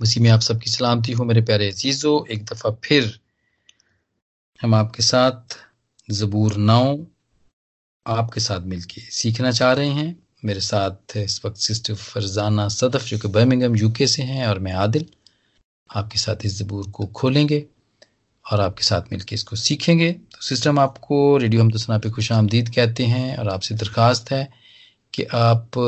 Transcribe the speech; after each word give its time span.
उसी 0.00 0.20
में 0.20 0.30
आप 0.30 0.40
सबकी 0.40 0.70
सलामती 0.70 1.12
हो, 1.12 1.24
मेरे 1.24 1.42
प्यारे 1.42 1.70
अजीजों। 1.70 2.26
एक 2.34 2.44
दफ़ा 2.44 2.70
फिर 2.84 3.18
हम 4.60 4.74
आपके 4.74 5.02
साथ 5.02 5.56
ज़बूर 6.08 6.56
नाव 6.56 7.06
आपके 8.06 8.40
साथ 8.40 8.60
मिलके 8.60 9.00
सीखना 9.00 9.50
चाह 9.50 9.72
रहे 9.72 9.88
हैं। 9.88 10.16
मेरे 10.44 10.60
साथ 10.60 11.16
इस 11.16 11.40
वक्त 11.44 11.56
सिस्टर 11.56 11.94
फरजाना 11.94 12.68
सदफ, 12.68 13.04
जो 13.04 13.18
कि 13.18 13.28
बर्मिंगम 13.28 13.76
यूके 13.76 14.06
से 14.06 14.22
हैं, 14.22 14.46
और 14.46 14.58
मैं 14.58 14.72
आदिल। 14.72 15.06
आपके 15.90 16.18
साथ 16.18 16.44
इस 16.44 16.58
ज़बूर 16.58 16.90
को 16.90 17.06
खोलेंगे 17.06 17.64
और 18.52 18.60
आपके 18.60 18.84
साथ 18.84 19.12
मिलके 19.12 19.34
इसको 19.34 19.56
सीखेंगे। 19.56 20.12
तो 20.12 20.42
सिस्टर, 20.42 20.70
हम 20.70 20.78
आपको 20.78 21.36
रेडियो 21.36 21.62
हम 21.62 21.70
तो 21.70 21.98
पे 21.98 22.10
खुश 22.10 22.32
आमदीद 22.32 22.68
कहते 22.74 23.04
हैं 23.06 23.36
और 23.36 23.48
आपसे 23.48 23.74
दरख्वास्त 23.74 24.30
है 24.32 24.48
कि 25.14 25.24
आप 25.34 25.78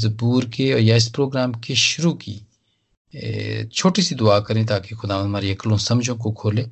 ज़बूर 0.00 0.44
के 0.48 0.72
और 0.72 0.80
या 0.80 0.96
इस 0.96 1.08
प्रोग्राम 1.08 1.52
के 1.54 1.74
शुरू 1.76 2.12
की 2.12 2.40
छोटी 3.72 4.02
सी 4.02 4.14
दुआ 4.14 4.40
करें 4.40 4.66
ताकि 4.66 4.94
खुदा 4.94 5.16
हमारी 5.16 5.50
अकलों 5.50 5.76
समझों 5.76 6.16
को 6.16 6.32
खोले 6.32 6.66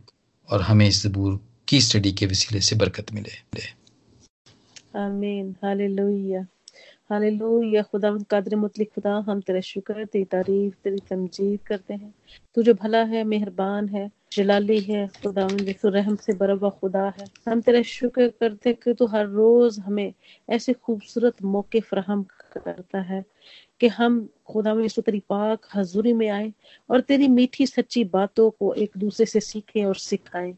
और 0.48 0.62
हमें 0.62 0.88
इस 0.88 1.02
ज़बूर 1.02 1.40
की 1.68 1.80
स्टडी 1.80 2.12
के 2.12 2.26
वसीले 2.26 2.60
से 2.60 2.76
बरकत 2.76 3.12
मिले। 3.12 3.62
आमीन। 4.98 5.56
हालेलुया। 5.64 6.46
हालेलुया, 7.12 7.82
खुदा 7.82 8.18
कादर 8.30 8.56
मुतलिक, 8.56 8.92
खुदा 8.94 9.14
हम 9.14 9.40
तेरा 9.40 9.60
शुक्र, 9.60 10.04
तेरी 10.04 10.24
तारीफ़, 10.24 10.74
तेरी 10.84 11.00
तमजीद 11.10 11.60
करते 11.60 11.94
हैं। 11.94 12.14
तू 12.54 12.62
जो 12.62 12.74
भला 12.74 13.04
है, 13.04 13.24
मेहरबान 13.24 13.88
है, 13.88 14.10
जलाली 14.32 14.80
है, 14.80 15.08
खुदा 15.08 15.48
रहम 15.84 16.16
से 16.16 16.32
बरबा 16.32 16.68
खुदा 16.68 17.14
है। 17.18 17.24
हम 17.48 17.60
तेरा 17.60 17.82
शुक्र 17.82 18.28
करते 18.28 18.72
कि 18.72 18.94
तू 18.94 19.06
हर 19.06 19.26
रोज 19.26 19.78
हमें 19.78 20.14
ऐसे 20.50 20.72
खूबसूरत 20.72 21.42
मौके 21.42 21.80
फ्राहम 21.80 22.22
करता 22.22 23.00
है 23.00 23.24
कि 23.80 23.88
हम 23.88 24.28
खुदा 24.46 24.74
में 24.74 24.88
तेरी 24.88 25.20
पाक 25.20 25.66
हजूरी 25.74 26.12
में 26.12 26.28
आए 26.28 26.52
और 26.90 27.00
तेरी 27.00 27.28
मीठी 27.28 27.66
सच्ची 27.66 28.04
बातों 28.04 28.50
को 28.50 28.74
एक 28.74 28.90
दूसरे 28.96 29.26
से 29.26 29.40
सीखें 29.40 29.84
और 29.84 29.96
सिखाएँ। 29.96 30.52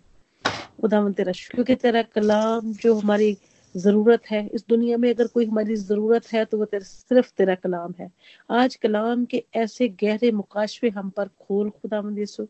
खुदा 0.81 1.11
तेरा 1.11 1.33
शुक्र 1.33 1.75
तेरा 1.75 2.03
कलाम 2.03 2.73
जो 2.73 2.95
हमारी 2.95 3.37
ज़रूरत 3.75 4.31
है। 4.31 4.47
इस 4.49 4.65
दुनिया 4.69 4.97
में 4.97 5.09
अगर 5.11 5.27
कोई 5.27 5.47
हमारी 5.47 5.77
ज़रूरत 5.77 6.33
है 6.33 6.45
तो 6.45 6.59
वो 6.59 6.65
तेरा 6.65 6.85
सिर्फ़ 6.85 7.31
तेरा 7.39 7.55
कलाम 7.57 7.95
है। 8.01 8.11
आज 8.51 8.75
कलाम 8.77 9.25
के 9.25 9.45
ऐसे 9.57 9.89
गहरे 10.03 10.31
मुकाशवे 10.33 10.91
हम 10.91 11.11
पर 11.11 11.29
खोल 11.41 11.71
खुदा 11.71 12.03
यसु 12.19 12.47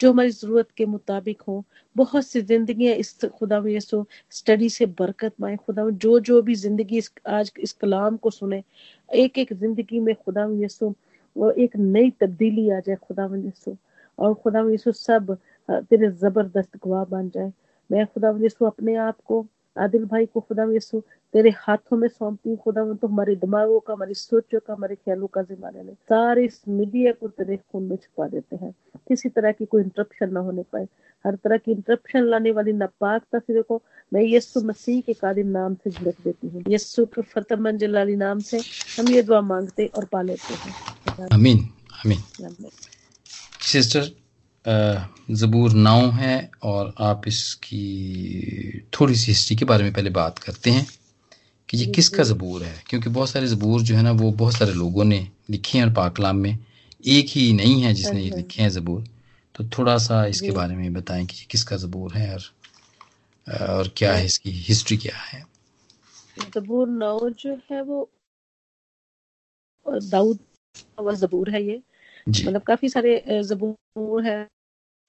जो 0.00 0.10
हमारी 0.12 0.30
ज़रूरत 0.30 0.68
के 0.76 0.86
मुताबिक 0.86 1.40
हो 1.42 1.64
बहुत 1.96 2.26
सी 2.26 2.40
ज़िंदगी 2.42 2.90
इस 2.92 3.18
खुदा 3.38 3.62
यसु 3.68 4.04
स्टडी 4.30 4.68
से 4.70 4.86
बरकत 4.98 5.32
पाए। 5.40 5.56
खुदा 5.56 5.88
जो 5.92 6.18
जो 6.20 6.40
भी 6.42 6.54
ज़िंदगी 6.54 6.98
इस, 6.98 7.10
आज 7.28 7.52
इस 7.60 7.72
कलाम 7.74 8.16
को 8.16 8.30
सुने 8.30 8.62
एक 9.08 9.38
एक 9.38 9.52
ज़िंदगी 9.52 10.00
में 10.00 10.14
खुदा 10.14 10.46
यसु 10.62 10.94
एक 11.56 11.76
नई 11.76 12.10
तब्दीली 12.20 12.68
आ 12.70 12.78
जाए 12.80 12.96
खुदा 12.98 13.28
यसु 13.36 13.76
और 14.18 14.34
खुदा 14.34 14.60
यसु 14.72 14.92
सब 14.92 15.36
तेरे 15.68 16.10
ज़बरदस्त 16.12 16.76
गवाह 16.84 17.04
बन 17.06 17.28
जाए। 17.30 17.52
मैं 17.90 18.06
खुदा 18.06 18.36
यसु 18.44 18.64
अपने 18.64 18.94
आप 18.98 19.20
को 19.26 19.46
आदिल 19.78 20.04
भाई 20.04 20.26
को 20.26 20.40
खुदा 20.40 20.64
यसु 20.74 21.00
तेरे 21.34 21.50
हाथों 21.56 21.96
में 21.96 22.08
सौंपती 22.08 22.48
हूँ 22.50 22.56
खुदा 22.64 22.84
तो 22.94 23.08
हमारे 23.08 23.34
दिमागों 23.36 23.80
का 23.80 23.92
हमारी 23.92 24.14
सोचों 24.14 24.60
का 24.60 24.72
हमारे 24.72 24.94
ख्यालों 24.94 25.26
का 25.26 25.42
जिम्मा 25.42 25.70
लेने। 25.70 25.92
सारे 25.92 26.44
इस 26.44 26.60
मीडिया 26.68 27.12
को 27.12 27.28
तेरे 27.28 27.56
खून 27.56 27.82
में 27.82 27.96
छुपा 27.96 28.28
देते 28.28 28.56
हैं। 28.56 28.72
किसी 29.08 29.28
तरह 29.28 29.52
की 29.52 29.64
कोई 29.64 29.82
इंटरप्शन 29.82 30.32
ना 30.32 30.40
होने 30.40 30.62
पाए। 30.72 30.86
हर 31.24 31.34
तरह 31.34 31.56
की 31.56 31.72
इंटरप्शन 31.72 32.24
लाने 32.24 32.50
वाली 32.52 32.72
नापाकता 32.72 33.38
से 33.38 33.54
देखो। 33.54 33.80
मैं 34.12 34.22
यस्सु 34.24 34.60
मसीह 34.64 35.00
के 35.00 35.12
कादिम 35.14 35.46
नाम 35.48 35.74
से 35.74 35.90
झिड़क 35.90 36.14
देती 36.24 36.48
हूँ। 36.48 36.62
यस्सु 36.68 37.04
के 37.06 37.22
फतमन 37.22 37.78
जलाली 37.78 38.16
नाम 38.16 38.38
से 38.40 38.60
हम 38.98 39.08
ये 39.08 39.22
दुआ 39.22 39.40
मांगते 39.40 39.86
और 39.96 40.04
पा 40.12 40.22
लेते 40.22 40.54
हैं 40.54 41.28
अमीन 41.32 41.58
अमीन 42.04 42.68
सिस्टर 43.62 44.10
ज़बूर 44.68 45.72
नाव 45.72 46.10
है 46.12 46.50
और 46.62 46.94
आप 47.00 47.22
इसकी 47.28 48.80
थोड़ी 49.00 49.14
सी 49.14 49.26
हिस्ट्री 49.26 49.56
के 49.56 49.64
बारे 49.64 49.84
में 49.84 49.92
पहले 49.92 50.10
बात 50.10 50.38
करते 50.38 50.70
हैं 50.70 50.86
कि 51.68 51.78
ये 51.78 51.86
किसका 51.86 52.22
ज़बूर 52.22 52.62
है? 52.62 52.82
क्योंकि 52.88 53.10
बहुत 53.10 53.30
सारे 53.30 53.46
ज़बूर 53.46 53.82
जो 53.82 53.96
है 53.96 54.02
ना 54.02 54.10
वो 54.12 54.30
बहुत 54.32 54.54
सारे 54.54 54.72
लोगों 54.72 55.04
ने 55.04 55.26
लिखे 55.50 55.78
हैं 55.78 55.84
और 55.84 55.92
पाकलाम 55.94 56.36
में 56.36 56.58
एक 57.06 57.26
ही 57.28 57.52
नहीं 57.52 57.82
है 57.82 57.92
जिसने 57.94 58.20
ये 58.20 58.30
लिखे 58.30 58.62
हैं 58.62 58.68
ज़बूर। 58.70 59.04
तो 59.54 59.64
थोड़ा 59.78 59.96
सा 59.98 60.24
इसके 60.26 60.52
बारे 60.52 60.76
में 60.76 60.92
बताएँ 60.92 61.26
कि 61.26 61.46
किसका 61.50 61.76
ज़बूर 61.76 62.14
है 62.14 62.32
और 62.34 62.42
और 63.70 63.88
क्या 63.96 64.12
है 64.12 64.24
इसकी 64.26 64.50
हिस्ट्री 64.50 64.96
क्या 64.96 65.16
है? 65.16 65.44
ज़बूर 66.54 66.88
नौ 66.88 67.18
जो 67.30 67.54
है 67.70 67.82
वो 67.82 68.08
दाऊद 69.86 70.38
ज़बूर 71.16 71.50
है 71.50 71.62
ये। 71.62 71.80
मतलब 72.28 72.62
काफ़ी 72.62 72.88
सारे 72.88 73.42
ज़बूर 73.42 74.24
है। 74.26 74.46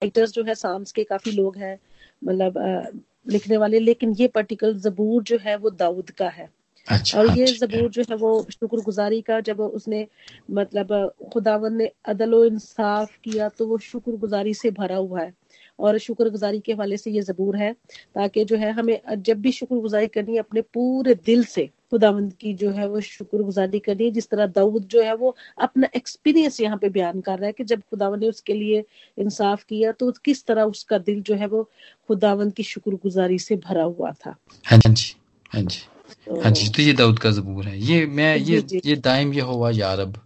राइटर्स 0.01 0.31
जो 0.31 0.43
है 0.43 0.53
साम्स 0.55 0.91
के 0.91 1.03
काफ़ी 1.03 1.31
लोग 1.31 1.57
हैं 1.57 1.77
मतलब 2.21 3.01
लिखने 3.29 3.57
वाले 3.57 3.79
लेकिन 3.79 4.13
ये 4.19 4.27
पर्टिकुलर 4.27 4.73
जबूर 4.79 5.23
जो 5.23 5.37
है 5.41 5.55
वो 5.57 5.69
दाऊद 5.69 6.09
का 6.11 6.27
है। 6.29 6.47
अच्छा, 6.87 7.19
और 7.19 7.37
ये 7.37 7.43
अच्छा, 7.43 7.65
जबूर 7.65 7.89
जो 7.89 8.03
है 8.09 8.15
वो 8.15 8.31
शुक्रगुजारी 8.51 9.19
का 9.21 9.39
जब 9.39 9.59
उसने 9.61 10.05
मतलब 10.51 11.11
खुदावन 11.33 11.73
ने 11.73 11.89
अदल 12.05 12.33
इंसाफ 12.45 13.17
किया 13.23 13.49
तो 13.49 13.67
वो 13.67 13.77
शुक्रगुजारी 13.77 14.53
से 14.53 14.71
भरा 14.71 14.95
हुआ 14.95 15.21
है। 15.21 15.33
और 15.79 15.97
शुक्रगुजारी 15.97 16.59
के 16.59 16.73
हवाले 16.73 16.97
से 16.97 17.11
ये 17.11 17.21
जबूर 17.21 17.55
है 17.55 17.73
ताकि 18.15 18.45
जो 18.45 18.57
है 18.57 18.71
हमें 18.71 18.99
जब 19.17 19.41
भी 19.41 19.51
शुक्रगुजारी 19.51 20.07
करनी 20.07 20.33
है 20.33 20.39
अपने 20.39 20.61
पूरे 20.73 21.15
दिल 21.25 21.43
से 21.45 21.69
खुदावंद 21.91 22.33
की 22.33 22.53
जो 22.53 22.69
है 22.71 22.87
वो 22.87 23.01
शुक्रगुजारी 23.01 23.79
करनी 23.79 24.05
है 24.05 24.11
जिस 24.11 24.29
तरह 24.29 24.45
दाऊद 24.55 24.83
जो 24.91 25.01
है 25.03 25.15
वो 25.15 25.35
अपना 25.57 25.89
एक्सपीरियंस 25.95 26.59
यहाँ 26.61 26.77
पे 26.77 26.89
बयान 26.89 27.21
कर 27.21 27.37
रहा 27.39 27.47
है 27.47 27.53
कि 27.53 27.63
जब 27.63 27.81
खुदावंद 27.81 28.21
ने 28.23 28.29
उसके 28.29 28.53
लिए 28.53 28.83
इंसाफ 29.17 29.63
किया 29.63 29.91
तो 29.91 30.11
किस 30.25 30.45
तरह 30.45 30.63
उसका 30.73 30.97
दिल 30.99 31.21
जो 31.21 31.35
है 31.35 31.47
वो 31.47 31.63
खुदावंद 32.07 32.53
की 32.53 32.63
शुक्रगुजारी 32.63 33.39
से 33.39 33.55
भरा 33.57 33.83
हुआ 33.83 34.11
था। 34.25 34.35
हाँ 34.65 34.79
जी 34.87 35.15
हाँ 35.51 35.61
जी 35.61 35.79
तो, 36.27 36.41
हाँ 36.41 36.51
जी 36.51 36.69
तो 36.69 36.81
ये 36.81 36.93
दाऊद 36.93 37.19
का 37.19 37.31
जबूर 37.31 37.67
है। 37.67 37.79
ये 37.81 38.05
मैं 38.05 38.35
ये 38.37 38.63
ये 38.85 38.95
दाइम 38.97 39.33
ये 39.33 39.41
हुआ 39.41 39.69
यारब। 39.71 40.21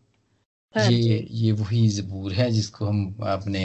हाँ 0.76 0.90
ये 0.92 1.28
ये 1.32 1.52
वही 1.54 1.88
जबूर 1.90 2.34
है 2.34 2.50
जिसको 2.52 2.86
हम 2.86 3.16
अपने 3.30 3.64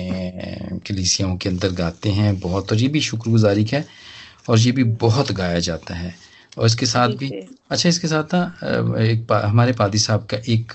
कलीसियाओं 0.88 1.36
के 1.36 1.48
अंदर 1.48 1.72
गाते 1.74 2.10
हैं। 2.10 2.38
बहुत 2.40 2.72
और 2.72 2.78
ये 2.78 2.88
भी 2.88 3.00
शुक्रगुजारी 3.00 3.64
है 3.64 3.84
और 4.48 4.58
ये 4.58 4.72
भी 4.72 4.84
बहुत 5.02 5.32
गाया 5.32 5.58
जाता 5.60 5.94
है। 5.94 6.14
और 6.58 6.66
इसके 6.66 6.86
साथ 6.86 7.08
भी 7.18 7.30
अच्छा 7.70 7.88
इसके 7.88 8.08
साथ 8.08 8.34
ना 8.34 8.42
एक 9.00 9.26
पा, 9.26 9.40
हमारे 9.40 9.72
पादी 9.72 9.98
साहब 9.98 10.26
का 10.30 10.36
एक 10.36 10.72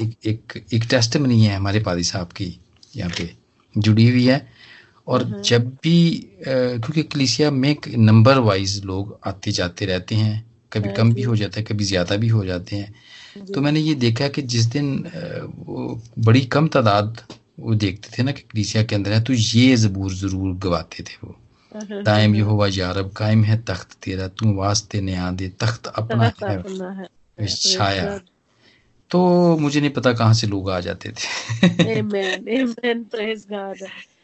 एक 0.00 0.26
एक, 0.26 0.64
एक 0.72 0.84
टेस्ट 0.90 1.16
मनी 1.16 1.44
है 1.44 1.56
हमारे 1.56 1.80
पादी 1.80 2.04
साहब 2.04 2.32
की 2.32 2.56
यहाँ 2.94 3.10
पे 3.18 3.30
जुड़ी 3.74 4.08
हुई 4.08 4.26
है। 4.26 4.46
और 5.06 5.22
हम्म। 5.22 5.40
जब 5.42 5.66
भी 5.82 5.96
क्योंकि 6.44 7.02
कलिसिया 7.04 7.50
में 7.50 7.74
नंबर 7.96 8.38
वाइज 8.40 8.84
लोग 8.84 9.18
आते 9.26 9.52
जाते 9.52 9.86
रहते 9.86 10.14
हैं 10.14 10.44
कभी 10.72 10.88
हाँ 10.88 10.96
कम 10.96 11.12
भी 11.14 11.22
हो 11.22 11.36
जाता 11.36 11.60
है 11.60 11.64
कभी 11.64 11.84
ज़्यादा 11.84 12.16
भी 12.16 12.28
हो 12.28 12.44
जाते 12.44 12.76
हैं 12.76 13.46
तो 13.46 13.60
मैंने 13.60 13.80
ये 13.80 13.94
देखा 13.94 14.28
कि 14.28 14.42
जिस 14.42 14.66
दिन 14.66 14.86
वो 15.58 16.00
बड़ी 16.18 16.40
कम 16.54 16.68
तादाद 16.68 17.20
वो 17.60 17.74
देखते 17.74 18.16
थे 18.16 18.22
ना 18.22 18.32
कि 18.32 18.42
कलिसिया 18.42 18.82
के 18.84 18.94
अंदर 18.94 19.12
है 19.12 19.22
तो 19.24 19.32
ये 19.32 19.76
जबूर 19.76 20.12
ज़रूर 20.14 20.54
गवाते 20.58 21.02
थे 21.02 21.16
वो। 21.24 21.36
कायम 21.74 22.34
यहोवा 22.34 22.66
यारब 22.66 23.12
कायम 23.12 23.44
है 23.44 23.62
तख्त 23.62 23.96
तेरा 24.02 24.28
तू 24.28 24.54
वास्ते 24.54 25.00
ने 25.00 25.16
दे 25.32 25.48
तख्त 25.48 25.86
अपना 25.86 26.30
है 26.90 27.46
छाया। 27.46 28.18
तो 29.10 29.56
मुझे 29.58 29.80
नहीं 29.80 29.90
पता 29.90 30.12
कहाँ 30.12 30.34
से 30.34 30.46
लोग 30.46 30.70
आ 30.70 30.80
जाते 30.80 31.10
थे। 31.10 31.26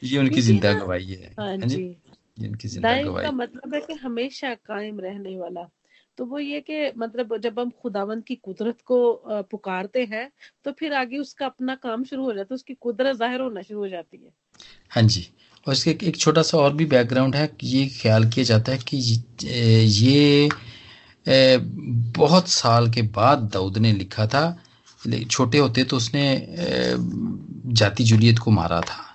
ये 0.03 0.19
उनकी 0.19 0.41
ज़िंदा 0.41 0.73
गवाही 0.73 1.15
है। 1.15 1.35
हाँ 1.41 1.57
जी। 1.57 1.97
जिनकी 2.39 2.69
ज़िंदा 2.69 3.03
गवाही 3.03 3.27
का 3.27 3.31
मतलब 3.33 3.75
है 3.75 3.81
कि 3.81 3.93
हमेशा 3.93 4.55
कायम 4.55 5.01
रहने 5.01 5.37
वाला। 5.39 5.69
तो 6.19 6.25
वो 6.27 6.39
ये 6.39 6.61
कि 6.61 6.93
मतलब 6.97 7.37
जब 7.37 7.61
हम 7.61 7.71
खुदावंत 7.71 8.25
की 8.27 8.35
कुदरत 8.35 8.81
को 8.85 9.23
पुकारते 9.27 10.05
हैं 10.05 10.31
तो 10.65 10.73
फिर 10.73 10.95
आगे 10.95 11.19
उसका 11.19 11.47
अपना 11.47 11.75
काम 11.75 12.05
शुरू 12.05 12.25
हो 12.25 12.33
जाता 12.33 12.55
है 12.55 12.55
उसकी 12.55 12.75
कुदरत 12.75 13.17
ज़ाहिर 13.17 13.41
होना 13.41 13.63
शुरू 13.63 13.81
हो 13.81 13.89
जाती 13.89 14.17
है। 14.17 14.31
हाँ 14.91 15.03
जी। 15.03 15.27
और 15.67 15.73
इसके 15.73 15.91
एक 16.03 16.17
छोटा 16.17 16.43
सा 16.43 16.59
और 16.59 16.73
भी 16.75 16.85
बैकग्राउंड 16.87 17.37
है 17.37 17.51
ये 17.65 17.87
ख्याल 18.01 18.29
किया 18.31 18.45
जाता 18.45 18.73
है 18.73 18.79
कि 18.89 18.97
ये 18.97 20.49
बहुत 22.17 22.49
साल 22.49 22.91
के 22.91 23.03
बाद 23.03 23.51
दाऊद 23.53 23.79
ने 23.79 23.93
लिखा 23.93 24.27
था। 24.27 24.45
छोटे 25.31 25.59
होते 25.59 25.85
तो 25.85 25.97
उसने 25.97 26.25
जाति 27.79 28.05
जूलियत 28.05 28.39
को 28.39 28.51
मारा 28.51 28.81
था। 28.81 29.07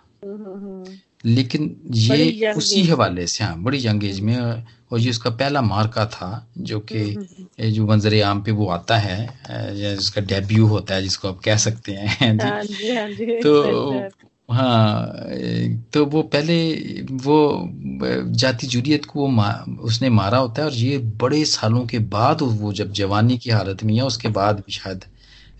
लेकिन 1.25 1.75
ये 1.91 2.51
उसी 2.53 2.83
हवाले 2.83 3.27
से 3.27 3.43
हाँ 3.43 3.61
बड़ी 3.63 3.85
यंग 3.87 4.03
एज 4.03 4.19
में 4.19 4.37
और 4.37 4.99
ये 4.99 5.09
उसका 5.09 5.29
पहला 5.29 5.61
मार्का 5.61 6.05
था 6.05 6.47
जो 6.57 6.79
कि 6.79 6.99
हम्म, 6.99 7.21
हम्म, 7.21 7.45
हम्म। 7.61 7.71
जो 7.71 7.85
मंजर 7.87 8.21
आम 8.23 8.41
पे 8.43 8.51
वो 8.51 8.67
आता 8.69 8.97
है 8.97 9.17
जिसका 9.75 10.21
डेब्यू 10.21 10.65
होता 10.67 10.95
है 10.95 11.03
जिसको 11.03 11.27
आप 11.27 11.39
कह 11.45 11.57
सकते 11.57 11.91
हैं 11.91 12.37
हाँ 12.39 12.63
जी, 12.63 12.95
हाँ 12.95 13.09
जी, 13.09 13.25
तो 13.41 14.09
हाँ 14.49 15.13
तो 15.93 16.05
वो 16.05 16.21
पहले 16.23 16.57
वो 17.11 17.69
जाति 18.31 18.67
जुरियत 18.67 19.05
को 19.05 19.19
वो 19.19 19.27
मा, 19.27 19.65
उसने 19.81 20.09
मारा 20.09 20.37
होता 20.37 20.61
है 20.61 20.67
और 20.67 20.73
ये 20.73 20.97
बड़े 20.97 21.45
सालों 21.45 21.85
के 21.85 21.99
बाद 21.99 22.41
वो 22.41 22.73
जब 22.73 22.91
जवानी 22.91 23.37
की 23.37 23.49
हालत 23.49 23.83
में 23.83 23.95
है 23.95 24.01
उसके 24.01 24.27
बाद 24.27 24.59
भी 24.59 24.71
शायद 24.71 25.05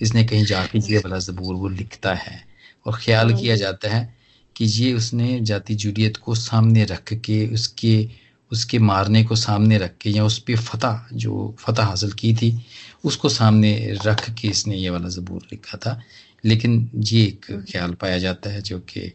इसने 0.02 0.24
कहीं 0.24 0.46
जाके 0.46 0.80
ये 0.80 0.98
वाला 0.98 1.18
जबूर 1.18 1.56
वो 1.56 1.68
लिखता 1.68 2.14
है 2.14 2.40
और 2.86 2.98
ख्याल 2.98 3.32
हाँ। 3.32 3.42
किया 3.42 3.56
जाता 3.56 3.90
है 3.90 4.16
कि 4.56 4.66
ये 4.66 4.94
उसने 4.94 5.40
जाति 5.40 5.76
जुड़ियत 5.76 6.18
को 6.18 6.36
सामने 6.36 6.86
रख 6.86 7.14
के 7.14 7.48
उसके 7.54 8.10
उसके 8.52 8.80
मारने 8.80 9.24
को 9.24 9.36
सामने 9.36 9.78
रख 9.78 9.98
के 10.02 10.10
या 10.10 10.26
उस 10.26 10.40
पर 10.40 10.56
फतह 10.56 11.06
जो 11.14 11.56
फतह 11.60 11.84
हासिल 11.84 12.12
की 12.12 12.36
थी 12.36 12.66
उसको 13.04 13.30
सामने 13.30 13.98
रख 14.06 14.30
के 14.30 14.48
इसने 14.48 14.76
ये 14.76 14.90
वाला 14.90 15.08
ज़बूर 15.08 15.42
लिखा 15.52 15.78
था। 15.78 16.02
लेकिन 16.46 16.90
ये 16.96 17.24
एक 17.24 17.46
हम्म। 17.50 17.64
ख्याल 17.64 17.94
पाया 17.96 18.18
जाता 18.20 18.50
है 18.50 18.62
जो 18.62 18.80
कि 18.90 19.10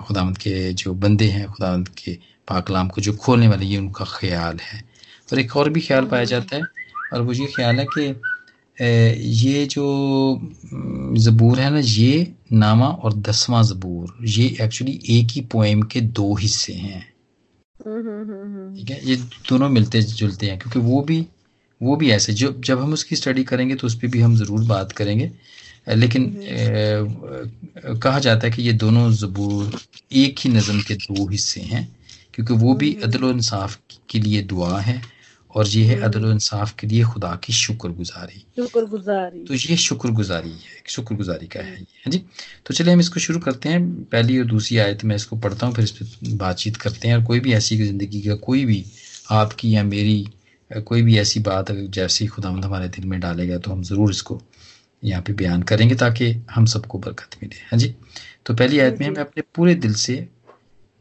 खुदावंत 0.00 0.36
के 0.38 0.72
जो 0.74 0.94
बंदे 0.96 1.24
हैं 1.26 1.46
खुदावंत 1.48 1.88
के 1.94 2.18
पाकलाम 2.48 2.88
को 2.88 3.00
जो 3.00 3.12
खोलने 3.16 3.48
वाले 3.48 3.66
ये 3.66 3.78
उनका 3.78 4.04
ख्याल 4.10 4.58
है 4.62 4.82
और 5.28 5.40
एक 5.40 5.56
और 5.56 5.70
भी 5.70 5.80
ख्याल 5.80 6.04
पाया 6.06 6.22
हम्म। 6.22 6.30
जाता 6.30 6.56
है 6.56 6.62
और 7.12 7.22
वो 7.22 7.32
ये 7.32 7.46
ख्याल 7.48 7.78
है 7.78 7.86
कि 7.88 8.14
ये 8.78 9.66
जो 9.66 9.84
ज़बूर 11.18 11.58
है 11.60 11.70
ना 11.70 11.80
ये 11.80 12.34
नामा 12.54 12.88
और 12.88 13.14
दसवां 13.20 13.62
ज़बूर 13.64 14.16
ये 14.28 14.46
एक्चुअली 14.60 14.98
एक 15.10 15.30
ही 15.30 15.40
पोएम 15.52 15.82
के 15.84 16.00
दो 16.12 16.34
हिस्से 16.36 16.72
हैं 16.74 17.02
ठीक 17.80 18.90
है 18.90 19.00
ये 19.04 19.16
दोनों 19.48 19.68
मिलते 19.68 20.02
जुलते 20.02 20.46
हैं 20.46 20.58
क्योंकि 20.58 20.78
वो 20.80 21.02
भी 21.02 21.26
वो 21.80 21.96
भी 21.96 22.10
ऐसे 22.10 22.32
जो 22.32 22.52
जब 22.60 22.80
हम 22.80 22.92
उसकी 22.92 23.16
स्टडी 23.16 23.44
करेंगे 23.44 23.74
तो 23.74 23.86
उस 23.86 23.94
पर 23.94 24.08
भी 24.08 24.20
हम 24.20 24.36
ज़रूर 24.36 24.64
बात 24.66 24.92
करेंगे 24.92 25.30
लेकिन 25.86 26.24
ए, 26.42 27.04
कहा 28.02 28.18
जाता 28.18 28.46
है 28.46 28.52
कि 28.52 28.62
ये 28.62 28.72
दोनों 28.72 29.10
ज़बूर 29.12 29.80
एक 30.12 30.38
ही 30.38 30.50
नज़म 30.50 30.80
के 30.80 30.94
दो 30.94 31.28
हिस्से 31.28 31.60
हैं 31.60 31.96
क्योंकि 32.34 32.54
वो 32.54 32.74
भी 32.74 32.94
अदल 33.04 33.30
इंसाफ 33.30 33.78
के 34.10 34.18
लिए 34.18 34.42
दुआ 34.42 34.80
है 34.80 35.02
और 35.54 35.66
ये 35.66 35.84
है 35.84 36.00
अदल 36.00 36.30
इंसाफ 36.30 36.74
के 36.78 36.86
लिए 36.86 37.04
खुदा 37.04 37.40
की 37.44 37.52
शुक्रगुजारी। 37.52 38.38
शुक्रगुजारी। 38.56 39.44
तो 39.44 39.54
ये 39.54 39.76
शुक्रगुजारी 39.76 40.50
है 40.50 40.82
शुक्रगुजारी 40.86 41.46
का 41.46 41.60
है 41.60 41.74
हाँ 41.74 42.10
जी? 42.10 42.18
तो 42.66 42.74
चलिए 42.74 42.92
हम 42.92 43.00
इसको 43.00 43.20
शुरू 43.20 43.40
करते 43.40 43.68
हैं 43.68 44.02
पहली 44.04 44.38
और 44.38 44.44
दूसरी 44.44 44.78
आयत 44.78 45.04
मैं 45.04 45.16
इसको 45.16 45.36
पढ़ता 45.36 45.66
हूँ 45.66 45.74
फिर 45.74 45.84
इस 45.84 45.90
पर 45.90 46.36
बातचीत 46.36 46.76
करते 46.76 47.08
हैं 47.08 47.16
और 47.16 47.24
कोई 47.24 47.40
भी 47.40 47.52
ऐसी 47.52 47.76
ज़िंदगी 47.76 48.20
का 48.20 48.34
कोई 48.34 48.64
भी 48.64 48.84
आपकी 49.30 49.74
या 49.74 49.82
मेरी 49.84 50.28
कोई 50.86 51.02
भी 51.02 51.18
ऐसी 51.18 51.40
बात 51.40 51.70
जैसी 51.72 52.26
खुदा 52.26 52.48
हमारे 52.48 52.88
दिल 52.88 53.04
में 53.04 53.20
डालेगा 53.20 53.58
तो 53.58 53.70
हम 53.70 53.82
ज़रूर 53.82 54.10
इसको 54.10 54.42
यहाँ 55.02 55.22
पे 55.22 55.32
बयान 55.32 55.62
करेंगे 55.62 55.94
ताकि 55.94 56.30
हम 56.50 56.66
सबको 56.66 56.98
बरकत 56.98 57.36
मिले। 57.42 57.56
हाँ 57.70 57.78
जी? 57.78 57.94
तो 58.46 58.54
पहली 58.54 58.78
आयत 58.78 59.00
में 59.00 59.08
मैं 59.10 59.20
अपने 59.20 59.42
पूरे 59.54 59.74
दिल 59.74 59.94
से 59.94 60.28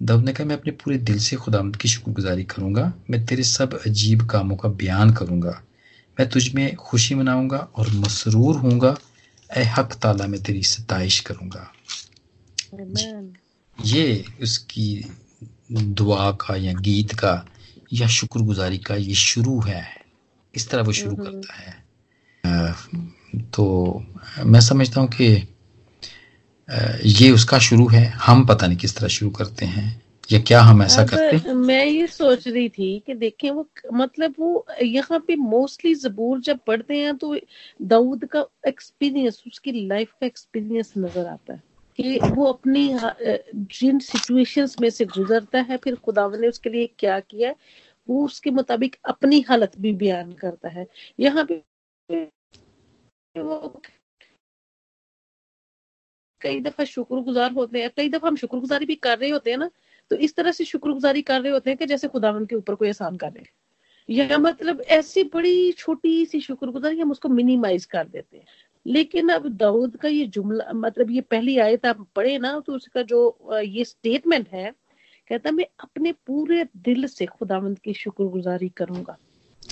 दाऊद 0.03 0.25
ने 0.25 0.33
कहा 0.33 0.47
मैं 0.47 0.55
अपने 0.55 0.71
पूरे 0.71 0.97
दिल 0.97 1.19
से 1.19 1.35
खुदामद 1.35 1.75
की 1.75 1.89
शुक्रगुजारी 1.89 2.43
करूँगा। 2.43 2.93
मैं 3.09 3.25
तेरे 3.25 3.43
सब 3.43 3.79
अजीब 3.85 4.27
कामों 4.29 4.55
का 4.57 4.69
बयान 4.69 5.13
करूँगा। 5.13 5.61
मैं 6.17 6.29
तुझ 6.29 6.53
में 6.53 6.75
खुशी 6.75 7.15
मनाऊँगा 7.15 7.57
और 7.57 7.89
मसरूर 7.89 8.55
हूँगा 8.55 8.95
ए 9.49 9.63
हक 9.67 9.93
ताला 9.93 10.27
मैं 10.27 10.41
तेरी 10.43 10.63
सताइश 10.63 11.19
करूँगा। 11.19 11.71
ये 13.77 14.25
उसकी 14.41 15.05
दुआ 15.71 16.31
का 16.31 16.55
या 16.55 16.73
गीत 16.73 17.13
का 17.13 17.45
या 17.93 18.07
शुक्रगुजारी 18.07 18.77
का 18.77 18.95
ये 18.95 19.13
शुरू 19.13 19.59
है। 19.61 19.83
इस 20.55 20.69
तरह 20.69 20.81
वो 20.81 20.91
शुरू 20.91 21.15
करता 21.15 21.53
है। 21.53 21.77
तो 23.55 24.03
मैं 24.45 24.59
समझता 24.61 25.01
हूँ 25.01 25.09
कि 25.11 25.27
ये 27.05 27.29
उसका 27.31 27.57
शुरू 27.59 27.87
है। 27.87 28.05
हम 28.25 28.45
पता 28.45 28.67
नहीं 28.67 28.77
किस 28.77 28.95
तरह 28.97 29.07
शुरू 29.09 29.31
करते 29.31 29.65
हैं 29.65 30.01
या 30.29 30.39
क्या 30.39 30.61
हम 30.61 30.81
ऐसा 30.83 31.05
करते 31.05 31.37
हैं। 31.37 31.53
मैं 31.53 31.85
ये 31.85 32.07
सोच 32.07 32.47
रही 32.47 32.67
थी 32.69 32.87
कि 33.05 33.13
देखें 33.15 33.49
वो 33.51 33.67
मतलब 33.93 34.33
वो 34.39 34.65
यहाँ 34.83 35.19
पे 35.27 35.35
मोस्टली 35.35 35.93
जबूर 35.95 36.39
जब 36.41 36.59
पढ़ते 36.67 36.97
हैं 36.97 37.15
तो 37.17 37.35
दाऊद 37.79 38.25
का 38.25 38.45
एक्सपीरियंस 38.67 39.43
उसकी 39.47 39.71
लाइफ 39.87 40.11
का 40.11 40.25
एक्सपीरियंस 40.27 40.93
नज़र 40.97 41.25
आता 41.27 41.53
है 41.53 41.61
कि 41.99 42.19
वो 42.25 42.45
अपनी 42.45 42.87
जिन 43.73 43.99
सिचुएशंस 43.99 44.75
में 44.81 44.89
से 44.89 45.05
गुजरता 45.07 45.59
है 45.61 45.77
फिर 45.77 45.95
खुदा 45.95 46.27
ने 46.35 46.47
उसके 46.47 46.69
लिए 46.69 46.89
क्या 46.99 47.19
किया 47.19 47.53
वो 48.07 48.25
उसके 48.25 48.51
मुताबिक 48.51 48.95
अपनी 49.05 49.39
हालत 49.49 49.71
भी 49.79 49.93
बयान 49.93 50.31
करता 50.31 50.69
है। 50.69 50.87
यहाँ 51.19 51.45
पे 51.45 51.63
वो 53.41 53.81
कई 56.41 56.59
दफ़ा 56.61 56.83
शुक्रगुजार 56.85 57.51
होते 57.51 57.81
हैं, 57.81 57.89
कई 57.97 58.09
दफ़ा 58.09 58.27
हम 58.27 58.35
शुक्रगुजारी 58.35 58.85
भी 58.85 58.95
कर 58.95 59.17
रहे 59.17 59.29
होते 59.29 59.51
हैं 59.51 59.57
ना 59.57 59.69
तो 60.11 60.15
इस 60.17 60.35
तरह 60.35 60.51
से 60.51 60.65
शुक्रगुजारी 60.65 61.21
कर 61.21 61.41
रहे 61.41 61.51
होते 61.51 61.69
हैं 61.69 61.77
कि 61.77 61.85
जैसे 61.85 62.07
खुदावन 62.07 62.45
के 62.45 62.55
ऊपर 62.55 62.75
कोई 62.75 62.87
एहसान 62.87 63.17
कर 63.17 63.31
रहे 63.31 63.43
हैं 63.43 63.57
या 64.09 64.37
मतलब 64.37 64.81
ऐसी 64.81 65.23
बड़ी 65.33 65.71
छोटी 65.71 66.25
सी 66.25 66.39
शुक्रगुजारी 66.41 66.99
हम 66.99 67.11
उसको 67.11 67.29
मिनिमाइज 67.29 67.85
कर 67.85 68.07
देते 68.07 68.37
हैं। 68.37 68.45
लेकिन 68.85 69.29
अब 69.29 69.47
दाऊद 69.47 69.97
का 69.97 70.07
ये 70.07 70.25
जुमला 70.27 70.71
मतलब 70.73 71.11
ये 71.11 71.21
पहली 71.21 71.57
आयत 71.57 71.85
आप 71.85 72.05
पढ़े 72.15 72.37
ना 72.37 72.59
तो 72.59 72.73
उसका 72.73 73.01
जो 73.01 73.59
ये 73.59 73.83
स्टेटमेंट 73.83 74.47
है, 74.49 74.71
कहता 75.29 75.51
मैं 75.51 75.65
अपने 75.79 76.11
पूरे 76.27 76.63
दिल 76.77 77.07
से 77.07 77.25
खुदावंत 77.25 77.79
की 77.79 77.93
शुक्रगुजारी 77.93 78.69
करूँगा। 78.69 79.17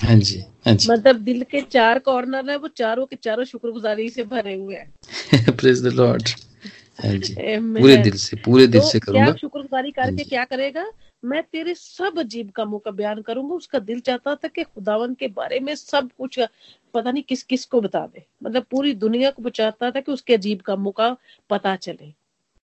हाँ 0.04 0.16
जी 0.16 0.40
हाँ 0.66 0.74
जी। 0.74 0.90
मतलब 0.92 1.16
दिल 1.16 1.44
के 1.44 1.62
चार 1.62 2.00
कॉर्नर 2.00 2.50
है 2.50 2.58
वो 2.58 2.68
चारों 2.68 3.06
के 3.06 3.16
चारों 3.16 3.44
शुक्रगुजारी 3.44 4.10
से 4.10 4.24
भरे 4.24 4.54
हुए 4.56 4.76
हैं। 4.76 5.56
प्रेज 5.56 5.84
द 5.84 5.94
लॉर्ड 5.94 6.30
हाँ 7.04 7.14
जी 7.18 7.34
पूरे 7.58 7.98
दिल 7.98 8.18
से 8.18 8.38
पूरे 8.38 8.68
दिल 8.68 8.82
तो 8.82 8.90
से 8.90 9.00
करूँगा। 9.00 9.34
शुक्रगुजारी 9.34 9.92
करके 9.92 10.22
हाँ 10.22 10.26
क्या 10.30 10.46
करेगा? 10.46 10.86
मैं 11.26 11.42
तेरे 11.44 11.74
सब 11.74 12.20
अजीब 12.20 12.50
कामों 12.52 12.80
का 12.80 12.92
बयान 12.92 13.22
करूँगा 13.22 13.56
उसका 13.56 13.80
दिल 13.80 14.00
चाहता 14.00 14.36
था 14.36 14.48
कि 14.48 14.64
खुदावन 14.64 15.14
के 15.14 15.28
बारे 15.28 15.60
में 15.60 15.76
सब 15.76 16.10
कुछ 16.18 16.40
पता 16.94 17.12
नहीं 17.12 17.24
किस 17.24 17.44
किस 17.44 17.66
को 17.66 17.82
बता 17.82 18.06
दे। 18.08 18.26
मतलब 18.44 18.66
पूरी 18.72 18.94
दुनिया 18.94 19.32
को 19.32 19.42
बचाता 19.42 19.92
था 19.92 20.00
कि 20.00 20.12
उसके 20.12 20.34
अजीब 20.34 20.62
कामों 20.62 20.92
का 20.92 21.16
पता 21.50 21.76
चले। 21.76 22.14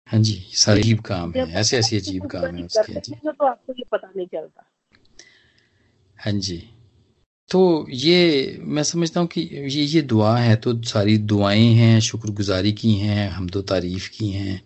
हाँ 0.07 0.21
जी 0.21 0.33
सारे 0.53 0.81
अजीब 0.81 1.01
काम 1.01 1.33
है 1.33 1.51
ऐसे 1.51 1.77
ऐसे 1.77 1.97
अजीब 1.97 2.25
काम 2.25 2.55
है 2.55 2.63
उसके 2.63 2.99
तो 3.31 3.45
आपको 3.45 3.73
ये 3.73 3.85
पता 3.91 4.11
नहीं 4.15 4.27
चलता। 4.27 4.65
हाँ 6.17 6.33
जी। 6.33 6.69
तो 7.49 7.87
ये 7.89 8.57
मैं 8.61 8.83
समझता 8.83 9.19
हूँ 9.19 9.27
कि 9.27 9.41
ये 9.41 9.83
ये 9.83 10.01
दुआ 10.01 10.37
है 10.37 10.55
तो 10.55 10.81
सारी 10.83 11.17
दुआएँ 11.17 11.67
हैं 11.73 11.99
शुक्रगुजारी 11.99 12.71
की 12.71 12.93
हैं 12.93 13.29
हम 13.29 13.47
तो 13.49 13.61
तारीफ़ 13.61 14.09
की 14.09 14.29
हैं 14.31 14.61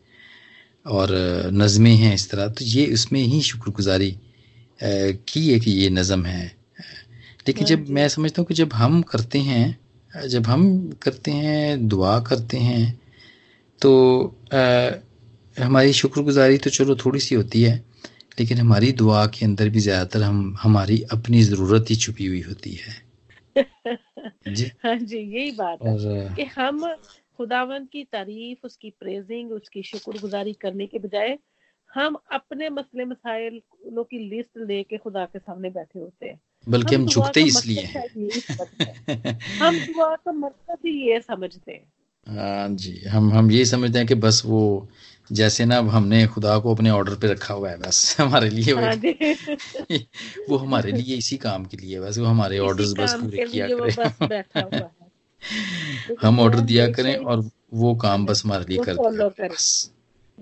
और 0.86 1.10
नज़में 1.54 1.96
हैं 1.96 2.14
इस 2.14 2.30
तरह। 2.32 2.48
तो 2.48 2.66
ये 2.66 2.86
उसमें 2.94 3.22
ही 3.22 3.42
शुक्रगुजारी 3.42 4.18
की 4.84 5.48
है 5.52 5.60
कि 5.60 5.72
ये 5.72 5.90
नज़म 5.90 6.26
है। 6.26 6.46
लेकिन 7.48 7.66
जब 7.66 7.90
मैं 7.90 8.08
समझता 8.10 8.42
हूँ 8.42 8.48
कि 8.48 8.54
जब 8.54 8.74
हम 8.74 9.02
करते 9.02 9.40
हैं 9.40 10.28
जब 10.28 10.48
हम 10.48 10.92
करते 11.02 11.32
हैं 11.32 11.88
दुआ 11.88 12.20
करते 12.20 12.58
हैं 12.58 13.00
तो 13.82 13.92
आ, 14.54 14.90
हमारी 15.64 15.94
शुक्रगुजारी 15.94 16.58
तो 16.58 16.70
चलो 16.70 16.96
थोड़ी 16.96 17.20
सी 17.20 17.36
होती 17.36 17.62
है 17.64 17.84
लेकिन 18.40 18.58
हमारी 18.58 18.92
दुआ 18.92 19.26
के 19.28 19.46
अंदर 19.46 19.70
भी 19.70 19.80
ज़्यादातर 19.80 20.22
हम 20.22 20.56
हमारी 20.62 21.02
अपनी 21.12 21.42
ज़रूरत 21.42 21.86
ही 21.90 21.96
छुपी 21.96 22.26
हुई 22.26 22.42
होती 22.42 22.74
है। 22.74 23.12
जी। 24.48 24.72
हाँ 24.84 24.96
जी 24.96 25.18
यही 25.18 25.52
बात 25.52 25.82
और, 25.82 26.12
है 26.12 26.36
कि 26.36 26.44
हम 26.44 26.96
खुदावन 27.38 27.86
की 27.86 28.04
तारीफ़ 28.04 28.60
उसकी 28.64 28.90
प्रेजिंग 28.90 29.52
उसकी 29.52 29.84
शुक्रगुजारी 29.84 30.54
करने 30.54 30.88
के 30.88 31.00
बजाय 31.00 31.38
हम 31.96 32.18
अपने 32.32 32.70
मसले 32.70 33.06
मसाइलों 33.06 34.04
की 34.04 34.30
लिस्ट 34.30 34.52
लेके 34.58 34.98
खुदा 34.98 35.26
के 35.26 35.40
सामने 35.40 35.70
बैठे 35.70 36.00
होते 36.00 36.26
हैं। 36.26 36.42
बल्कि 36.70 36.96
हम, 36.96 37.02
हम 37.02 37.08
झुकते 37.08 37.42
इसलिए 37.42 37.82
हैं। 37.82 38.04
हम 39.60 39.80
दुआ 39.80 40.16
का 40.16 40.32
मतलब 40.32 40.78
ही 40.86 41.12
ये 41.12 41.22
समझते 41.22 41.72
हैं। 41.72 41.92
हाँ 42.28 42.70
जी 42.70 43.02
हम 43.08 43.34
हम 43.34 43.52
ये 43.52 43.66
समझते 43.66 43.98
हैं 43.98 44.08
कि 44.08 44.16
बस 44.16 44.42
वो 44.46 44.88
जैसे 45.32 45.66
ना 45.66 45.78
अब 45.78 45.90
हमने 45.90 46.28
खुदा 46.28 46.60
को 46.60 46.76
अपने 46.76 46.90
ऑर्डर 46.90 47.16
पे 47.16 47.28
रखा 47.28 47.54
हुआ 47.54 47.70
है 47.70 47.78
बस 47.78 48.18
हमारे 48.20 48.50
लिए 48.50 48.74
वो, 48.74 48.82
हाँ 48.82 48.96
वो 50.50 50.58
हमारे 50.58 50.92
लिए 50.92 51.18
इसी 51.18 51.38
काम 51.38 51.66
के 51.66 51.78
लिए 51.78 52.00
बस 52.00 52.18
वो 52.18 52.26
हमारे 52.26 52.60
ऑर्डर्स 52.60 52.94
बस 52.94 53.18
पूरे 53.22 53.38
किया 53.38 53.68
करें। 53.68 54.60
हम 56.22 56.40
ऑर्डर 56.40 56.60
दिया 56.60 56.88
करें 56.88 57.16
और 57.16 57.50
वो 57.74 57.96
काम 57.96 58.26
बस 58.26 58.46
हमारे 58.46 58.66
लिए 58.66 58.78
कर 58.90 58.98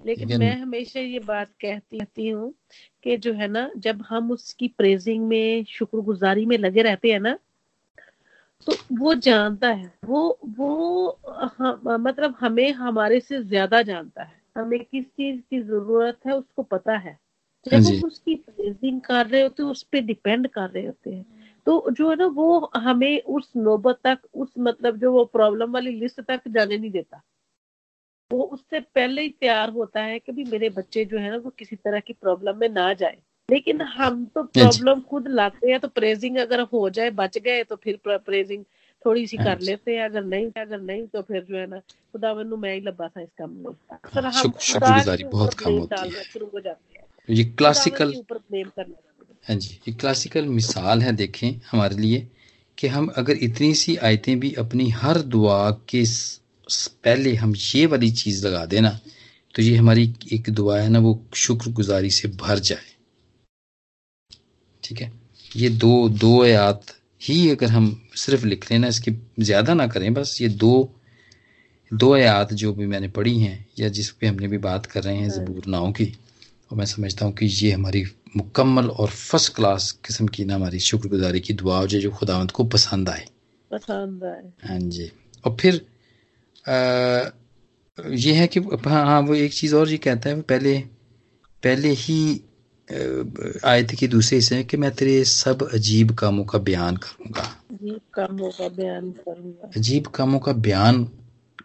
लेकिन 0.06 0.40
मैं 0.40 0.62
हमेशा 0.62 1.00
ये 1.00 1.20
बात 1.20 1.48
कहती 1.48 2.00
रहती 2.00 2.30
हूँ 2.30 2.54
कि 3.04 3.18
जो 3.18 3.34
है 3.34 3.48
ना 3.48 3.72
जब 3.78 4.02
हम 4.10 4.32
उसकी 4.32 4.68
प्रेजिंग 4.68 5.28
में 5.28 5.66
शुक्रगुजारी 5.70 6.46
में 6.46 6.58
लगे 6.58 6.82
रहते 6.82 7.12
हैं 7.12 7.20
ना 7.20 7.38
तो 8.68 8.78
वो 8.92 9.16
जानता 9.16 9.68
है 9.68 9.94
वो 10.06 10.40
वो 10.46 11.08
हम, 11.30 11.82
मतलब 11.90 12.36
हमें 12.40 12.72
हमारे 12.72 13.20
से 13.20 13.44
ज़्यादा 13.44 13.82
जानता 13.82 14.24
है। 14.24 14.39
हमें 14.56 14.80
किस 14.86 15.06
चीज़ 15.08 15.40
की 15.42 15.60
ज़रूरत 15.62 16.20
है 16.28 16.34
उसको 16.34 16.64
पता 16.66 16.98
है। 16.98 17.18
जब 17.66 17.76
हाँ 17.78 17.82
हम 17.82 18.04
उसकी 18.04 18.36
प्रेजिंग 18.38 19.02
कर 19.02 19.26
रहे 19.28 19.42
होते 19.42 19.64
हैं 19.64 19.70
उस 19.70 19.84
पर 19.84 20.02
डिपेंड 20.04 20.48
कर 20.50 20.70
रहे 20.70 20.86
होते 20.86 21.14
हैं। 21.14 21.26
तो 21.68 21.92
जो 21.92 22.10
है 22.10 22.16
ना 22.16 22.26
वो 22.36 22.72
हमें 22.78 23.22
उस 23.30 23.52
नौबत 23.58 24.00
तक 24.04 24.20
उस 24.36 24.54
मतलब 24.60 24.98
जो 24.98 25.12
वो 25.12 25.26
प्रॉब्लम 25.30 25.72
वाली 25.72 25.92
लिस्ट 26.00 26.22
तक 26.22 26.48
जाने 26.50 26.78
नहीं 26.78 26.92
देता। 26.92 27.22
वो 28.32 28.44
उससे 28.46 28.80
पहले 28.80 29.22
ही 29.22 29.30
तैयार 29.32 29.70
होता 29.70 30.02
है 30.02 30.18
कि 30.20 30.32
भी 30.32 30.44
मेरे 30.44 30.70
बच्चे 30.70 31.04
जो 31.06 31.18
है 31.20 31.30
ना 31.32 31.38
वो 31.38 31.50
किसी 31.50 31.76
तरह 31.76 32.00
की 32.00 32.14
प्रॉब्लम 32.14 32.58
में 32.58 32.68
ना 32.70 32.92
जाए। 32.94 33.18
लेकिन 33.50 33.82
हम 33.84 34.26
तो 34.26 34.44
प्रॉब्लम 34.46 35.00
हाँ 35.00 35.10
खुद 35.10 35.28
लाते 35.30 35.72
हैं 35.72 35.80
तो 35.80 35.88
प्रेजिंग 35.90 36.38
अगर 36.38 36.62
हो 36.74 36.90
जाए 36.90 37.10
बच 37.12 37.38
गए 37.38 37.64
तो 37.64 37.76
फिर 37.76 38.00
प्रेजिंग 38.08 38.64
थोड़ी 39.06 39.26
सी 39.28 39.38
कर 39.38 39.60
लेते 39.60 39.92
हैं 39.92 40.06
अगर 40.06 40.24
नहीं 40.24 40.46
अगर 40.62 40.80
नहीं 40.82 41.08
तो 41.08 41.22
फिर 41.22 41.46
जो 41.50 41.58
है 41.58 41.66
ना 41.68 41.80
खुदा 41.80 42.34
मैनू 42.34 42.56
मैं 42.58 42.74
ही 42.74 42.82
लब्बा 42.82 43.08
था 43.08 43.22
इस 43.22 43.30
काम 43.38 43.52
में। 43.52 43.66
अक्सर 43.92 44.26
हम 44.26 44.52
शुक्रगुजारी 44.62 45.24
बहुत 45.24 45.54
कम 45.54 45.72
होती 45.74 46.10
है। 46.16 46.24
शुरू 46.24 46.50
हो 46.54 46.60
जाते 46.60 47.00
हैं। 47.00 47.36
ये 47.36 47.44
क्लासिकल 47.44 48.14
हाँ 49.48 49.56
जी 49.56 49.80
ये 49.88 49.94
क्लासिकल 49.94 50.46
मिसाल 50.48 51.02
है 51.02 51.12
देखें 51.16 51.50
हमारे 51.72 51.96
लिए 51.96 52.28
कि 52.78 52.88
हम 52.88 53.08
अगर 53.18 53.38
इतनी 53.42 53.74
सी 53.74 53.96
आयतें 53.96 54.40
भी 54.40 54.54
अपनी 54.54 54.90
हर 54.90 55.22
दुआ 55.28 55.72
के 55.90 56.04
पहले 57.04 57.36
हम 57.36 57.54
ये 57.56 57.86
वाली 57.86 58.12
चीज़ 58.12 58.46
लगा 58.48 58.66
देना 58.66 59.00
तो 59.56 59.62
ये 59.62 59.76
हमारी 59.76 60.14
एक 60.34 60.50
दुआ 60.50 60.80
है 60.80 60.90
ना 60.90 61.00
वो 61.00 61.14
शुक्रगुजारी 61.36 62.10
से 62.10 62.28
भर 62.28 62.60
जाए। 62.60 62.90
ठीक 64.84 65.02
है? 65.02 65.12
ये 65.56 65.70
दो 65.70 66.10
दो 66.10 66.44
आयात 66.44 66.82
ही 67.22 67.50
अगर 67.50 67.68
हम 67.68 68.02
सिर्फ़ 68.16 68.46
लिख 68.46 68.72
लेना 68.72 68.88
इसकी 68.88 69.12
ज़्यादा 69.40 69.74
ना 69.74 69.88
करें 69.88 70.14
बस 70.14 70.38
ये 70.42 70.48
दो 70.48 70.90
दो 71.94 72.14
आयात 72.14 72.54
जो 72.54 72.74
भी 72.74 72.86
मैंने 72.88 73.08
पढ़ी 73.08 73.40
हैं 73.40 73.66
या 73.80 73.90
जिस 73.90 74.10
पे 74.12 74.28
हमने 74.28 74.48
भी 74.48 74.58
बात 74.58 74.86
कर 74.86 75.04
रहे 75.04 75.16
हैं 75.16 75.30
हाँ। 75.30 75.38
जबूर 75.38 75.66
नाव 75.68 75.92
की 75.92 76.06
और 76.72 76.78
मैं 76.78 76.86
समझता 76.86 77.26
हूँ 77.26 77.34
कि 77.34 77.46
ये 77.46 77.72
हमारी 77.72 78.06
मुकम्मल 78.38 78.90
और 78.90 79.10
फ़र्स्ट 79.10 79.56
क्लास 79.56 79.92
किस्म 80.06 80.28
की 80.28 80.46
ना 80.46 80.56
हमारी 80.56 80.80
शुक्रगुजारी 80.80 81.40
की 81.40 81.54
दुआ 81.54 81.78
हो 81.78 81.88
जाए 81.88 82.02
जो 82.02 82.12
खुदावंत 82.12 82.52
को 82.52 82.64
पसंद 82.64 83.10
आए। 83.10 83.26
पसंद 83.72 84.24
आए। 84.24 84.70
हाँ 84.70 84.80
जी। 84.80 85.12
और 85.46 85.58
फिर 85.60 85.82
आ, 86.68 87.30
ये 88.10 88.34
है 88.34 88.48
कि 88.48 88.60
हाँ 88.60 89.06
हाँ 89.06 89.22
वो 89.22 89.36
एक 89.36 89.54
चीज़ 89.54 89.76
और 89.76 89.90
ये 89.90 89.98
कहता 89.98 90.30
है 90.30 90.42
पहले 90.42 90.78
पहले 91.64 91.90
ही 91.90 92.42
आयत 92.90 93.92
की 93.92 94.08
दूसरे 94.08 94.38
हिस्से 94.38 94.56
में 94.56 94.66
कि 94.66 94.78
मैं 94.78 94.92
तेरे 94.92 95.24
सब 95.24 95.68
अजीब 95.74 96.12
कामों 96.12 96.46
का 96.46 96.60
बयान 96.60 96.98
करूँगा। 96.98 97.42
अजीब 97.72 98.00
कामों 98.14 98.50
का 98.50 98.68
बयान 98.68 99.12
करूँगा। 99.12 99.72
अजीब 99.78 100.08
कामों 100.08 100.40
का 100.40 100.52
बयान 100.52 101.04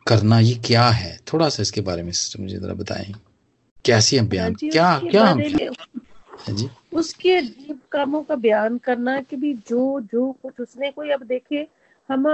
करना 0.06 0.38
ये 0.38 0.54
क्या 0.54 0.88
है? 0.88 1.18
थोड़ा 1.32 1.48
सा 1.48 1.62
इसके 1.62 1.80
बारे 1.80 2.02
में 2.02 2.12
मुझे 2.40 2.56
जरा 2.56 2.74
बताएँ। 2.74 3.14
कैसे 3.84 4.18
हम 4.18 4.28
बयान 4.28 4.56
हाँ 4.62 4.70
क्या 4.72 4.98
क्या 5.10 5.24
हम 5.24 5.40
हाँ 6.38 6.54
जी। 6.54 6.70
उसके 6.92 7.36
अजीब 7.36 7.80
कामों 7.92 8.22
का 8.22 8.34
बयान 8.34 8.78
करना 8.78 9.20
कि 9.20 9.36
भी 9.36 9.54
जो 9.54 10.00
जो 10.00 10.30
कुछ 10.42 10.60
उसने 10.60 10.90
कोई 10.90 11.10
अब 11.10 11.22
देखे 11.22 11.66
हम 12.08 12.26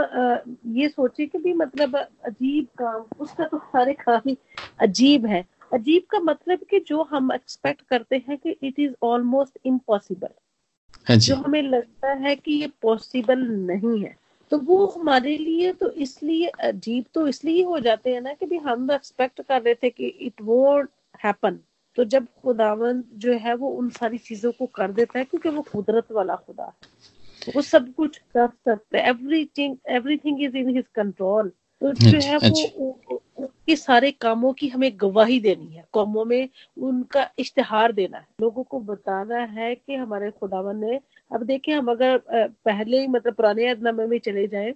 ये 0.66 0.88
सोचे 0.88 1.26
कि 1.26 1.38
भी 1.38 1.52
मतलब 1.52 1.96
अजीब 1.96 2.66
काम 2.78 3.04
उसका 3.20 3.44
तो 3.44 3.58
सारे 3.58 3.92
काम 3.92 4.34
अजीब 4.80 5.26
है। 5.26 5.44
अजीब 5.72 6.02
का 6.10 6.18
मतलब 6.20 6.58
कि 6.70 6.80
जो 6.80 7.02
हम 7.02 7.32
एक्सपेक्ट 7.32 7.82
करते 7.82 8.22
हैं 8.28 8.38
कि 8.38 8.50
इट 8.62 8.78
इज़ 8.78 8.94
ऑलमोस्ट 9.02 9.58
इम्पॉसिबल 9.64 11.16
जो। 11.16 11.34
हमें 11.34 11.62
लगता 11.62 12.12
है 12.12 12.34
कि 12.36 12.52
ये 12.52 12.70
पॉसिबल 12.82 13.38
नहीं 13.38 14.02
है। 14.02 14.14
तो 14.52 14.58
वो 14.58 14.86
हमारे 14.86 15.36
लिए 15.38 15.72
तो 15.72 15.90
इसलिए 15.90 16.46
अजीब 16.46 17.04
तो 17.14 17.26
इसलिए 17.28 17.64
हो 17.64 17.78
जाते 17.80 18.14
हैं 18.14 18.20
ना 18.20 18.32
कि 18.32 18.46
भी 18.46 18.56
हम 18.58 18.90
एक्सपेक्ट 18.92 19.40
कर 19.40 19.62
रहे 19.62 19.74
थे 19.74 19.90
कि 19.90 20.06
इट 20.06 20.42
वोट 20.42 20.90
हैपन 21.24 21.58
तो 21.96 22.04
जब 22.04 22.26
खुदावन 22.42 23.02
जो 23.14 23.32
है 23.32 23.54
वो 23.54 23.68
उन 23.68 23.88
सारी 23.90 24.18
चीज़ों 24.18 24.52
को 24.52 24.66
कर 24.66 24.92
देता 24.92 25.18
है 25.18 25.24
क्योंकि 25.24 25.48
वो 25.48 25.62
कुदरत 25.62 26.12
वाला 26.12 26.36
खुदा 26.36 26.64
है। 26.64 27.52
वो 27.56 27.62
सब 27.62 27.92
कुछ 27.94 28.18
कर 28.18 28.46
सकते 28.46 28.98
हैं। 28.98 29.08
Everything 29.08 29.76
everything 29.88 30.42
is 30.42 30.56
in 30.56 30.68
his 30.68 30.84
control 30.94 31.52
जो 31.82 32.18
है 32.20 32.36
वो 32.38 32.98
उनके 33.38 33.76
सारे 33.76 34.10
कामों 34.12 34.52
की 34.52 34.68
हमें 34.68 34.90
गवाही 35.00 35.38
देनी 35.40 35.74
है। 35.74 35.84
कौमों 35.92 36.24
में 36.24 36.48
उनका 36.78 37.28
इश्तेहार 37.38 37.92
देना 37.92 38.18
है। 38.18 38.26
लोगों 38.40 38.62
को 38.64 38.80
बताना 38.80 39.38
है 39.52 39.74
कि 39.74 39.94
हमारे 39.94 40.30
खुदावन 40.30 40.76
ने 40.76 41.00
अब 41.30 41.42
देखें 41.42 41.72
हम 41.74 41.90
अगर 41.90 42.20
पहले 42.28 43.00
ही 43.00 43.06
मतलब 43.08 43.34
पुराने 43.34 43.68
अदनामे 43.68 44.06
में 44.06 44.18
चले 44.18 44.46
जाए 44.46 44.70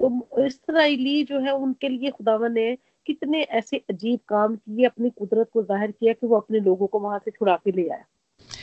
तो 0.00 0.44
इसराइली 0.46 1.22
जो 1.24 1.40
है 1.40 1.54
उनके 1.54 1.88
लिए 1.88 2.10
खुदावन 2.10 2.52
ने 2.52 2.74
कितने 3.06 3.42
ऐसे 3.42 3.76
अजीब 3.90 4.18
काम 4.28 4.56
किए 4.56 4.86
अपनी 4.86 5.10
कुदरत 5.10 5.48
को 5.52 5.62
ज़ाहिर 5.62 5.90
किया 5.90 6.12
कि 6.12 6.26
वो 6.26 6.36
अपने 6.36 6.60
लोगों 6.60 6.86
को 6.86 6.98
वहाँ 6.98 7.18
से 7.18 7.30
छुड़ा 7.30 7.56
के 7.56 7.72
ले 7.72 7.88
आया। 7.88 8.04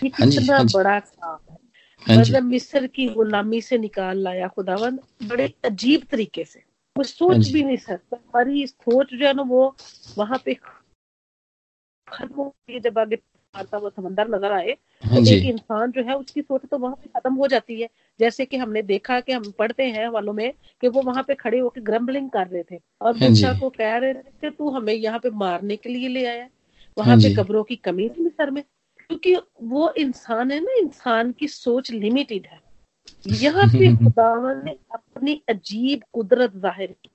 ये 0.04 0.10
हाँ 0.10 0.30
कितना 0.30 0.56
हाँ 0.56 0.66
बड़ा 0.66 1.00
काम 1.00 1.38
है। 1.52 1.58
हाँ 2.06 2.18
मतलब 2.18 2.44
मिस्र 2.44 2.88
की 2.88 3.08
गुलामी 3.10 3.62
से 3.62 3.78
निकाल 3.78 4.18
लाया 4.18 4.48
खुदावन 4.48 5.00
बड़े 5.24 5.54
अजीब 5.66 6.04
तरीके 6.12 6.44
से। 6.44 6.64
वो 6.96 7.04
सोच 7.04 7.36
हाँ 7.36 7.52
भी 7.54 7.64
नहीं 7.64 7.78
सकता। 7.78 8.18
हमारी 8.18 8.66
सोच 8.68 9.14
जो 9.14 9.26
है 9.28 9.34
ना 9.34 9.42
वो 9.44 9.76
वहाँ 10.18 10.42
पे 10.46 10.54
खत्म 12.08 12.36
हो 12.36 12.44
गई 12.70 12.80
जब 12.80 13.00
आगे 13.00 13.18
आता 13.56 13.78
वो 13.78 13.90
समंदर 13.90 14.28
नज़र 14.30 14.52
आए 14.52 14.72
हाँ 15.04 15.24
तो 15.24 15.32
एक 15.32 15.46
इंसान 15.46 15.92
जो 15.92 16.04
है 16.04 16.16
उसकी 16.16 16.42
सोच 16.42 16.62
तो 16.72 16.78
वहाँ 16.78 16.96
पे 16.96 17.10
खत्म 17.10 17.34
हो 17.34 17.48
जाती 17.48 17.82
है। 17.82 17.90
जैसे 18.20 18.46
कि 18.46 18.58
हमने 18.58 18.82
देखा 18.82 19.20
कि 19.20 19.32
हम 19.32 19.52
पढ़ते 19.60 19.84
हैं 19.92 20.08
वालों 20.10 20.34
में 20.34 20.52
कि 20.82 20.88
वो 20.88 21.02
वहाँ 21.02 21.24
पे 21.24 21.36
खड़े 21.36 21.60
होकर 21.60 21.82
ग्रम्बलिंग 21.82 22.30
कर 22.30 22.48
रहे 22.48 22.64
थे। 22.72 22.80
और 23.02 23.18
हाँ 23.18 23.28
मूसा 23.30 23.54
को 23.54 23.70
कह 23.70 23.98
रहे 23.98 24.14
थे 24.14 24.32
कि 24.42 24.50
तू 24.50 24.70
हमें 24.70 24.94
यहाँ 24.94 25.20
पे 25.20 25.30
मारने 25.36 25.76
के 25.76 25.90
लिए 25.90 26.08
ले 26.08 26.26
आया 26.26 26.48
वहाँ 26.98 27.18
पे 27.18 27.34
कब्रों 27.36 27.64
की 27.64 27.76
कमी 27.76 28.10
थी 28.10 28.30
सर 28.30 28.52
में। 28.52 28.64
क्योंकि 29.10 29.36
वो 29.64 29.90
इंसान 29.98 30.52
है 30.52 30.60
ना 30.60 30.74
इंसान 30.80 31.32
की 31.32 31.48
सोच 31.48 31.92
लिमिटेड 31.92 32.48
है। 32.48 32.60
यहाँ 33.28 33.68
पे 33.68 33.96
खुदावन 34.04 34.62
ने 34.66 34.76
अपनी 34.94 35.42
अजीब 35.50 36.02
कुदरत 36.14 36.54
ज़ाहिर 36.56 36.92
की। 36.92 37.10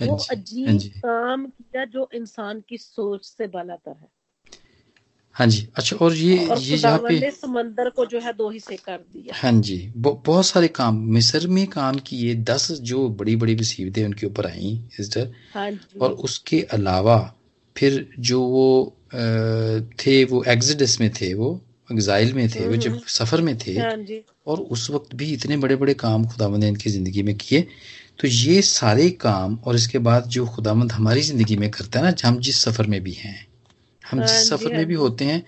हाँ 0.00 0.08
वो 0.08 0.16
अजीब 0.30 0.68
हाँ 0.68 0.78
काम 0.78 1.46
किया 1.46 1.84
जो 1.84 2.08
इंसान 2.14 2.62
की 2.68 2.78
सोच 2.78 3.26
से 3.26 3.46
बालातर 3.46 3.90
है। 3.90 4.08
हाँ 5.36 5.46
जी 5.46 5.68
अच्छा 5.76 5.96
और 5.96 6.14
ये 6.14 6.46
और 6.48 6.58
ये 6.58 6.76
यहाँ 6.76 6.98
पे 6.98 7.30
समंदर 7.30 7.88
को 7.90 8.04
जो 8.06 8.20
है 8.20 8.32
दो 8.32 8.50
हिस्से 8.50 8.76
कर 8.76 8.96
दिया। 8.96 9.34
हाँ 9.36 9.52
जी 9.60 9.92
बहुत 9.96 10.46
सारे 10.46 10.68
काम। 10.68 10.98
मिस्र 11.14 11.48
में 11.48 11.66
काम 11.66 11.98
किए 11.98 12.34
दस 12.34 12.70
जो 12.72 13.08
बड़ी 13.08 13.36
बड़ी 13.36 13.56
मुसीबतें 13.56 14.04
उनके 14.04 14.26
ऊपर 14.26 14.46
आई 14.46 14.78
सिस्टर। 14.96 15.32
हाँ 15.54 15.70
जी। 15.70 15.98
और 15.98 16.12
उसके 16.12 16.60
अलावा 16.72 17.34
फिर 17.76 18.14
जो 18.18 18.42
वो 18.42 18.96
थे 19.98 20.24
वो 20.24 20.44
एग्जिडस 20.44 21.00
में 21.00 21.10
थे 21.10 21.34
वो 21.34 21.60
एग्जाइल 21.88 22.32
में 22.34 22.48
थे 22.50 22.66
वो 22.68 22.76
जब 22.76 22.90
हम्म। 22.90 23.00
सफ़र 23.08 23.40
में 23.40 23.56
थे 23.58 23.78
हाँ 23.78 23.96
और 24.46 24.60
उस 24.72 24.88
वक्त 24.90 25.14
भी 25.14 25.32
इतने 25.32 25.56
बड़े 25.56 25.76
बड़े 25.76 25.94
काम 25.94 26.24
खुदावंद 26.26 26.64
ने 26.64 26.68
इनकी 26.68 26.90
ज़िंदगी 26.90 27.22
में 27.22 27.34
किए। 27.36 27.60
तो 28.20 28.28
ये 28.28 28.60
सारे 28.62 29.08
काम 29.20 29.54
और 29.64 29.76
इसके 29.76 29.98
बाद 29.98 30.26
जो 30.28 30.46
खुदावंद 30.46 30.92
हमारी 30.92 31.22
ज़िंदगी 31.22 31.56
में 31.56 31.70
करता 31.70 32.00
है 32.00 32.04
ना 32.04 32.28
हम 32.28 32.38
जिस 32.40 32.62
सफ़र 32.64 32.86
में 32.86 33.00
भी 33.02 33.12
हैं 33.12 33.36
हम 34.04 34.20
जिस 34.20 34.30
हाँ 34.30 34.58
सफ़र 34.58 34.70
में 34.70 34.76
हाँ 34.76 34.84
भी 34.84 34.94
होते 34.94 35.24
हैं 35.24 35.42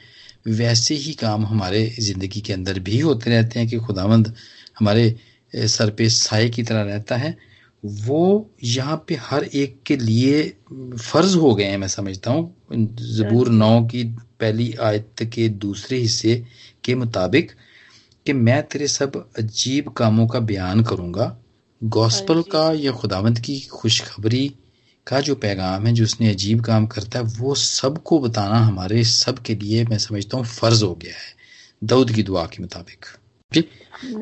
वैसे 0.49 0.95
ही 0.95 1.13
काम 1.15 1.45
हमारे 1.47 1.85
ज़िंदगी 2.01 2.41
के 2.41 2.53
अंदर 2.53 2.79
भी 2.81 2.99
होते 3.01 3.31
रहते 3.31 3.59
हैं 3.59 3.69
कि 3.69 3.79
खुदावंद 3.79 4.35
हमारे 4.79 5.15
सर 5.53 5.91
पे 5.91 6.09
साय 6.11 6.49
की 6.49 6.63
तरह 6.63 6.83
रहता 6.83 7.17
है। 7.17 7.37
वो 7.85 8.51
यहाँ 8.65 8.97
पे 9.09 9.15
हर 9.23 9.45
एक 9.45 9.79
के 9.87 9.97
लिए 9.97 10.43
फ़र्ज़ 10.73 11.37
हो 11.37 11.55
गए 11.55 11.65
हैं 11.65 11.79
मैं 11.79 11.89
समझता 11.89 12.31
हूँ। 12.31 12.55
जबूर 12.73 13.49
नौ 13.51 13.81
की 13.85 14.05
पहली 14.41 14.73
आयत 14.83 15.23
के 15.35 15.49
दूसरे 15.49 15.99
हिस्से 15.99 16.45
के 16.85 16.95
मुताबिक 16.95 17.51
कि 18.27 18.33
मैं 18.33 18.63
तेरे 18.63 18.87
सब 18.89 19.17
अजीब 19.39 19.89
कामों 19.89 20.27
का 20.27 20.41
बयान 20.41 20.83
करूँगा। 20.85 21.37
गॉस्पल 21.81 22.43
का 22.43 22.71
या 22.73 22.93
खुदावंत 22.93 23.39
की 23.39 23.61
खुशखबरी 23.61 24.49
का 25.07 25.21
जो 25.21 25.35
पैगाम 25.35 25.87
है 25.87 25.93
जो 25.95 26.05
उसने 26.05 26.31
अजीब 26.31 26.65
काम 26.65 26.87
करता 26.87 27.19
है 27.19 27.25
वो 27.39 27.55
सबको 27.55 28.19
बताना 28.19 28.59
हमारे 28.59 29.05
सब 29.05 29.39
के 29.39 29.55
लिए 29.55 29.85
मैं 29.85 29.99
समझता 29.99 30.37
हूँ 30.37 30.45
फ़र्ज़ 30.45 30.85
हो 30.85 30.95
गया 30.95 31.15
है 31.15 31.35
दाऊद 31.85 32.11
की 32.11 32.23
दुआ 32.23 32.47
के 32.47 32.63
मुताबिक। 32.63 33.05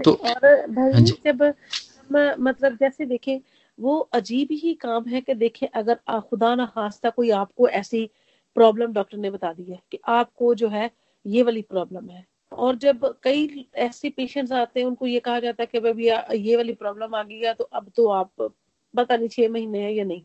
तो 0.05 0.13
और 0.13 0.67
भाई 0.71 0.93
हाँ 0.93 1.01
जब 1.25 1.43
हम 1.43 2.35
मतलब 2.39 2.77
जैसे 2.77 3.07
देखें 3.07 3.41
वो 3.79 3.99
अजीब 3.99 4.49
ही 4.53 4.75
काम 4.75 5.05
है 5.09 5.21
कि 5.21 5.35
देखें 5.35 5.67
अगर 5.69 6.21
खुदा 6.21 6.55
ना 6.55 6.67
खास्ता 6.67 7.11
कोई 7.11 7.31
आपको 7.31 7.69
ऐसी 7.69 8.11
प्रॉब्लम 8.57 8.93
डॉक्टर 8.93 9.19
ने 9.19 9.31
बता 9.31 9.53
दी 9.53 9.71
है 9.71 9.79
कि 9.93 9.99
आपको 10.11 10.55
जो 10.55 10.69
है 10.69 10.91
ये 11.25 11.43
वाली 11.43 11.63
प्रॉब्लम 11.63 12.09
है। 12.11 12.25
और 12.53 12.77
जब 12.77 13.05
कई 13.23 13.67
ऐसे 13.77 14.09
पेशेंट्स 14.11 14.53
आते 14.53 14.81
हैं 14.81 14.87
उनको 14.87 15.07
ये 15.07 15.21
कहा 15.21 15.41
जाता 15.41 15.63
है 15.63 15.67
कि 15.73 15.81
भाई 15.81 16.39
ये 16.39 16.57
वाली 16.57 16.73
प्रॉब्लम 16.75 17.15
आ 17.15 17.23
गई 17.23 17.39
है 17.39 17.55
तो 17.55 17.65
अब 17.65 17.91
तो 17.97 18.09
आप 18.11 18.31
पता 18.95 19.17
नहीं 19.17 19.29
छह 19.29 19.49
महीने 19.49 19.79
है 19.79 19.95
या 19.95 20.05
नहीं। 20.05 20.23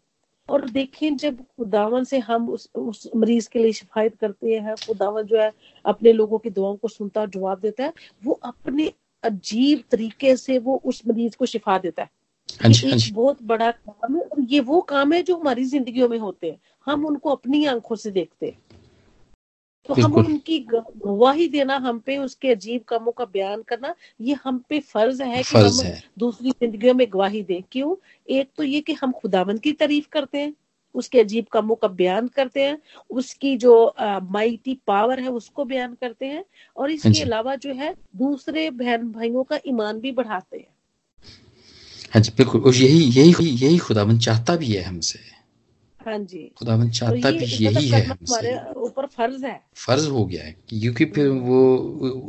और 0.50 0.70
देखें 0.70 1.16
जब 1.18 1.38
खुदावन 1.48 2.04
से 2.04 2.20
हम 2.20 2.50
उस 2.50 2.70
उस 2.76 3.10
मरीज़ 3.16 3.50
के 3.50 3.60
लिए 3.60 3.72
शिफायत 3.74 4.16
करते 4.16 4.54
हैं 4.56 4.76
खुदावन 4.78 5.24
जो 5.24 5.40
है 5.40 5.52
अपने 5.86 6.14
लोगों 6.14 6.38
की 6.40 6.50
दुआओं 6.50 6.76
को 6.76 6.88
सुनता 6.88 7.22
और 7.22 7.30
जवाब 7.30 7.60
देता 7.60 7.84
है 7.84 7.94
वो 8.24 8.40
अपने 8.46 8.92
अजीब 9.24 9.84
तरीके 9.92 10.36
से 10.38 10.58
वो 10.60 10.82
उस 10.86 11.02
मरीज़ 11.08 11.38
को 11.38 11.46
शिफा 11.46 11.78
देता 11.78 12.04
है। 12.04 12.10
हाँ 12.60 12.70
एक 12.70 13.14
बहुत 13.14 13.44
बड़ा 13.44 13.70
काम 13.72 14.16
है 14.16 14.22
और 14.22 14.42
ये 14.44 14.60
वो 14.62 14.80
काम 14.90 15.14
है 15.14 15.22
जो 15.24 15.36
हमारी 15.38 15.66
जिंदगियों 15.66 16.08
में 16.10 16.18
होते 16.20 16.50
हैं। 16.52 16.60
हम 16.90 17.06
उनको 17.06 17.30
अपनी 17.30 17.66
आँखों 17.66 17.96
से 17.96 18.12
देखते 18.12 18.46
हैं। 18.46 18.58
तो 19.90 19.94
हम 19.94 20.14
उनकी 20.16 20.60
गवाही 20.70 21.48
देना 21.48 21.76
हम 21.76 22.00
पे 22.00 22.18
उसके 22.18 22.50
अजीब 22.52 22.82
कामों 22.84 23.12
का 23.12 23.26
बयान 23.26 23.62
करना 23.62 23.94
ये 24.22 24.34
हम 24.44 24.58
पे 24.70 24.80
फ़र्ज़ 24.80 25.24
है 25.24 25.44
कि 25.44 25.58
हम 25.58 25.82
है। 25.86 26.04
दूसरी 26.20 26.52
जिंदगियों 26.52 26.94
में 26.94 27.08
गवाही 27.14 27.42
दें। 27.44 27.62
क्यों? 27.72 27.96
एक 28.30 28.50
तो 28.58 28.64
ये 28.64 28.82
कि 28.82 28.94
हम 28.94 29.12
खुदावंद 29.12 29.60
की 29.60 29.72
तारीफ़ 29.74 30.08
करते 30.12 30.38
हैं 30.38 30.54
उसके 30.96 31.20
अजीब 31.20 31.46
कामों 31.46 31.76
का 31.76 31.88
बयान 31.88 32.28
करते 32.28 32.64
हैं 32.64 32.78
उसकी 33.10 33.58
जो 33.58 33.74
माइटी 34.32 34.80
पावर 34.88 35.20
है 35.20 35.30
उसको 35.30 35.66
बयान 35.66 35.94
करते 35.94 36.26
हैं 36.26 36.46
और 36.78 36.92
इसके 36.92 37.22
अलावा 37.22 37.56
जो 37.56 37.74
है 37.74 37.96
दूसरे 38.16 38.70
बहन 38.70 39.12
भाइयों 39.12 39.44
का 39.44 39.60
ईमान 39.68 40.00
भी 40.00 40.12
बढ़ाते 40.12 40.58
हैं। 40.58 40.68
हाँ 42.14 42.22
जी 42.22 42.32
बिल्कुल। 42.38 42.62
और 42.62 42.76
यही 42.76 43.04
यही 43.20 43.50
यही 43.50 43.78
खुदावन 43.78 44.20
चाहता 44.20 44.56
भी 44.56 44.72
है 44.72 44.82
हमसे। 44.84 45.20
हाँ 46.00 46.18
जी। 46.20 46.48
खुदावन 46.58 46.88
तो 46.88 46.94
चाहता 46.94 47.32
भी 47.32 47.46
यही 47.64 47.88
है 47.88 48.04
हमसे 48.04 48.56
ऊपर 48.80 49.06
फ़र्ज़ 49.08 49.46
है। 49.46 49.60
फ़र्ज़ 49.78 50.08
हो 50.10 50.26
गया 50.26 50.44
है 50.44 50.52
क्योंकि 50.70 51.06
फिर 51.06 51.28
वो 51.28 51.60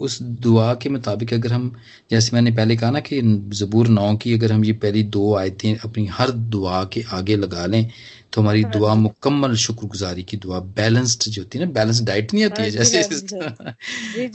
उस 0.06 0.20
दुआ 0.42 0.74
के 0.74 0.88
मुताबिक 0.88 1.32
अगर 1.34 1.52
हम 1.52 1.70
जैसे 2.10 2.30
मैंने 2.34 2.50
पहले 2.52 2.76
कहा 2.76 2.90
ना 2.90 3.00
कि 3.00 3.20
जबूर 3.54 3.88
नौ 3.88 4.14
की 4.16 4.34
अगर 4.34 4.52
हम 4.52 4.64
ये 4.64 4.72
पहली 4.84 5.02
दो 5.16 5.34
आयतें 5.36 5.74
अपनी 5.78 6.06
हर 6.10 6.30
दुआ 6.54 6.84
के 6.92 7.02
आगे 7.12 7.36
लगा 7.36 7.66
लें 7.66 7.84
तो 8.32 8.40
हमारी 8.40 8.62
हाँ 8.62 8.70
दुआ 8.70 8.94
मुकम्मल 8.94 9.54
शुक्रगुजारी 9.56 10.22
की 10.22 10.36
दुआ 10.36 10.60
बैलेंस्ड 10.76 11.30
जो 11.30 11.42
होती 11.42 11.58
है 11.58 11.64
ना 11.64 11.70
बैलेंस 11.72 12.02
डाइट 12.02 12.32
नहीं 12.34 12.44
आती 12.44 12.62
है 12.62 12.70
हाँ 12.70 12.70
जैसे 12.72 13.02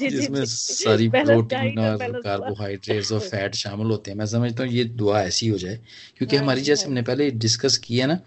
जिसमें 0.10 0.44
सारी 0.46 1.08
प्रोटीन 1.22 1.80
और 1.80 2.14
कार्बोहाइड्रेट्स 2.24 3.12
और 3.12 3.20
फैट 3.22 3.56
शामिल 3.56 3.88
होते 3.88 4.12
हैं। 4.12 4.18
मैं 4.18 4.26
समझता 4.26 4.64
हूँ 4.64 4.72
ये 4.72 4.84
दुआ 4.96 5.22
ऐसी 5.24 5.48
हो 5.48 5.58
जाए 5.58 5.76
क्योंकि 6.18 6.36
हाँ 6.36 6.44
हमारी 6.44 6.62
जैसे 6.62 6.88
हमने 6.88 7.02
पहले 7.04 7.30
डिस्कस 7.40 7.78
किया 7.80 8.08
ना 8.08 8.20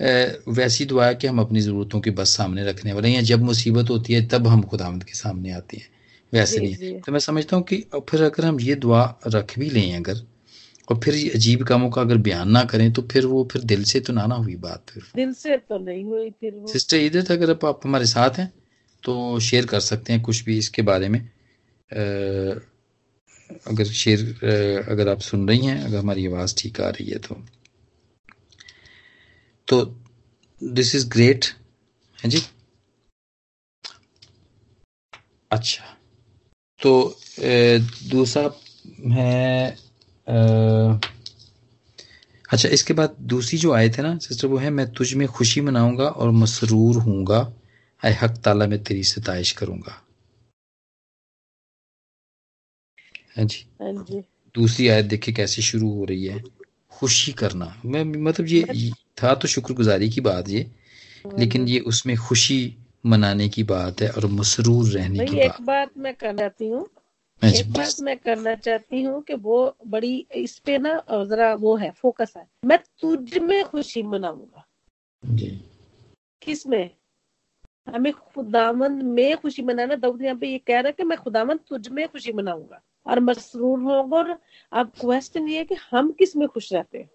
वैसी 0.00 0.84
दुआ 0.84 1.06
है 1.06 1.14
कि 1.14 1.26
हम 1.26 1.40
अपनी 1.40 1.60
ज़रूरतों 1.60 2.00
की 2.00 2.10
बस 2.12 2.36
सामने 2.36 2.64
रखने 2.64 2.92
वाले 2.92 3.08
हैं 3.08 3.22
जब 3.24 3.42
मुसीबत 3.42 3.90
होती 3.90 4.12
है 4.12 4.26
तब 4.28 4.46
हम 4.46 4.62
खुदावंद 4.62 5.04
के 5.04 5.14
सामने 5.14 5.52
आते 5.52 5.76
हैं। 5.76 5.88
वैसे 6.32 6.60
नहीं। 6.60 7.00
तो 7.00 7.12
मैं 7.12 7.20
समझता 7.20 7.56
हूँ 7.56 7.64
कि 7.64 7.76
फिर 8.10 8.22
अगर 8.22 8.44
हम 8.44 8.60
ये 8.60 8.74
दुआ 8.76 9.02
रख 9.26 9.58
भी 9.58 9.70
लें 9.70 9.96
अगर 9.96 10.20
और 10.88 10.98
फिर 11.00 11.14
अजीब 11.34 11.62
कामों 11.62 11.90
का 11.90 12.00
अगर 12.00 12.16
बयान 12.18 12.50
ना 12.50 12.62
करें 12.64 12.92
तो 12.92 13.02
फिर 13.02 13.26
वो 13.26 13.48
फिर 13.52 13.62
दिल 13.64 13.84
से 13.84 14.00
तो 14.00 14.12
ना 14.12 14.26
ना 14.26 14.34
हुई 14.34 14.56
बात 14.58 14.90
फिर। 14.90 15.02
दिल 15.16 15.32
से 15.34 15.56
तो 15.58 15.78
नहीं 15.78 16.04
हुई 16.04 16.30
फिर 16.30 16.52
वो 16.52 16.66
सिस्टर 16.66 16.96
इधर 16.96 17.32
अगर 17.32 17.50
आप, 17.66 17.80
हमारे 17.84 18.06
साथ 18.06 18.38
हैं 18.38 18.52
तो 19.04 19.40
शेयर 19.40 19.66
कर 19.66 19.80
सकते 19.80 20.12
हैं 20.12 20.22
कुछ 20.22 20.44
भी 20.44 20.58
इसके 20.58 20.82
बारे 20.82 21.08
में। 21.08 21.20
अगर 23.66 23.84
शेयर 23.84 24.84
अगर 24.88 25.08
आप 25.08 25.20
सुन 25.22 25.48
रही 25.48 25.66
हैं 25.66 25.82
अगर 25.82 25.96
हमारी 25.98 26.26
आवाज़ 26.26 26.54
ठीक 26.58 26.80
आ 26.80 26.88
रही 26.90 27.10
है 27.10 27.18
तो। 27.18 27.42
तो 29.68 29.84
दिस 30.62 30.94
इज़ 30.94 31.08
ग्रेट 31.08 31.44
है 32.18 32.30
जी? 32.30 32.42
अच्छा। 35.50 35.84
तो 36.80 37.16
दूसरा 38.10 38.50
है 39.12 39.70
आ, 40.26 40.98
अच्छा 42.52 42.68
इसके 42.68 42.94
बाद 42.94 43.16
दूसरी 43.20 43.58
जो 43.58 43.72
आए 43.72 43.88
थे 43.90 44.02
ना 44.02 44.16
सिस्टर 44.18 44.48
वो 44.48 44.56
है 44.56 44.70
मैं 44.70 44.92
तुझ 44.92 45.14
में 45.14 45.26
खुशी 45.28 45.60
मनाऊँगा 45.60 46.04
और 46.04 46.30
मसरूर 46.30 46.96
हूँगा 46.96 47.40
आए 48.04 48.12
हक 48.12 48.36
ताला 48.44 48.66
में 48.66 48.82
तेरी 48.84 49.04
सताइश 49.04 49.52
करूँगा। 49.52 50.02
है 53.36 53.44
जी। 53.44 53.66
हाँ 53.82 53.92
जी। 53.92 54.20
दूसरी 54.54 54.88
आयत 54.88 55.04
देखिए 55.04 55.34
कैसे 55.34 55.62
शुरू 55.62 55.90
हो 55.90 56.04
रही 56.04 56.24
है। 56.26 56.42
खुशी 56.90 57.32
करना। 57.32 57.74
मैं 57.84 58.04
मतलब 58.04 58.46
ये 58.46 58.62
था 59.22 59.34
तो 59.34 59.48
शुक्रगुजारी 59.48 60.10
की 60.10 60.20
बात 60.20 60.48
ये 60.48 60.70
लेकिन 61.38 61.68
ये 61.68 61.78
उसमें 61.78 62.16
खुशी 62.16 62.76
मनाने 63.06 63.48
की 63.48 63.62
बात 63.62 64.00
है 64.00 64.10
और 64.10 64.26
मसरूर 64.26 64.88
रहने 64.88 65.26
की 65.26 65.38
एक 65.38 65.50
बात। 65.50 65.60
बात 65.60 65.90
मैं 65.98 66.14
करना 66.14 66.38
चाहती 66.38 66.68
हूँ 66.68 66.88
एक 67.44 67.72
बात 67.72 68.00
मैं 68.00 68.16
करना 68.16 68.54
चाहती 68.54 69.02
हूँ 69.02 69.22
कि 69.22 69.34
वो 69.34 69.76
बड़ी 69.86 70.26
इस 70.34 70.58
पे 70.58 70.78
ना 70.78 71.02
जरा 71.10 71.54
वो 71.54 71.76
है 71.76 71.90
फोकस 71.90 72.32
है। 72.36 72.46
मैं 72.64 72.78
तुझ 72.78 73.38
में 73.38 73.64
खुशी 73.64 74.02
मनाऊँगा। 74.02 74.66
किसमें? 76.42 76.90
हमें 77.94 78.12
खुदामंद 78.12 79.02
में 79.02 79.36
खुशी 79.36 79.62
मनाना 79.62 79.94
दाऊद 79.94 80.22
यहाँ 80.22 80.36
पे 80.36 80.48
ये 80.48 80.58
कह 80.58 80.74
रहा 80.74 80.86
है 80.86 80.92
कि 80.92 81.04
मैं 81.04 81.18
खुदामंद 81.18 81.60
तुझ 81.68 81.88
में 81.88 82.08
खुशी 82.08 82.32
मनाऊँगा। 82.32 82.82
और 83.06 83.20
मसरूर 83.20 83.80
होगा 83.80 84.16
और 84.16 84.38
अब 84.72 84.92
क्वेश्चन 85.00 85.48
ये 85.48 85.58
है 85.58 85.64
कि 85.64 85.74
हम 85.90 86.10
किसमें 86.12 86.48
खुश 86.48 86.72
रहते 86.72 86.98
हाँ? 86.98 87.08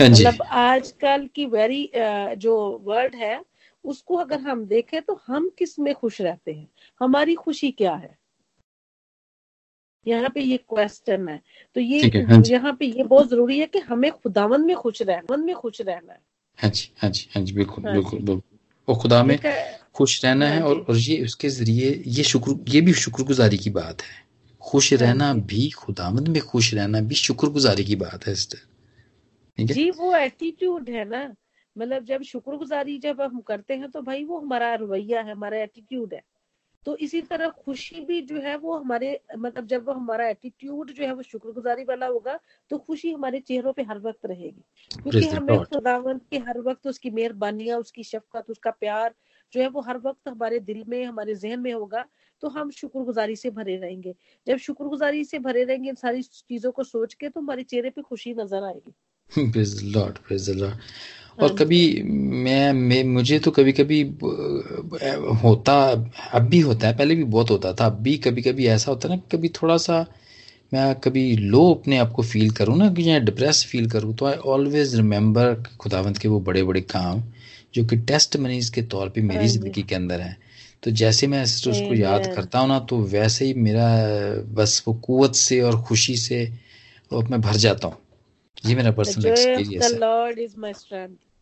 मतलब 0.00 0.42
आजकल 0.42 1.26
की 1.34 1.46
वेरी 1.46 1.90
जो 2.38 2.56
वर्ड 2.84 3.14
है 3.14 3.44
उसको 3.84 4.16
अगर 4.16 4.40
हम 4.40 4.64
देखें 4.66 5.02
तो 5.02 5.20
हम 5.26 5.48
किसमें 5.58 5.94
खुश 5.94 6.20
रहते 6.20 6.52
हैं? 6.52 6.68
हमारी 7.00 7.34
खुशी 7.34 7.70
क्या 7.70 7.94
है? 7.94 8.16
यहाँ 10.06 10.28
पे 10.30 10.40
ये 10.40 10.56
क्वेश्चन 10.56 11.28
है। 11.28 11.40
तो 11.74 11.80
ये 11.80 12.24
हाँ 12.28 12.42
यहाँ 12.46 12.72
पे 12.80 12.86
ये 12.86 13.02
बहुत 13.02 13.28
ज़रूरी 13.30 13.58
है 13.58 13.66
कि 13.66 13.78
हमें 13.78 14.10
खुदावन 14.12 14.60
में 14.60 14.76
खुश 14.76 15.02
रहना 15.02 15.36
में 15.36 15.54
खुश 15.54 15.80
रहना 15.80 16.12
है। 16.12 16.20
हाँ 16.58 16.70
जी 16.70 16.90
हाँ 16.98 17.10
जी 17.10 17.28
हाँ 17.34 17.42
जी 17.44 17.52
बिल्कुल 17.52 17.84
हाँ 17.84 17.92
बिल्कुल 17.92 18.18
बिल्कुल। 18.20 18.58
वो 18.88 18.94
खुदा 18.94 19.22
में 19.22 19.38
खुश 19.94 20.24
रहना 20.24 20.46
है 20.46 20.60
हाँ 20.60 20.68
और 20.68 20.84
और 20.88 20.96
ये 20.96 21.24
उसके 21.24 21.48
ज़रिए 21.48 22.02
ये 22.06 22.22
शुक्र 22.22 22.56
ये 22.68 22.80
भी 22.80 22.92
शुक्रगुजारी 22.92 23.58
की 23.58 23.70
बात 23.70 24.02
है। 24.02 24.24
खुश 24.62 24.92
हाँ 24.92 25.00
रहना 25.00 25.32
भी 25.34 25.70
खुदामद 25.70 26.28
में 26.28 26.42
खुश 26.42 26.74
रहना 26.74 27.00
भी 27.00 27.14
शुक्रगुजारी 27.14 27.84
की 27.84 27.96
बात 27.96 28.26
है 28.26 28.32
जी 29.58 29.90
वो 29.90 30.14
एटीट्यूड 30.16 30.88
है 30.90 31.04
ना। 31.04 31.24
मतलब 31.76 32.04
जब 32.04 32.22
शुक्रगुजारी 32.22 32.98
जब 32.98 33.20
हम 33.22 33.40
करते 33.40 33.74
हैं 33.74 33.90
तो 33.90 34.02
भाई 34.02 34.24
वो 34.24 34.38
हमारा 34.40 34.74
रवैया 34.74 35.20
है 35.20 35.32
हमारा 35.32 35.58
एटीट्यूड 35.58 36.14
है। 36.14 36.22
तो 36.86 36.96
इसी 36.98 37.20
तरह 37.22 37.48
खुशी 37.58 38.00
भी 38.00 38.20
जो 38.22 38.40
है 38.40 38.56
वो 38.56 38.76
हमारे 38.76 39.08
मतलब 39.38 39.66
जब 39.66 39.86
वो 39.86 39.92
हमारा 39.92 40.28
एटीट्यूड 40.28 40.90
जो 40.92 41.04
है 41.04 41.12
वो 41.14 41.22
शुक्रगुजारी 41.22 41.84
वाला 41.84 42.06
होगा 42.06 42.38
तो 42.70 42.78
खुशी 42.78 43.12
हमारे 43.12 43.40
चेहरों 43.40 43.72
पे 43.72 43.82
हर 43.82 43.98
वक्त 43.98 44.26
रहेगी। 44.26 44.62
क्योंकि 45.02 45.26
हमें 45.26 45.58
खुदावंत 45.60 46.22
के 46.30 46.38
हर 46.38 46.60
वक्त 46.60 46.86
उसकी 46.86 47.10
मेहरबानियाँ 47.10 47.78
उसकी 47.78 48.04
शफकत 48.04 48.50
उसका 48.50 48.70
प्यार 48.72 49.14
जो 49.52 49.60
है 49.60 49.68
वो 49.68 49.80
हर 49.80 49.98
वक्त 49.98 50.28
हमारे 50.28 50.58
दिल 50.60 50.84
में 50.88 51.04
हमारे 51.04 51.34
जहन 51.34 51.60
में 51.60 51.72
होगा 51.72 52.04
तो 52.42 52.48
हम 52.48 52.70
शुक्रगुजारी 52.72 53.36
से 53.36 53.50
भरे 53.50 53.76
रहेंगे। 53.76 54.14
जब 54.46 54.56
शुक्रगुजारी 54.58 55.24
से 55.24 55.38
भरे 55.38 55.64
रहेंगे 55.64 55.88
इन 55.88 55.94
सारी 55.96 56.22
चीज़ों 56.22 56.72
को 56.72 56.84
सोच 56.84 57.14
के 57.14 57.28
तो 57.28 57.40
हमारे 57.40 57.62
चेहरे 57.64 57.90
पे 57.90 58.02
खुशी 58.02 58.34
नज़र 58.34 58.64
आएगी। 58.64 58.92
लॉर्ड 59.38 60.18
लॉर्ड 60.50 60.78
और 61.42 61.48
हाँ 61.48 61.56
कभी 61.56 62.02
मैं, 62.02 62.72
मैं 62.72 63.04
मुझे 63.04 63.38
तो 63.38 63.50
कभी 63.50 63.72
कभी 63.72 64.02
होता 65.42 65.74
अब 66.32 66.42
भी 66.42 66.60
होता 66.60 66.86
है 66.86 66.96
पहले 66.98 67.14
भी 67.14 67.24
बहुत 67.24 67.50
होता 67.50 67.72
था 67.72 67.86
अब 67.86 67.92
भी 68.02 68.18
कभी 68.18 68.42
कभी 68.42 68.66
ऐसा 68.66 68.90
होता 68.90 69.08
है 69.08 69.16
ना 69.16 69.22
कभी 69.32 69.48
थोड़ा 69.48 69.76
सा 69.76 70.06
मैं 70.74 70.94
कभी 71.00 71.36
लो 71.36 71.74
अपने 71.74 71.98
आप 71.98 72.12
को 72.12 72.22
फील 72.22 72.50
करूँ 72.50 72.76
ना 72.78 72.90
कि 72.90 73.10
या 73.10 73.18
डिप्रेस 73.18 73.64
फील 73.64 73.90
करूँ 73.90 74.16
तो 74.16 74.26
आई 74.26 74.34
ऑलवेज 74.34 74.96
रिमेम्बर 74.96 75.54
खुदावंत 75.80 76.18
के 76.18 76.28
वो 76.28 76.40
बड़े 76.40 76.62
बड़े 76.62 76.80
काम 76.80 77.22
जो 77.74 77.84
कि 77.86 77.96
टेस्ट 77.96 78.36
मनीज 78.36 78.70
के 78.70 78.82
तौर 78.82 79.08
पे 79.08 79.22
मेरी 79.22 79.46
हाँ 79.46 79.52
ज़िंदगी 79.52 79.82
के 79.82 79.94
अंदर 79.94 80.20
है। 80.20 80.36
तो 80.82 80.90
जैसे 80.90 81.26
मैं 81.26 81.42
उसको 81.44 81.94
याद 81.94 82.26
करता 82.26 82.58
हूँ 82.58 82.68
ना 82.68 82.78
तो 82.80 82.98
वैसे 83.02 83.44
ही 83.44 83.54
मेरा 83.54 83.88
बस 84.54 84.84
वो 84.88 84.94
कुत 84.94 85.36
से 85.36 85.60
और 85.62 85.82
खुशी 85.82 86.16
से 86.16 86.52
मैं 87.12 87.40
भर 87.40 87.56
जाता 87.56 87.88
हूँ। 87.88 88.05
ये 88.64 88.74
मेरा 88.74 88.90
पर्सनल 88.90 89.26
एक्सपीरियंस 89.26 89.92
है 89.92 90.00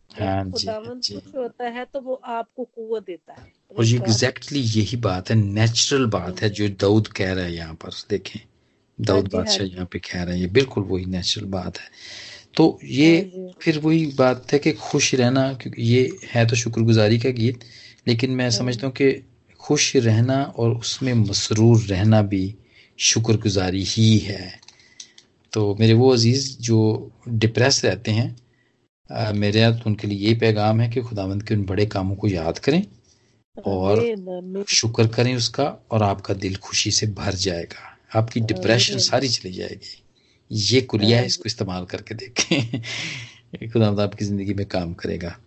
हाँ 0.09 0.43
जी 0.45 0.67
हाँ 0.67 0.95
जी 0.99 1.21
होता 1.35 1.69
है 1.69 1.85
तो 1.85 2.01
वो 2.01 2.13
आपको 2.15 2.63
कुवत 2.63 3.03
देता 3.05 3.33
है। 3.33 3.51
और 3.77 3.85
ये 3.85 3.95
एग्जैक्टली 3.97 4.59
यही 4.59 4.97
बात 4.97 5.29
है 5.29 5.35
नेचुरल 5.35 6.05
बात 6.05 6.41
है 6.41 6.49
जो 6.49 6.67
दाऊद 6.69 7.07
कह 7.07 7.33
रहा 7.33 7.45
है 7.45 7.53
यहाँ 7.53 7.73
पर 7.73 7.89
देखें। 8.09 8.39
दाऊद 8.99 9.23
हाँ 9.23 9.29
बादशाह 9.29 9.67
यहाँ 9.67 9.85
पे 9.91 9.99
कह 9.99 10.23
रहे 10.23 10.35
हैं 10.35 10.41
ये 10.41 10.47
बिल्कुल 10.47 10.83
वही 10.83 11.05
नेचुरल 11.05 11.47
बात 11.47 11.77
है। 11.77 11.89
तो 12.55 12.79
ये 12.83 13.09
फिर 13.61 13.79
वही 13.79 14.05
बात 14.05 14.53
है 14.53 14.59
कि 14.59 14.71
खुश 14.71 15.15
रहना 15.15 15.53
क्योंकि 15.53 15.81
ये 15.81 16.19
है 16.33 16.47
तो 16.47 16.55
शुक्रगुजारी 16.55 17.19
का 17.19 17.29
गीत 17.29 17.63
लेकिन 18.07 18.31
मैं 18.31 18.49
समझता 18.51 18.87
हूँ 18.87 18.93
कि 18.95 19.11
खुश 19.59 19.95
रहना 19.95 20.43
और 20.57 20.75
उसमें 20.75 21.13
मसरूर 21.13 21.81
रहना 21.81 22.21
भी 22.21 22.55
शुक्रगुजारी 22.99 23.83
ही 23.83 24.17
है। 24.17 24.59
तो 25.55 25.77
मेरे 25.79 25.93
वो 25.93 26.13
अज़ीज़ 26.13 26.57
जो 26.59 27.11
डिप्रेस 27.27 27.85
रहते 27.85 28.11
हैं 28.11 28.35
आ, 29.11 29.31
मेरे 29.31 29.59
यहाँ 29.59 29.77
तो 29.77 29.83
उनके 29.85 30.07
लिए 30.07 30.17
यही 30.17 30.35
पैगाम 30.35 30.81
है 30.81 30.89
कि 30.89 31.01
खुदावंद 31.01 31.43
के 31.43 31.55
उन 31.55 31.65
बड़े 31.65 31.85
कामों 31.85 32.15
को 32.15 32.27
याद 32.27 32.59
करें 32.59 32.85
और 33.65 34.65
शुक्र 34.69 35.07
करें 35.07 35.35
उसका 35.35 35.87
और 35.91 36.03
आपका 36.03 36.33
दिल 36.33 36.55
खुशी 36.55 36.91
से 36.91 37.07
भर 37.07 37.33
जाएगा। 37.33 37.97
आपकी 38.19 38.39
डिप्रेशन 38.39 38.97
सारी 38.97 39.27
चली 39.27 39.51
जाएगी। 39.51 40.03
ये 40.51 40.81
कुलिया 40.81 41.19
है 41.19 41.25
इसको 41.25 41.43
इस्तेमाल 41.45 41.85
करके 41.85 42.15
देखें। 42.15 42.81
खुदावंद 43.73 43.99
आपकी 43.99 44.25
ज़िंदगी 44.25 44.53
में 44.53 44.65
काम 44.65 44.93
करेगा। 44.93 45.39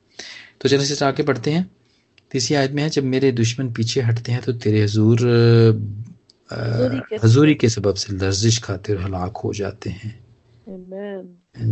तो 0.61 0.68
चलो 0.68 0.85
से 0.85 1.05
आगे 1.05 1.23
बढ़ते 1.23 1.51
हैं। 1.51 1.71
तीसरी 2.31 2.57
आयत 2.57 2.71
में 2.71 2.83
है 2.83 2.90
जब 2.90 3.05
मेरे 3.05 3.33
दुश्मन 3.33 3.73
पीछे 3.73 4.01
हटते 4.01 4.33
हैं 4.33 4.42
तो 4.42 4.53
तेरे 4.53 4.83
हजूर 4.83 5.18
हजूरी 6.51 7.55
के 7.55 7.69
सबब 7.69 7.95
से 7.95 8.13
लर्जिश 8.13 8.59
खाते 8.59 8.95
और 8.95 9.03
हलाक 9.03 9.37
हो 9.37 9.53
जाते 9.55 9.91
हैं। 9.91 10.19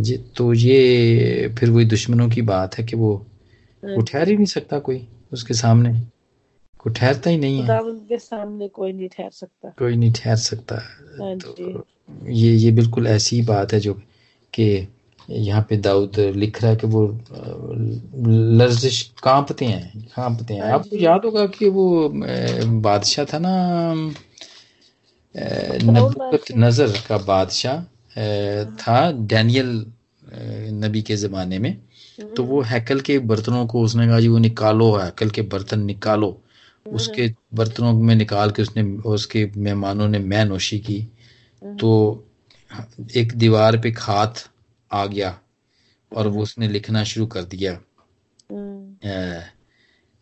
जी 0.01 0.17
तो 0.17 0.53
ये 0.53 1.55
फिर 1.59 1.69
वही 1.69 1.85
दुश्मनों 1.85 2.29
की 2.29 2.41
बात 2.41 2.77
है 2.77 2.83
कि 2.83 2.95
वो 2.95 3.15
हाँ 3.83 3.95
वो 3.95 4.01
ठहर 4.01 4.29
ही 4.29 4.35
नहीं 4.35 4.45
सकता 4.45 4.79
कोई 4.79 5.07
उसके 5.33 5.53
सामने। 5.53 5.93
कोई 6.79 6.93
ठहरता 6.93 7.29
ही 7.29 7.37
नहीं 7.37 7.61
है। 7.61 7.79
उनके 7.81 8.17
सामने 8.17 8.67
कोई 8.67 8.93
नहीं 8.93 9.09
ठहर 9.09 9.29
सकता। 9.29 9.69
कोई 9.69 9.95
नहीं 9.95 10.13
ठहर 10.13 10.35
सकता। 10.35 10.75
हाँ 11.19 11.37
तो 11.37 11.85
ये 12.27 12.51
ये 12.51 12.71
बिल्कुल 12.71 13.07
ऐसी 13.07 13.41
बात 13.41 13.73
है 13.73 13.79
जो 13.79 13.93
कि 14.53 14.87
यहाँ 15.29 15.65
पे 15.69 15.77
दाऊद 15.77 16.19
लिख 16.35 16.61
रहा 16.61 16.71
है 16.71 16.77
कि 16.77 16.87
वो 16.87 17.07
लर्जिश 18.57 19.01
कांपते 19.23 19.65
हैं 19.65 20.07
कांपते 20.15 20.53
हैं। 20.53 20.61
हाँ 20.61 20.73
आपको 20.73 20.95
याद 20.95 21.25
होगा 21.25 21.45
कि 21.47 21.69
वो 21.69 22.09
बादशाह 22.81 23.25
था 23.25 23.39
ना 23.39 23.53
नबुकत 25.37 26.51
नज़र 26.57 27.01
का 27.07 27.17
बादशाह 27.25 27.81
था 28.79 28.99
डैनियल 29.27 29.69
नबी 30.83 31.01
के 31.01 31.15
ज़माने 31.15 31.59
में 31.59 31.75
तो 32.35 32.43
वो 32.43 32.61
हैकल 32.61 32.99
के 32.99 33.17
बर्तनों 33.31 33.65
को 33.67 33.81
उसने 33.81 34.07
कहा 34.07 34.19
जी 34.19 34.27
वो 34.27 34.37
निकालो 34.37 34.91
हैकल 34.95 35.29
के 35.29 35.41
बर्तन 35.53 35.79
निकालो 35.85 36.29
उसके 36.85 37.27
बर्तनों 37.55 37.93
में 37.93 38.15
निकाल 38.15 38.51
के 38.51 38.61
उसने 38.61 38.83
उसके 39.07 39.45
मेहमानों 39.57 40.07
ने 40.07 40.19
मैं 40.21 40.43
नोशी 40.45 40.79
की 40.79 40.99
तो 41.61 41.91
एक 43.15 43.33
दीवार 43.37 43.77
पे 43.81 43.91
खात 43.91 44.43
आ 44.91 45.05
गया 45.05 45.37
और 46.11 46.27
वो 46.27 46.43
उसने 46.43 46.67
लिखना 46.67 47.03
शुरू 47.03 47.25
कर 47.27 47.43
दिया 47.45 47.79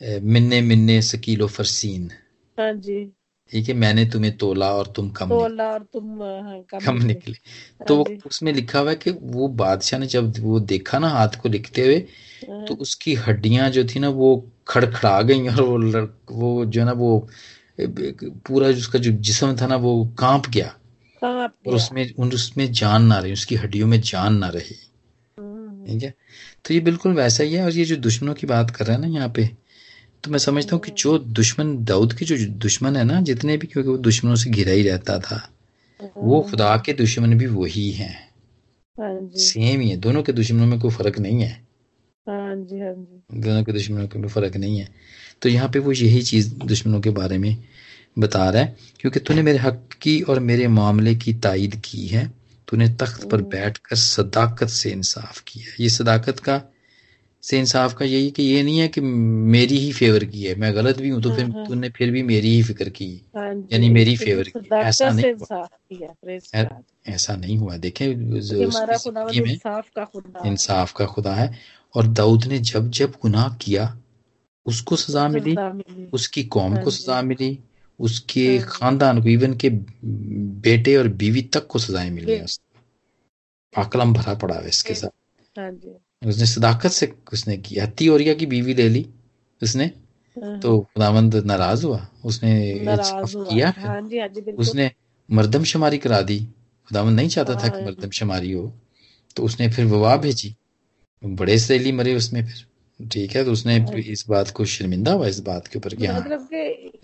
मिन्ने 0.02 0.62
मिन्ने 0.62 1.02
सकीलो 1.02 1.48
फरसीन 1.48 2.12
हाँ 2.58 2.74
जी 2.74 3.15
ठीक 3.52 3.68
है 3.70 3.74
मैंने 3.74 4.06
तुम्हें 4.06 4.36
तोला 4.38 4.72
और 4.74 4.88
तुम 4.96 5.10
कम 5.10 5.30
तोला 5.30 5.68
और 5.72 5.84
तुम 5.94 6.22
हाँ, 6.24 6.60
कम, 6.70 6.80
कम 6.80 7.02
निकले। 7.04 7.34
हाँ 7.34 7.86
तो 7.88 8.06
उसमें 8.28 8.52
लिखा 8.54 8.80
हुआ 8.80 8.90
है 8.90 8.96
कि 8.96 9.12
वो 9.12 9.48
बादशाह 9.48 10.00
ने 10.00 10.08
जब 10.08 10.34
वो 10.40 10.60
देखा 10.60 11.00
ना 11.00 11.10
हाथ 11.10 11.40
को 11.42 11.50
लिखते 11.50 11.86
हुए 11.86 12.00
तो 12.42 12.52
हाँ। 12.52 12.78
उसकी 12.78 13.14
हड्डियाँ 13.16 13.70
जो 13.70 13.84
थी 13.86 14.00
ना 14.00 14.10
वो 14.10 14.52
खड़खड़ा 14.68 15.22
गई 15.22 15.48
और 15.48 15.62
वो 15.62 15.78
लड़, 15.78 16.06
वो 16.32 16.66
जो 16.66 16.80
है 16.82 16.86
ना 16.86 16.92
वो 16.92 17.28
पूरा 17.80 18.68
उसका 18.68 19.00
जो 19.00 19.12
जिसम 19.12 19.56
था 19.62 19.68
ना 19.68 19.76
वो 19.76 19.94
काँप 20.20 20.50
गया। 20.50 20.76
और 21.22 21.76
उसमें 21.76 22.14
उसमें 22.14 22.72
जान 22.72 23.04
ना 23.04 23.20
रही 23.20 23.34
उसकी 23.34 23.56
हड्डियों 23.56 23.88
में 23.88 24.02
जान 24.02 24.36
ना 24.38 24.48
रही। 24.48 24.76
हम्म। 25.40 25.86
ठीक 25.86 26.04
है? 26.04 26.14
तो 26.66 26.74
ये 26.74 26.80
बिल्कुल 26.80 27.14
वैसा 27.14 27.44
ही 27.44 27.54
है 27.54 27.64
और 27.66 27.72
ये 27.72 27.86
जो 27.86 27.96
दुश्मनों 27.96 28.34
की 28.34 28.48
बात 28.48 28.72
कर 28.72 28.86
रहे 28.86 28.96
हैं 28.96 29.02
ना 29.02 29.08
यहाँ 29.08 29.30
पे 29.30 29.50
तो 30.26 30.32
मैं 30.32 30.40
समझता 30.40 30.76
हूँ 30.76 30.84
कि 30.84 30.92
जो 30.92 31.18
दुश्मन 31.18 31.84
दाऊद 31.86 32.14
के 32.14 32.26
जो 32.26 32.38
दुश्मन 32.46 32.96
है 32.96 33.04
ना 33.04 33.22
जितने 33.22 33.58
भी 33.58 33.68
क्योंकि 33.68 33.90
वो 33.90 33.98
दुश्मनों 33.98 34.36
से 34.36 34.50
घिरा 34.50 34.72
ही 34.72 34.84
रहता 34.84 35.20
था 35.20 35.50
वो 36.18 36.42
हाँ। 36.42 36.52
खुदा 36.52 36.78
के 36.78 36.94
दुश्मन 36.94 37.38
भी 37.38 37.46
वही 37.46 37.92
हैं। 37.92 38.32
सेम 39.38 39.76
हाँ 39.76 39.84
ही 39.84 39.90
है 39.90 39.98
दोनों 39.98 40.24
के 40.24 40.32
दुश्मनों 40.32 40.66
में 40.66 40.80
कोई 40.80 40.92
फ़र्क 40.92 41.20
नहीं 41.20 41.42
है। 41.42 41.52
हाँ 42.28 42.56
जी 42.56 42.80
हाँ 42.80 42.94
जी। 42.94 43.42
दोनों 43.42 43.64
के 43.64 43.72
दुश्मनों 43.72 44.08
में 44.16 44.28
फ़र्क 44.28 44.56
नहीं 44.56 44.80
है। 44.80 44.88
तो 45.42 45.50
यहाँ 45.50 45.70
पे 45.70 45.80
वो 45.80 45.92
यही 45.92 46.22
चीज़ 46.22 46.56
दुश्मनों 46.56 47.02
के 47.02 47.10
बारे 47.10 47.38
में 47.38 47.64
बता 48.20 48.50
रहा 48.50 48.62
है 48.62 48.78
क्योंकि 49.00 49.20
तूने 49.20 49.42
मेरे 49.42 49.58
हक 49.58 49.90
की 50.02 50.22
और 50.22 50.40
मेरे 50.40 50.68
मामले 50.68 51.16
की 51.16 51.34
तायद 51.34 51.82
की 51.86 52.08
है। 52.08 52.34
तूने 52.68 52.90
तख्त 52.90 53.30
पर 53.30 53.42
बैठकर 53.42 53.96
सदाकत 53.96 54.68
से 54.68 54.92
इंसाफ 54.92 55.44
किया 55.48 55.76
ये 55.80 55.90
सदाकत 55.90 56.40
का 56.40 56.62
से 57.46 57.60
इंसाफ 57.60 57.94
का 57.94 58.06
यही 58.06 58.30
कि 58.32 58.44
ये 58.44 58.64
नहीं 58.64 58.80
है 58.80 58.88
कि 58.88 59.02
मेरी 59.02 59.78
ही 59.78 59.92
फेवर 59.94 60.24
की 60.26 60.44
है। 60.44 60.56
मैं 60.56 60.74
गलत 60.76 60.98
भी 60.98 61.10
हूँ 61.10 61.22
तो 61.22 61.36
फिर 61.36 61.46
हाँ, 61.46 61.54
हाँ। 61.54 61.66
तूने 61.68 61.90
फिर 61.90 62.12
भी 62.12 62.24
मेरी 62.24 62.50
ही 62.56 62.64
फ़िक्र 62.64 62.90
की। 62.90 63.10
हाँ 63.36 63.54
यानी 63.74 63.90
मेरी 63.90 64.16
फेवर 64.18 64.50
की। 64.50 64.76
ऐसा 64.76 65.10
नहीं 65.10 65.34
हुआ। 65.34 65.68
ऐसा 67.08 67.36
नहीं 67.36 67.58
हुआ। 67.58 67.78
देखें 67.78 68.08
इंसाफ 70.46 70.94
का 70.94 71.06
खुदा 71.06 71.34
है। 71.36 71.54
और 71.96 72.08
दाऊद 72.08 72.46
ने 72.46 72.60
जब 72.60 72.90
जब 72.90 73.14
गुनाह 73.22 73.54
किया 73.56 73.98
उसको 74.66 74.96
सजा 74.96 75.28
मिली 75.28 75.56
उसकी 76.14 76.44
कौम 76.44 76.78
को 76.78 76.92
सजा 76.92 77.22
मिली 77.22 77.60
उसके 78.00 78.60
खानदान 78.60 79.22
को 79.24 79.30
इवन 79.30 79.54
के 79.54 79.70
बेटे 79.70 80.96
और 80.96 81.08
बीवी 81.08 81.42
तक 81.42 81.68
को 81.68 81.80
सजाएँ 81.80 82.10
मिल 82.10 82.46
आकलम 83.74 84.14
भरा 84.14 84.34
पड़ा 84.34 84.56
है 84.56 84.68
इसके 84.68 84.94
साथ। 84.94 85.60
उसने 86.26 86.46
सदाकत 86.46 86.90
से 86.90 87.14
उसने 87.34 87.58
की 87.58 87.80
हत्ती 87.80 88.08
ओरिया 88.10 88.34
की 88.34 88.46
बीवी 88.46 88.74
ले 88.74 88.90
ली 88.90 89.06
उसने। 89.64 89.88
तो 90.36 90.80
खुदावंद 90.80 91.36
नाराज़ 91.36 91.86
हुआ 91.86 92.08
उसने 92.26 92.52
किया 92.80 93.74
हाँ 93.78 94.02
जी, 94.02 94.20
हाँ 94.20 94.28
जी, 94.28 94.52
उसने 94.52 94.92
मर्दम 95.30 95.64
शुमारी 95.64 95.98
करा 95.98 96.22
दी 96.22 96.40
खुदावंद 96.88 97.16
नहीं 97.16 97.30
चाहता 97.30 97.56
था 97.56 97.68
कि। 97.68 97.86
मर्दम 97.86 98.10
शुमारी 98.10 98.52
हो 98.52 98.74
तो 99.36 99.44
उसने 99.44 99.70
फिर 99.70 99.86
वबा 99.86 100.16
भेजी 100.16 100.56
बड़े 101.24 101.58
सैली 101.60 101.92
मरे 101.92 102.16
उसमें 102.16 102.46
फिर 102.46 103.08
ठीक 103.08 103.36
है 103.36 103.44
तो 103.46 103.52
उसने। 103.52 103.86
इस 104.02 104.26
बात 104.30 104.50
को 104.50 104.66
शर्मिंदा 104.66 105.12
हुआ 105.12 105.28
इस 105.28 105.40
बात 105.40 105.68
के 105.68 105.80
ऊपर 105.80 105.96
कि 105.96 106.06
हाँ 106.06 106.20
मतलब 106.20 106.50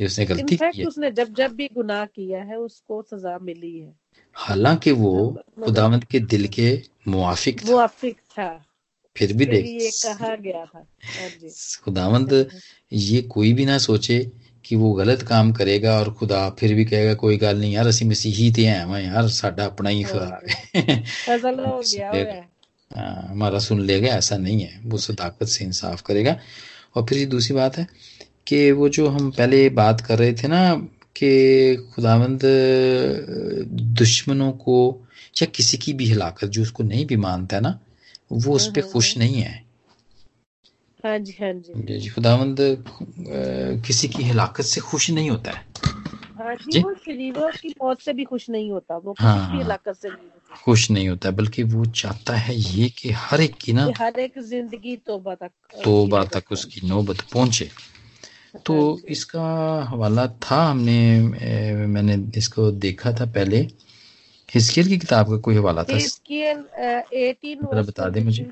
उसने 0.05 0.25
गलती 0.25 0.55
की 0.55 0.79
है 0.79 0.85
उसने 0.85 1.11
जब 1.11 1.33
जब 1.33 1.51
भी 1.51 1.69
गुनाह 1.73 2.05
किया 2.05 2.43
है 2.43 2.57
उसको 2.57 3.01
सजा 3.01 3.37
मिली 3.41 3.77
है 3.79 3.93
हालाँकि 4.35 4.91
वो 4.91 5.43
खुदावंद 5.63 6.03
के 6.03 6.19
दिल 6.19 6.47
के 6.47 6.81
मुआफिक 7.07 7.61
था 7.61 7.71
मुआफिक 7.71 8.15
था 8.15 8.65
फिर 9.15 9.33
भी 9.33 9.45
देख 9.45 9.65
ये 9.65 9.89
कहा 9.91 10.35
गया 10.35 10.65
था। 10.65 10.85
हाँ 11.19 11.29
खुदावंद 11.85 12.51
ये 12.93 13.21
कोई 13.21 13.53
भी 13.53 13.65
ना 13.65 13.77
सोचे 13.77 14.31
कि 14.65 14.75
वो 14.75 14.91
गलत 14.93 15.21
काम 15.21 15.51
करेगा 15.53 15.99
और 15.99 16.13
खुदा 16.13 16.49
फिर 16.49 16.73
भी 16.75 16.85
कहेगा 16.85 17.13
कोई 17.13 17.37
गल 17.37 17.59
नहीं 17.59 17.73
यार 17.73 17.87
असि 17.87 18.05
मसीही 18.05 18.51
थे 18.57 18.65
हैं 18.65 18.85
मैं 18.85 19.03
यार 19.05 19.27
साडा 19.27 19.65
अपना 19.65 19.89
ही 19.89 20.03
खुदा 20.03 20.41
है। 20.75 21.03
हाँ, 22.95 23.27
हमारा 23.29 23.59
सुन 23.59 23.81
लेगा 23.81 24.07
ऐसा 24.07 24.37
नहीं 24.37 24.61
है। 24.61 24.81
वो 24.85 24.97
सदाकत 24.97 25.47
से 25.47 25.65
इंसाफ 25.65 26.01
करेगा। 26.01 26.39
और 26.95 27.05
फिर 27.05 27.17
ये 27.17 27.25
दूसरी 27.25 27.55
बात 27.55 27.77
है 27.77 27.87
कि 28.47 28.71
वो 28.71 28.89
जो 28.89 29.07
हम 29.07 29.31
पहले 29.31 29.69
बात 29.69 30.01
कर 30.01 30.19
रहे 30.19 30.33
थे 30.33 30.47
ना 30.47 30.75
कि 31.15 31.75
खुदावंद 31.95 32.41
दुश्मनों 33.97 34.51
को 34.51 35.07
या 35.41 35.45
किसी 35.45 35.77
की 35.77 35.93
भी 35.93 36.05
हिलाकत 36.05 36.47
जो 36.47 36.61
उसको 36.61 36.83
नहीं 36.83 37.05
भी 37.05 37.15
मानता 37.15 37.55
है 37.55 37.61
ना 37.61 37.79
वो 38.31 38.55
उस 38.55 38.67
पर 38.67 38.81
खुश 38.81 39.17
नहीं 39.17 39.41
है। 39.41 39.53
हाँ 41.05 41.17
जी 41.19 41.35
हाँ 41.39 41.53
जी। 41.53 41.99
जी 41.99 42.09
खुदावंद 42.09 42.57
किसी 43.85 44.07
की 44.07 44.23
हिलाकत 44.23 44.63
से 44.63 44.81
खुश 44.81 45.09
नहीं 45.09 45.29
होता 45.29 45.51
है। 45.51 45.65
हाँ 46.39 46.55
जी, 46.55 46.71
जी? 46.71 46.79
वो 47.31 47.49
की 47.51 47.73
मौत 47.83 48.01
से 48.01 48.13
भी 48.13 48.23
खुश 48.23 48.49
नहीं 48.49 48.71
होता। 48.71 48.97
वो 48.97 49.15
हाँ, 49.19 49.57
हिलाकत 49.57 49.95
से 49.95 50.09
नहीं 50.09 50.17
होता। 50.17 50.55
खुश 50.55 50.89
नहीं 50.91 51.09
होता 51.09 51.31
बल्कि 51.31 51.63
वो 51.63 51.85
चाहता 51.85 52.35
है 52.35 52.55
ये 52.55 52.89
कि 52.89 53.11
हर 53.11 53.41
एक 53.41 53.55
की 53.61 53.73
ना 53.73 53.91
हर 53.97 54.19
एक 54.19 54.39
ज़िंदगी 54.39 54.95
तोबा 54.97 55.35
तक 55.35 55.51
तोबा 55.83 56.23
तक 56.23 56.51
उसकी 56.51 56.87
नौबत 56.87 57.21
पहुँचे। 57.33 57.69
तो 58.65 58.73
हाँ 58.73 59.01
इसका 59.09 59.43
हवाला 59.89 60.27
था 60.27 60.63
हमने 60.65 61.19
मैंने 61.87 62.15
इसको 62.37 62.71
देखा 62.71 63.11
था 63.11 63.25
पहले। 63.25 63.67
हिस्कियल 64.53 64.87
की 64.87 64.97
किताब 64.97 65.29
का 65.29 65.37
कोई 65.37 65.55
हवाला 65.55 65.83
था? 65.83 65.97
जरा 65.97 67.81
बता 67.81 68.07
दे 68.09 68.21
मुझे। 68.21 68.43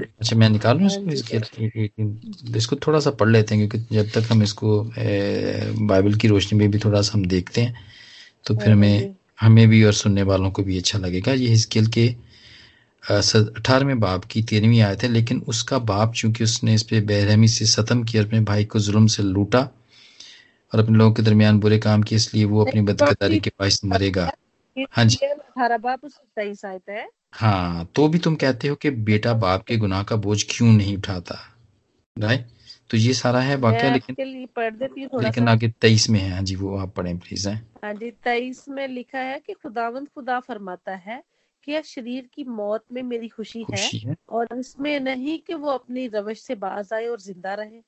अच्छा 0.00 0.36
मैं 0.36 0.48
निकालू 0.50 0.86
इसको? 0.86 1.10
हिस्कियल 1.10 2.56
इसको 2.56 2.76
थोड़ा 2.86 3.00
सा 3.00 3.10
पढ़ 3.12 3.28
लेते 3.28 3.54
हैं 3.54 3.68
क्योंकि 3.68 3.94
जब 3.94 4.10
तक 4.14 4.32
हम 4.32 4.42
इसको 4.42 4.82
बाइबल 5.86 6.14
की 6.14 6.28
रोशनी 6.28 6.58
में 6.58 6.70
भी 6.70 6.78
थोड़ा 6.78 7.02
सा 7.02 7.12
हम 7.14 7.24
देखते 7.26 7.60
हैं 7.60 7.74
तो 8.46 8.56
फिर 8.56 8.70
हमें 8.70 9.14
हमें 9.40 9.68
भी 9.68 9.82
और 9.84 9.92
सुनने 9.94 10.22
वालों 10.22 10.50
को 10.50 10.62
भी 10.62 10.78
अच्छा 10.78 10.98
लगेगा। 10.98 11.32
ये 11.32 11.48
हिस्कियल 11.48 11.86
के 11.86 12.06
अठारहवें 13.02 14.00
बाप 14.00 14.24
की 14.24 14.42
तेरहवीं 14.42 14.80
आयत 14.82 15.02
है 15.02 15.08
लेकिन 15.08 15.42
उसका 15.48 15.78
बाप 15.90 16.12
चूँकि 16.14 16.44
उसने 16.44 16.74
इस 16.74 16.82
पर 16.82 17.04
बेरहमी 17.04 17.48
से 17.48 17.66
सतम 17.66 18.02
किया 18.04 18.22
अपने 18.22 18.40
भाई 18.40 18.64
को 18.64 18.78
जुल्म 18.78 19.06
से 19.06 19.22
लूटा 19.22 19.60
और 20.72 20.80
अपने 20.80 20.98
लोगों 20.98 21.12
के 21.14 21.22
दरमियान 21.22 21.60
बुरे 21.60 21.78
काम 21.78 22.02
किए 22.02 22.16
इसलिए 22.16 22.44
वो 22.44 22.64
अपनी 22.64 22.80
बदकदारी 22.82 23.38
के 23.40 23.50
पास 23.58 23.80
मरेगा। 23.84 24.30
हाँ 24.90 25.04
जी। 25.04 25.26
अठारह 25.26 25.78
बाप 25.78 26.06
तेईस 26.06 26.64
आयत 26.64 26.82
है। 26.88 27.08
हाँ 27.34 27.84
तो 27.94 28.08
भी 28.08 28.18
तुम 28.18 28.36
कहते 28.36 28.68
हो 28.68 28.74
कि 28.74 28.90
बेटा 28.90 29.32
बाप 29.34 29.64
के 29.64 29.76
गुनाह 29.76 30.02
का 30.02 30.16
बोझ 30.16 30.44
क्यों 30.50 30.72
नहीं 30.72 30.96
उठाता? 30.96 31.38
राइट? 32.18 32.46
तो 32.90 32.96
ये 32.96 33.14
सारा 33.14 33.40
है 33.40 33.56
वाक्य 33.56 33.90
लेकिन 33.90 34.46
पढ़ 34.56 34.74
देती 34.74 35.02
हूँ 35.02 35.22
लेकिन 35.22 35.48
आगे 35.48 35.68
तेईस 35.68 36.10
में 36.10 36.20
है। 36.20 36.30
हाँ 36.30 36.42
जी 36.42 36.56
वो 36.56 36.76
आप 36.76 36.94
पढ़े 36.94 37.14
प्लीज़ 37.14 37.48
है। 37.48 37.68
हाँ 37.84 37.94
जी 37.94 38.10
तेईस 38.10 38.68
में 38.68 38.88
लिखा 38.88 39.18
है 39.18 39.38
कि 39.38 39.52
खुदावंद 39.52 40.08
खुदा 40.08 40.40
फरमाता 40.40 40.94
है 40.94 41.22
कि 41.64 41.82
शरीर 41.82 42.28
की 42.34 42.44
मौत 42.44 42.84
में 42.92 43.02
मेरी 43.02 43.28
खुशी, 43.28 43.64
खुशी 43.64 43.98
है, 43.98 44.10
है 44.10 44.16
और 44.28 44.48
इसमें 44.58 45.00
नहीं 45.00 45.38
कि 45.38 45.54
वो 45.54 45.70
अपनी 45.70 46.06
रवश 46.06 46.40
से 46.40 46.54
बाज 46.54 46.92
आए 46.92 47.06
और 47.06 47.20
ज़िंदा 47.20 47.54
रहे। 47.54 47.80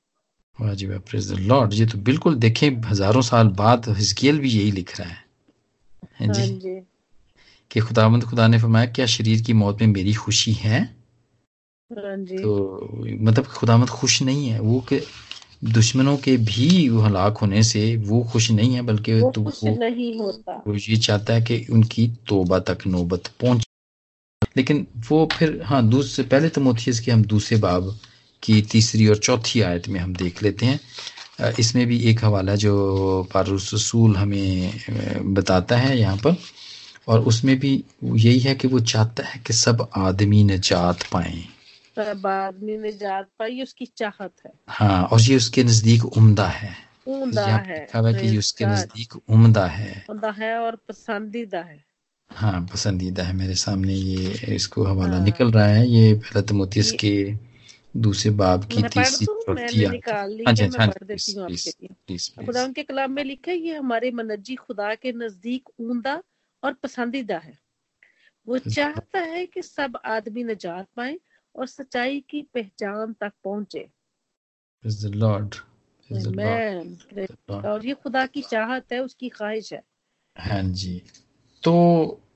वाह 0.61 0.75
जी 0.75 0.87
लॉर्ड 1.47 1.75
ये 1.75 1.87
तो 1.87 1.99
बिल्कुल 1.99 2.35
देखें 2.35 2.71
हज़ारों 2.71 3.23
साल 3.23 3.49
बाद 3.49 3.89
हिजकियल 3.89 4.39
भी 4.39 4.49
यही 4.49 4.71
लिख 4.71 5.01
रहा 5.01 5.09
है। 5.09 5.30
हाँ 6.21 6.29
जी। 6.29 6.41
हाँ 6.41 6.83
कि 7.71 7.81
खुदावंद 7.81 8.25
खुदा 8.25 8.49
ने 8.49 8.59
फरमाया 8.59 8.87
क्या 8.87 9.07
शरीर 9.07 9.43
की 9.43 9.53
मौत 9.53 9.81
में 9.81 9.89
मेरी 9.89 10.15
खुशी 10.15 10.53
है? 10.53 11.01
हाँ 11.91 12.17
तो 12.17 12.89
मतलब 13.21 13.47
खुदावंद 13.47 13.89
खुश 13.89 14.23
नहीं 14.23 14.49
है। 14.49 14.61
वो 14.61 14.85
के 14.89 15.03
दुश्मनों 15.65 16.17
के 16.17 16.37
भी 16.37 16.87
हलाक 16.87 17.39
होने 17.39 17.63
से 17.63 17.97
वो 17.97 18.23
खुश 18.33 18.51
नहीं 18.51 18.75
है 18.75 18.83
बल्कि 18.83 19.21
वो 19.21 19.31
तो 19.31 19.41
वो, 19.41 19.77
नहीं 19.77 20.19
होता। 20.19 20.63
वो 20.67 20.75
ये 20.75 20.97
चाहता 20.97 21.35
है 21.35 21.43
कि 21.43 21.67
उनकी 21.71 22.09
तोबा 22.29 22.59
तक 22.59 22.79
नौबत 22.87 23.27
पहुँच। 23.27 23.67
लेकिन 24.57 24.87
वो 25.09 25.29
फिर 25.33 25.63
हाँ 25.63 25.89
दूसरे 25.89 26.25
पहले 26.25 26.49
तो 26.49 26.61
मोथियस 26.61 27.01
की 27.01 27.11
हम 27.11 27.23
दूसरे 27.25 27.59
बाब 27.59 27.99
की 28.43 28.63
तीसरी 28.63 29.07
और 29.07 29.17
चौथी 29.17 29.61
आयत 29.61 29.89
में 29.89 30.01
हम 30.01 30.15
देख 30.15 30.43
लेते 30.43 30.67
हैं। 30.67 30.81
इसमें 31.59 31.87
भी 31.87 31.99
एक 32.11 32.25
हवाला 32.25 32.55
जो 32.55 32.73
पारूसूल 33.35 34.17
हमें 34.17 34.73
बताता 35.35 35.77
है 35.77 35.99
यहाँ 35.99 36.17
पर। 36.17 36.37
और 37.09 37.21
उसमें 37.21 37.59
भी 37.59 37.73
यही 38.05 38.39
है 38.39 38.55
कि 38.55 38.69
वो 38.69 38.81
चाहता 38.81 39.27
है 39.27 39.41
कि 39.47 39.53
सब 39.53 39.89
आदमी 39.97 40.43
निजात 40.45 41.03
पाए। 41.03 41.43
सब 41.97 42.27
आदमी 42.27 42.77
निजात 42.77 43.27
पाए 43.39 43.63
उसकी 43.63 43.87
चाहत 43.97 44.33
है। 44.47 44.53
हाँ 44.69 45.03
और 45.05 45.21
ये 45.21 45.37
उसके 45.37 45.65
नज़दीक 45.65 46.05
उम्दा 46.05 46.47
है। 46.47 46.75
उम्दा 47.09 47.47
है 47.47 47.87
कि 47.93 48.27
ये 48.27 48.39
उसके 48.39 48.65
नज़दीक 48.65 49.17
उम्दा 49.29 49.67
है। 49.67 50.05
उम्दा 50.11 50.31
है 50.31 50.59
और 50.59 50.77
पसंदीदा 50.89 51.59
है। 51.59 51.85
हाँ 52.31 52.61
पसंदीदा 52.73 53.23
है। 53.23 53.33
मेरे 53.33 53.55
सामने 53.55 53.95
ये 53.95 54.55
इसको 54.55 54.85
हवाला 54.85 55.17
हाँ। 55.17 55.25
निकल 55.25 55.51
रहा 55.51 55.67
है। 55.67 55.89
ये 55.89 56.15
पहला 56.15 56.43
तमोतियस 56.43 56.93
के 56.93 57.15
दूसरे 57.97 58.31
बाब 58.31 58.65
की 58.65 58.83
तीसरी 58.83 59.27
चौथी 59.27 59.87
हाँ 60.47 61.51
जी 61.51 61.87
हाँ 62.37 62.47
खुदा 62.47 62.65
उनके 62.65 62.83
कलाम 62.83 63.13
में 63.13 63.25
लिखा 63.25 63.51
है 63.51 63.59
ये 63.59 63.77
हमारे 63.77 64.11
मनजी 64.11 64.55
खुदा 64.55 64.95
के 64.95 65.13
नज़दीक 65.13 65.69
ऊंदा 65.81 66.23
और 66.65 66.73
पसंदीदा 66.73 67.39
है। 67.39 67.59
वो 68.49 68.59
चाहता 68.59 69.19
है 69.19 69.47
कि 69.47 69.63
सब 69.63 69.99
आदमी 70.05 70.45
निजात 70.45 70.87
पाए 70.97 71.19
और 71.57 71.67
सच्चाई 71.67 72.25
की 72.31 72.43
पहचान 72.43 73.13
तक 73.13 73.33
पहुँचे। 73.45 73.89
लॉर्ड 74.85 75.55
और 77.51 77.87
ये 77.87 77.95
खुदा 77.95 78.27
की 78.27 78.43
चाहत 78.43 78.93
है 78.93 79.01
उसकी 79.01 79.29
ख्वाहिश 79.29 79.73
है। 79.73 79.83
हाँ 80.39 80.63
जी। 80.63 81.03
तो 81.63 81.73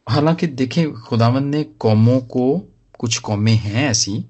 हालाँकि 0.08 0.46
देखें 0.46 0.92
खुदावन 0.92 1.44
ने 1.44 1.64
कौमों 1.64 2.20
को 2.20 2.58
कुछ 2.98 3.18
कौमें 3.18 3.54
हैं 3.54 3.90
ऐसी 3.90 4.24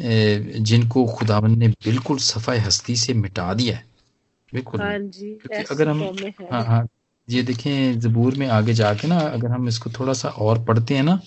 जिनको 0.00 1.04
खुदावन 1.08 1.58
ने 1.58 1.68
बिल्कुल 1.84 2.18
सफ़ाई 2.18 2.58
हस्ती 2.58 2.96
से 2.96 3.14
मिटा 3.14 3.52
दिया 3.54 3.76
है। 3.76 3.84
बिल्कुल। 4.52 4.80
हाँ 4.80 4.98
जी 4.98 5.30
क्योंकि 5.42 5.64
अगर 5.70 5.88
हम 5.88 6.02
हाँ। 6.52 6.64
हाँ 6.64 6.86
ये 7.28 7.42
देखें 7.42 8.00
जबूर 8.00 8.34
में 8.34 8.46
आगे 8.48 8.72
जाके 8.74 9.08
ना 9.08 9.18
अगर 9.18 9.50
हम 9.50 9.68
इसको 9.68 9.90
थोड़ा 9.90 10.12
सा 10.12 10.28
और 10.28 10.64
पढ़ते 10.64 10.94
हैं 10.94 11.02
ना 11.02 11.20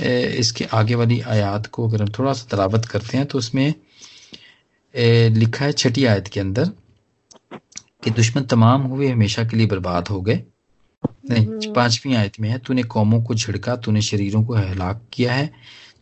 इसके 0.00 0.64
आगे 0.74 0.94
वाली 0.94 1.20
आयात 1.20 1.66
को 1.66 1.88
अगर 1.88 2.02
हम 2.02 2.08
थोड़ा 2.18 2.32
सा 2.32 2.46
तलावत 2.50 2.84
करते 2.84 3.16
हैं 3.16 3.26
तो 3.26 3.38
उसमें 3.38 3.74
लिखा 5.32 5.64
है 5.64 5.72
छठी 5.72 6.04
आयत 6.04 6.28
के 6.28 6.40
अंदर 6.40 6.70
कि 8.04 8.10
दुश्मन 8.10 8.42
तमाम 8.44 8.82
हुए 8.82 9.08
हमेशा 9.08 9.44
के 9.44 9.56
लिए 9.56 9.66
बर्बाद 9.66 10.08
हो 10.08 10.20
गए। 10.20 10.42
नहीं 11.30 11.46
हम्म। 11.46 11.72
पांचवी 11.72 12.14
आयत 12.14 12.40
में 12.40 12.48
है 12.48 12.58
तूने 12.58 12.82
कौमों 12.82 13.22
को 13.24 13.34
झिड़का 13.34 13.76
तूने 13.76 14.02
शरीरों 14.02 14.42
को 14.44 14.54
हलाक 14.54 15.02
किया 15.12 15.34
है। 15.34 15.50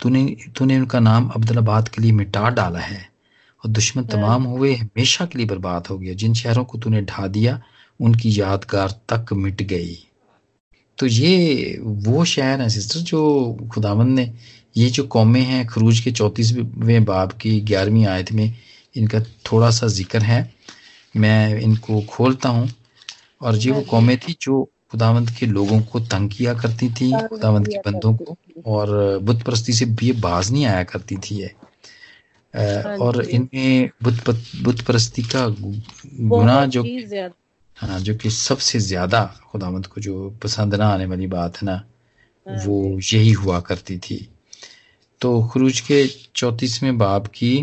तूने 0.03 0.25
तूने 0.57 0.79
उनका 0.79 1.01
नाम 1.01 1.29
अब्दुलाबाद 1.35 1.89
के 1.89 2.03
लिए 2.03 2.13
मिटा 2.13 2.49
डाला 2.51 2.81
है 2.81 3.01
और 3.65 3.71
दुश्मन 3.71 4.03
हाँ। 4.03 4.11
तमाम 4.13 4.45
हुए 4.45 4.75
हमेशा 4.75 5.27
के 5.27 5.39
लिए 5.39 5.47
बर्बाद 5.47 5.87
हो 5.87 5.99
गया। 5.99 6.15
जिन 6.15 6.35
शहरों 6.35 6.65
को 6.65 6.79
तूने 6.79 7.03
ढा 7.03 7.27
दिया 7.27 7.61
उनकी 8.01 8.41
यादगार 8.41 9.01
तक 9.13 9.33
मिट 9.33 9.63
गई। 9.63 9.99
तो 10.99 11.07
ये 11.07 11.79
वो 11.83 12.25
शहर 12.25 12.61
है 12.61 12.69
सिस्टर 12.69 13.01
जो 13.01 13.21
खुदावन 13.73 14.13
ने 14.13 14.33
ये 14.77 14.89
जो 14.91 15.05
कौमें 15.07 15.41
हैं 15.41 15.67
खरूज 15.67 16.01
के 16.01 16.11
चौतीसवें 16.13 17.05
बाब 17.05 17.33
की 17.33 17.61
ग्यारहवीं 17.61 18.07
आयत 18.07 18.33
में 18.33 18.55
इनका 18.97 19.21
थोड़ा 19.47 19.71
सा 19.71 19.87
ज़िक्र 19.89 20.23
है। 20.23 20.41
मैं 21.15 21.61
इनको 21.61 22.01
खोलता 22.11 22.49
हूँ। 22.49 22.69
और 23.41 23.57
ये 23.57 23.71
वो 23.71 23.77
हाँ 23.77 23.89
कौमें 23.91 24.17
थी 24.19 24.37
जो 24.41 24.69
खुदावंत 24.91 25.31
के 25.39 25.47
लोगों 25.47 25.81
को 25.81 26.01
तंग 26.01 26.31
किया 26.31 26.55
करती 26.55 26.89
थी 26.91 27.11
खुदावंत 27.13 27.67
के 27.67 27.79
बंदों 27.91 28.15
को 28.15 28.37
और 28.67 29.19
बुत 29.23 29.43
परस्ती 29.43 29.73
से 29.73 29.85
भी 29.85 30.13
बाज 30.13 30.51
नहीं 30.53 30.65
आया 30.67 30.83
करती 30.85 31.17
थी 31.17 31.35
ये। 31.35 31.55
हाँ 32.55 32.97
और 32.99 33.23
इनमें 33.25 33.91
बुत 34.03 34.29
बुत 34.63 34.81
परस्ती 34.81 35.23
का 35.23 35.47
गुना 36.29 36.65
जो 36.67 36.83
हाँ 37.77 38.01
जो 38.01 38.15
कि 38.15 38.31
सबसे 38.31 38.79
ज़्यादा 38.79 39.25
खुदावंत 39.51 39.87
को 39.87 40.01
जो 40.01 40.31
पसंद 40.43 40.75
ना 40.75 40.87
आने 40.87 41.07
वाली 41.07 41.27
बात 41.27 41.57
है 41.57 41.67
ना 41.67 41.73
हाँ 41.73 42.65
वो 42.65 42.99
यही 43.13 43.33
हुआ 43.33 43.61
करती 43.61 43.99
थी। 43.99 44.29
तो 45.21 45.43
खरूज 45.49 45.81
के 45.81 46.07
चौतीसवें 46.35 46.99
बाब 46.99 47.27
की 47.27 47.55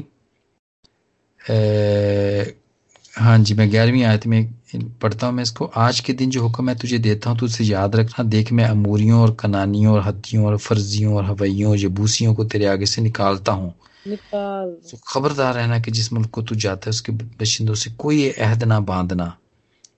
हाँ 3.19 3.37
जी 3.39 3.53
मैं 3.53 3.69
ग्यारहवीं 3.71 4.03
आयत 4.03 4.25
में 4.27 4.53
पढ़ता 4.73 5.27
हूँ 5.27 5.33
मैं 5.35 5.43
इसको। 5.43 5.65
आज 5.77 5.99
के 5.99 6.13
दिन 6.13 6.29
जो 6.29 6.41
हुक्म 6.41 6.63
मैं 6.65 6.75
तुझे 6.77 6.97
देता 6.99 7.29
हूँ 7.29 7.37
तो 7.39 7.45
उसे 7.45 7.63
याद 7.63 7.95
रखना। 7.95 8.23
देख 8.25 8.51
मैं 8.51 8.65
अमूरियों 8.65 9.21
और 9.21 9.35
कनानियों 9.39 9.93
और 9.93 10.01
हत्तियों 10.01 10.45
और 10.45 10.57
फर्जियों 10.57 11.15
और 11.15 11.25
हवैयों 11.25 11.75
जबूसियों 11.77 12.33
को 12.35 12.43
तेरे 12.45 12.65
आगे 12.65 12.85
से 12.85 13.01
निकालता 13.01 13.51
हूँ। 13.51 13.73
तो 14.07 14.97
खबरदार 15.07 15.53
रहना 15.53 15.79
कि 15.79 15.91
जिस 15.91 16.11
मुल्क 16.13 16.29
को 16.29 16.41
तू 16.41 16.55
जाता 16.55 16.85
है 16.85 16.89
उसके 16.89 17.11
बशिंदों 17.11 17.73
से 17.75 17.91
कोई 17.99 18.29
अहद 18.29 18.63
ना 18.63 18.79
बांधना 18.79 19.37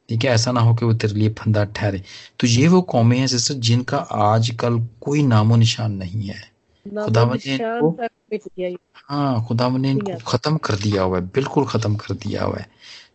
ठीक 0.09 0.23
है 0.25 0.31
ऐसा 0.31 0.51
ना 0.51 0.61
हो 0.61 0.73
कि 0.75 0.85
वो 0.85 0.93
तेरे 0.93 1.13
लिए 1.13 1.29
फंदा 1.29 1.63
ठहरे। 1.75 2.01
तो 2.39 2.47
ये 2.47 2.67
वो 2.67 2.81
कौमें 2.81 3.17
हैं 3.17 3.27
सिस्टर 3.27 3.53
जिनका 3.53 3.97
आजकल 3.97 4.79
कोई 5.01 5.23
नामो 5.23 5.55
निशान 5.55 5.91
नहीं 5.91 6.27
है। 6.27 6.41
खुदा 7.05 7.25
ने 7.25 7.53
इनको 7.53 7.89
हाँ 9.07 9.45
खुदा 9.47 9.67
ने 9.69 9.91
इनको 9.91 10.17
खत्म 10.27 10.57
कर 10.57 10.75
दिया 10.75 11.03
हुआ 11.03 11.17
है 11.17 11.25
बिल्कुल 11.25 11.65
खत्म 11.65 11.95
कर 11.95 12.15
दिया 12.15 12.43
हुआ 12.43 12.57
है। 12.57 12.67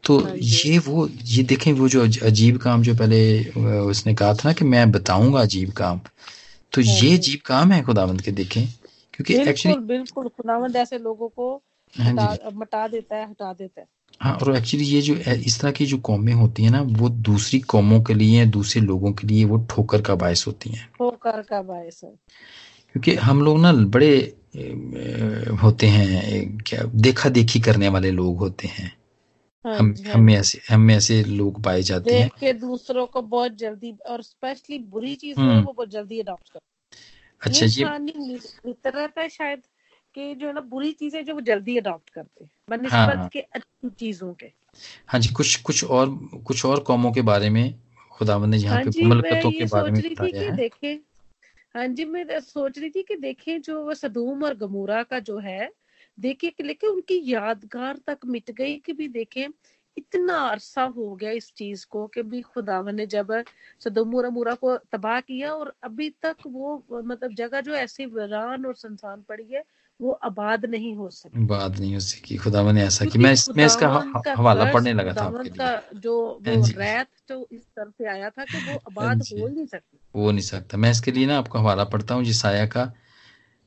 तो 0.06 0.36
ये 0.36 0.78
वो 0.78 1.08
ये 1.24 1.42
देखें 1.42 1.72
वो 1.72 1.88
जो 1.88 2.02
अजीब 2.02 2.58
काम 2.58 2.82
जो 2.82 2.94
पहले 2.94 3.44
उसने 3.80 4.14
कहा 4.14 4.34
था 4.34 4.40
ना 4.44 4.52
कि 4.52 4.64
मैं 4.64 4.92
बताऊँगा 4.92 5.40
अजीब 5.40 5.70
काम 5.72 6.00
तो 6.72 6.82
हाँ। 6.82 6.94
ये 6.94 7.16
अजीब 7.18 7.40
काम 7.46 7.72
है 7.72 7.82
खुदावंद 7.82 8.20
के 8.20 8.30
देखें 8.32 8.66
क्योंकि 9.14 9.34
एक्चुअली 9.34 9.78
बिल्कुल 9.78 10.28
खुदावंद 10.28 10.76
ऐसे 10.76 10.98
लोगों 10.98 11.28
को 11.28 11.62
हाँ 11.98 12.36
मटा 12.54 12.88
देता 12.88 13.16
है 13.16 13.30
हटा 13.30 13.52
देता 13.52 13.80
है। 13.80 13.86
हाँ 14.20 14.34
और 14.34 14.56
एक्चुअली 14.56 14.84
ये 14.84 15.00
जो 15.02 15.14
इस 15.14 15.60
तरह 15.60 15.70
की 15.70 15.86
जो 15.86 15.98
कौमें 15.98 16.32
होती 16.32 16.64
है 16.64 16.70
ना 16.70 16.80
वो 16.82 17.08
दूसरी 17.08 17.60
कौमों 17.60 18.02
के 18.02 18.14
लिए 18.14 18.46
दूसरे 18.46 18.82
लोगों 18.82 19.12
के 19.12 19.26
लिए 19.26 19.44
वो 19.44 19.66
ठोकर 19.70 20.02
का 20.02 20.14
बायस 20.14 20.44
होती 20.46 20.70
हैं। 20.70 20.88
ठोकर 20.98 21.42
का 21.42 21.62
बायस 21.62 22.00
है। 22.04 22.10
क्योंकि 22.92 23.14
हम 23.14 23.42
लोग 23.42 23.58
ना 23.60 23.72
बड़े 23.72 24.36
होते 25.62 25.86
हैं 25.86 26.58
क्या 26.58 26.82
देखा 26.94 27.28
देखी 27.28 27.60
करने 27.60 27.88
वाले 27.88 28.10
लोग 28.10 28.38
होते 28.38 28.68
हाँ। 28.68 28.90
हम 29.66 29.94
हाँ 30.06 30.12
हम 30.14 30.30
ऐसे 30.30 30.60
हम 30.68 30.90
ऐसे 30.90 31.22
लोग 31.24 31.62
पाए 31.62 31.82
जाते 31.82 32.14
हैं। 32.14 32.30
के 32.40 32.52
दूसरों 32.52 33.06
को 33.06 33.22
बहुत 33.22 33.52
जल्दी 33.52 33.96
और 34.06 34.22
स्पेशली 34.22 34.78
बुरी 34.78 35.14
चीज़ 35.14 35.40
हम्म। 35.40 35.62
वो 35.64 35.72
बहुत 35.72 35.88
जल्दी 35.88 36.20
अडॉप्ट 36.20 36.48
कर 36.48 36.60
अच्छा 37.42 37.66
ये 37.66 38.38
फितरत 38.38 39.14
है 39.18 39.28
शायद 39.28 39.62
कि 40.14 40.34
जो 40.34 40.46
है 40.46 40.52
ना 40.52 40.60
बुरी 40.60 40.92
चीज़ें 40.92 41.24
जो 41.24 41.34
वो 41.34 41.40
जल्दी 41.40 41.78
अडॉप्ट 41.78 42.10
करते 42.10 42.44
हैं 42.44 42.50
हाँ, 42.90 43.06
हाँ, 43.06 43.28
के 43.28 43.40
अच्छी 43.40 43.90
चीज़ों 43.90 44.34
के। 44.34 44.46
हाँ 45.08 45.20
जी 45.20 45.28
कुछ 45.28 45.56
कुछ 45.56 45.84
और 45.84 46.10
कुछ 46.46 46.64
और 46.64 46.80
कौमों 46.80 47.12
के 47.12 47.22
बारे 47.22 47.50
में 47.50 47.74
खुदावन 48.12 48.48
ने 48.48 48.56
यहाँ 48.56 48.76
हाँ 48.76 48.84
पे 48.84 49.04
मलकतों 49.04 49.50
के 49.50 49.64
बारे 49.64 49.90
में 49.90 50.00
बताया 50.00 50.42
है। 50.42 50.56
देखें 50.56 50.98
हाँ 51.76 51.86
जी 51.88 52.04
मैं 52.04 52.40
सोच 52.40 52.78
रही 52.78 52.90
थी 52.90 53.02
कि 53.02 53.16
देखें 53.16 53.60
जो 53.62 53.94
सदूम 53.94 54.44
और 54.44 54.54
गमूरा 54.54 55.02
का 55.02 55.18
जो 55.18 55.38
है 55.38 55.70
देखिए 56.18 56.50
कि 56.50 56.62
लेकिन 56.62 56.90
उनकी 56.90 57.22
यादगार 57.32 57.96
तक 58.06 58.18
मिट 58.26 58.50
गई 58.50 58.74
कि 58.76 58.92
भी 58.92 59.08
देखें 59.08 59.46
इतना 59.96 60.36
अरसा 60.36 60.82
हो 60.82 61.14
गया 61.14 61.30
इस 61.30 61.52
चीज़ 61.56 61.86
को 61.90 62.06
कि 62.06 62.22
भी 62.22 62.40
खुदा 62.42 62.82
ने 62.90 63.06
जब 63.06 63.44
सदोमुरा 63.80 64.30
मुरा 64.30 64.54
को 64.54 64.76
तबाह 64.76 65.20
किया 65.20 65.52
और 65.54 65.74
अभी 65.82 66.10
तक 66.22 66.36
वो 66.46 66.84
मतलब 66.92 67.34
जगह 67.34 67.60
जो 67.60 67.74
ऐसी 67.74 68.06
वीरान 68.06 68.66
और 68.66 68.74
संसान 68.74 69.22
पड़ी 69.28 69.44
है 69.52 69.64
वो 70.00 70.10
आबाद 70.10 70.64
नहीं 70.64 70.94
हो 70.96 71.10
सकी। 71.10 71.42
आबाद 71.44 71.78
नहीं 71.80 71.94
हो 71.94 72.00
सकी। 72.00 72.36
खुदा 72.36 72.72
ने 72.72 72.82
ऐसा 72.82 73.04
कि 73.04 73.18
मैं 73.18 73.34
मैं 73.56 73.66
इसका 73.66 74.34
हवाला 74.36 74.64
पढ़ने 74.72 74.92
लगा 74.92 75.12
था 75.12 75.24
आपके 75.24 75.50
लिए। 75.50 76.00
जो 76.00 76.40
रैत 76.42 77.06
जो। 77.28 77.48
इस 77.52 77.62
तरह 77.62 77.90
से 77.90 78.08
आया 78.08 78.30
था 78.30 78.44
कि 78.44 78.58
वो 78.58 78.76
आबाद 78.76 79.22
हो 79.22 79.48
नहीं 79.48 79.66
सकती। 79.66 79.98
वो 80.14 80.30
नहीं 80.30 80.42
सकता। 80.42 80.78
मैं 80.78 80.90
इसके 80.90 81.12
लिए 81.12 81.26
ना 81.26 81.38
आपको 81.38 81.58
हवाला 81.58 81.84
पढ़ता 81.84 82.14
हूँ 82.14 82.24
जिसाया 82.24 82.66
का 82.66 82.92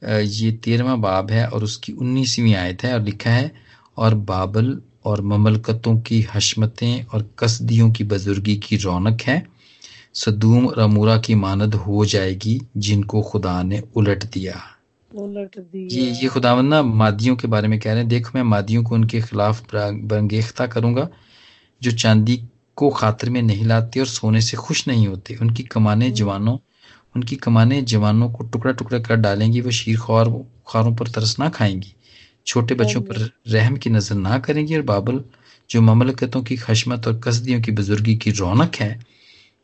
ये 0.06 0.52
तेरहवा 0.52 0.96
बाब 0.96 1.32
है 1.32 1.48
और 1.48 1.64
उसकी 1.64 1.94
उन्नीसवीं 1.94 2.56
आयत 2.56 2.84
है 2.84 2.94
और 2.94 3.02
लिखा 3.02 3.30
है 3.30 3.52
और 3.98 4.16
बाबल 4.16 4.82
और 5.06 5.22
ममलकतों 5.22 6.00
की 6.00 6.22
हशमतें 6.22 7.06
और 7.06 7.30
कसदियों 7.40 7.92
की 7.92 8.04
बुजुर्गी 8.04 8.56
की 8.56 8.78
रौनक 8.78 9.22
है। 9.22 9.48
सदूम 10.14 10.68
और 10.68 10.80
अमूरा 10.80 11.18
की 11.18 11.36
मानद 11.36 11.76
हो 11.76 12.06
जाएगी 12.06 12.62
जिनको 12.78 13.22
खुदा 13.22 13.64
ने 13.64 13.84
उलट 13.96 14.24
दिया। 14.24 14.62
उलट 15.16 15.60
दिया। 15.60 16.04
ये 16.04 16.12
ये 16.12 16.28
खुदावन 16.28 16.66
ना 16.66 16.84
मादियों 16.84 17.36
के 17.36 17.48
बारे 17.48 17.68
में 17.68 17.80
कह 17.80 17.90
रहे 17.90 18.00
हैं। 18.00 18.08
देखो 18.08 18.32
मैं 18.36 18.44
मादियों 18.44 18.84
को 18.84 18.96
उनके 18.96 19.22
खिलाफ 19.22 19.64
बंगेख्ता 19.76 20.68
करूँगा 20.68 21.10
जो 21.82 21.92
चांदी 21.92 22.44
को 22.76 22.90
खातर 22.90 23.30
में 23.30 23.42
नहीं 23.42 23.66
लाते 23.66 24.00
और 24.00 24.06
सोने 24.06 24.42
से 24.42 24.58
खुश 24.58 24.88
नहीं 24.88 25.08
होते। 25.08 25.36
उनकी 25.36 25.64
कमाने 25.64 26.06
हम्म। 26.06 26.16
जवानों 26.16 26.58
उनकी 27.16 27.36
कमाने 27.36 27.82
जवानों 27.82 28.30
को 28.32 28.44
टुकड़ा 28.44 28.72
टुकड़ा 28.72 29.00
कर 29.00 29.16
डालेंगी 29.16 29.62
वो 29.62 29.72
शीर 29.72 29.98
ख्वार 30.00 30.30
खारों 30.68 30.96
पर 30.96 31.08
तरस 31.08 31.36
ना 31.40 31.50
खाएँगी। 31.50 31.94
छोटे 32.48 32.76
बच्चों 32.76 33.02
पर 33.02 33.32
रहम 33.48 33.78
की 33.78 33.90
नज़र 33.90 34.16
ना 34.16 34.40
करेंगी 34.40 34.76
और 34.76 34.82
बाबल 34.82 35.24
जो 35.70 35.82
ममलकतों 35.82 36.44
की 36.44 36.58
खशमत 36.58 37.08
और 37.08 37.20
कसदियों 37.20 37.62
की 37.62 37.72
बुजुर्गी 37.72 38.16
की 38.16 38.32
रौनक 38.32 38.76
है 38.76 39.06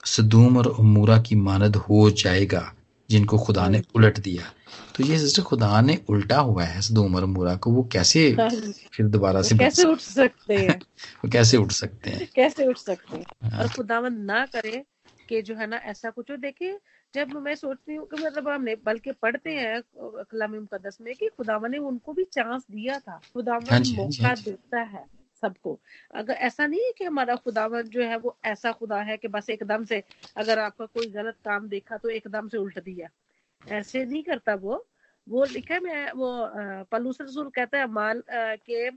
सदूम 0.05 0.57
और 0.57 0.67
उमूरा 0.67 1.17
की 1.21 1.35
मानद 1.35 1.75
हो 1.75 2.09
जाएगा 2.09 2.73
जिनको 3.09 3.37
खुदा 3.37 3.67
ने 3.67 3.81
उलट 3.95 4.19
दिया। 4.19 4.51
तो 4.95 5.03
ये 5.03 5.19
सिस्टर 5.19 5.41
खुदा 5.41 5.81
ने 5.81 5.99
उल्टा 6.09 6.39
हुआ 6.39 6.63
है 6.63 6.81
सदूम 6.81 7.15
और 7.15 7.23
उमूरा 7.23 7.55
को। 7.55 7.71
वो 7.71 7.83
कैसे 7.83 8.29
हाँ 8.29 8.49
फिर 8.93 9.05
दोबारा 9.05 9.41
से 9.41 9.57
कैसे 9.57 9.83
उठ 9.83 9.99
सकते 9.99 10.57
हैं? 10.57 10.79
वो 11.25 11.29
कैसे 11.31 11.57
उठ 11.57 11.71
सकते 11.71 12.09
हैं? 12.09 12.27
कैसे 12.35 12.67
उठ 12.67 12.77
सकते 12.77 13.17
हैं? 13.17 13.25
हाँ। 13.43 13.59
और 13.59 13.67
खुदावंद 13.67 14.17
ना 14.17 14.45
करे 14.45 14.83
कि 15.29 15.41
जो 15.41 15.55
है 15.55 15.67
ना 15.67 15.77
ऐसा 15.77 16.09
कुछ 16.09 16.31
हो। 16.31 16.37
देखिए 16.37 16.79
जब 17.13 17.31
मैं 17.33 17.55
सोचती 17.55 17.95
हूँ 17.95 18.05
कि 18.07 18.23
मतलब 18.23 18.47
हमने 18.49 18.75
बल्कि 18.75 19.11
पढ़ते 19.11 19.51
हैं। 19.51 19.81
कलाम 19.97 20.55
मुकदस 20.55 20.97
में 21.01 21.15
कि 21.15 21.27
खुदावन 21.27 21.71
ने 21.71 21.77
उनको 21.77 22.13
भी 22.13 22.23
चांस 22.23 22.65
दिया 22.71 22.99
था। 22.99 23.19
खुदावन 23.33 23.69
हाँ, 23.69 23.79
हाँ 23.79 23.95
मौका 23.95 24.33
देता 24.35 24.81
है 24.81 25.05
सबको। 25.41 25.79
अगर 26.13 26.33
ऐसा 26.33 26.67
नहीं 26.67 26.81
है 26.81 26.91
कि 26.97 27.03
हमारा 27.03 27.35
खुदावन 27.35 27.81
जो 27.83 28.03
है 28.03 28.17
वो 28.17 28.37
ऐसा 28.45 28.71
खुदा 28.71 29.01
है 29.01 29.17
कि 29.17 29.27
बस 29.27 29.49
एकदम 29.49 29.85
से 29.85 30.03
अगर 30.37 30.59
आपका 30.59 30.85
कोई 30.85 31.07
गलत 31.07 31.35
काम 31.45 31.67
देखा 31.67 31.97
तो 31.97 32.09
एकदम 32.09 32.47
से 32.49 32.57
उल्ट 32.57 32.79
दिया। 32.79 33.09
ऐसे 33.69 34.05
नहीं 34.05 34.23
करता 34.23 34.55
वो। 34.55 34.85
वो 35.29 35.45
लिखा 35.45 35.79
मैं 35.79 36.11
वो 36.11 36.29
पलूस 36.83 37.17
रसूल 37.21 37.49
कहता 37.49 37.77
है 37.77 37.87
माल 37.87 38.23
के 38.69 38.89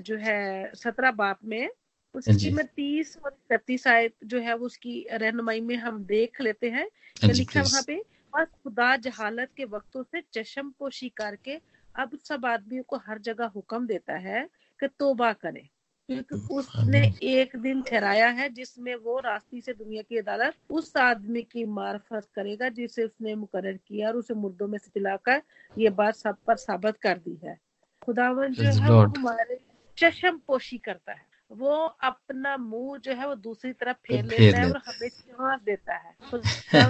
जो 0.00 0.16
है 0.16 0.70
सत्रह 0.74 1.10
बाप 1.10 1.38
में 1.44 1.70
उसकी 2.14 2.50
में 2.50 2.66
तीस 2.66 3.18
और 3.24 3.36
इकतीस 3.52 3.86
आयत 3.86 4.14
जो 4.24 4.40
है 4.40 4.54
वो 4.54 4.66
उसकी 4.66 5.06
रहनुमाई 5.12 5.60
में 5.60 5.76
हम 5.76 6.04
देख 6.04 6.40
लेते 6.40 6.70
हैं। 6.70 6.88
हाँ 7.22 7.32
लिखा 7.32 7.62
वहाँ 7.62 7.82
पे 7.82 8.02
बस 8.36 8.46
खुदा 8.64 8.96
जहालत 8.96 9.50
के 9.56 9.64
वक्तों 9.64 10.02
से 10.02 10.22
चशम 10.34 10.70
पोशी 10.78 11.08
करके 11.08 11.60
अब 11.96 12.18
सब 12.24 12.46
आदमियों 12.46 12.82
को 12.82 12.96
हर 12.96 13.18
जगह 13.18 13.46
हुक्म 13.46 13.86
देता 13.86 14.14
है 14.14 14.48
कि 14.80 14.88
तोबा 14.88 15.32
करें। 15.32 15.68
क्योंकि 16.08 16.54
उसने 16.54 17.12
एक 17.22 17.56
दिन 17.56 17.82
ठहराया 17.82 18.28
है 18.28 18.48
जिसमें 18.48 18.94
वो 18.94 19.20
रास्ते 19.20 19.60
से 19.60 19.72
दुनिया 19.72 20.02
की 20.02 20.18
अदालत 20.18 20.54
उस 20.70 20.96
आदमी 20.96 21.42
की 21.42 21.64
मार्फत 21.64 22.28
करेगा 22.34 22.68
जिसे 22.68 23.04
उसने 23.04 23.34
मुकर 23.34 23.72
किया 23.72 24.08
और 24.08 24.16
उसे 24.16 24.34
मुर्दों 24.34 24.68
में 24.68 24.78
से 24.78 24.90
दिलाकर 24.94 25.42
ये 25.78 25.90
बात 25.90 26.14
सब 26.14 26.36
पर 26.46 26.56
साबित 26.56 26.96
कर 26.96 27.18
दी 27.18 27.38
है। 27.44 27.58
खुदावन 28.02 28.52
जो 28.52 28.62
है 28.62 29.02
हमारे 29.18 29.60
चशम 29.98 30.40
पोशी 30.46 30.78
करता 30.78 31.12
है। 31.12 31.35
वो 31.50 31.74
अपना 31.86 32.56
मुँह 32.56 32.98
जो 32.98 33.12
है 33.12 33.26
वो 33.28 33.34
दूसरी 33.34 33.72
तरफ़ 33.72 33.96
फेर 33.96 34.24
लेता 34.24 34.58
है 34.58 34.70
और 34.70 34.76
हमें 34.76 35.08
चांस 35.08 35.60
देता 35.60 35.94
है। 35.94 36.14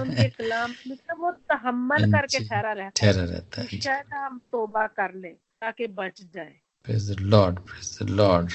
उनके 0.01 0.29
कलाम 0.39 0.71
मतलब 0.71 1.21
वो 1.21 1.31
तहमल 1.31 2.05
करके 2.07 2.39
ठहरा 2.39 2.73
रहता 2.73 3.07
है। 3.07 3.27
रहता 3.27 3.63
है 3.63 3.81
शायद 3.81 4.15
हम 4.15 4.39
तोबा 4.39 4.87
कर 4.87 5.15
ले 5.15 5.29
ताकि 5.29 5.87
बच 5.87 6.23
जाए। 6.35 6.55
लॉर्ड 7.21 7.59
लॉर्ड 8.03 8.51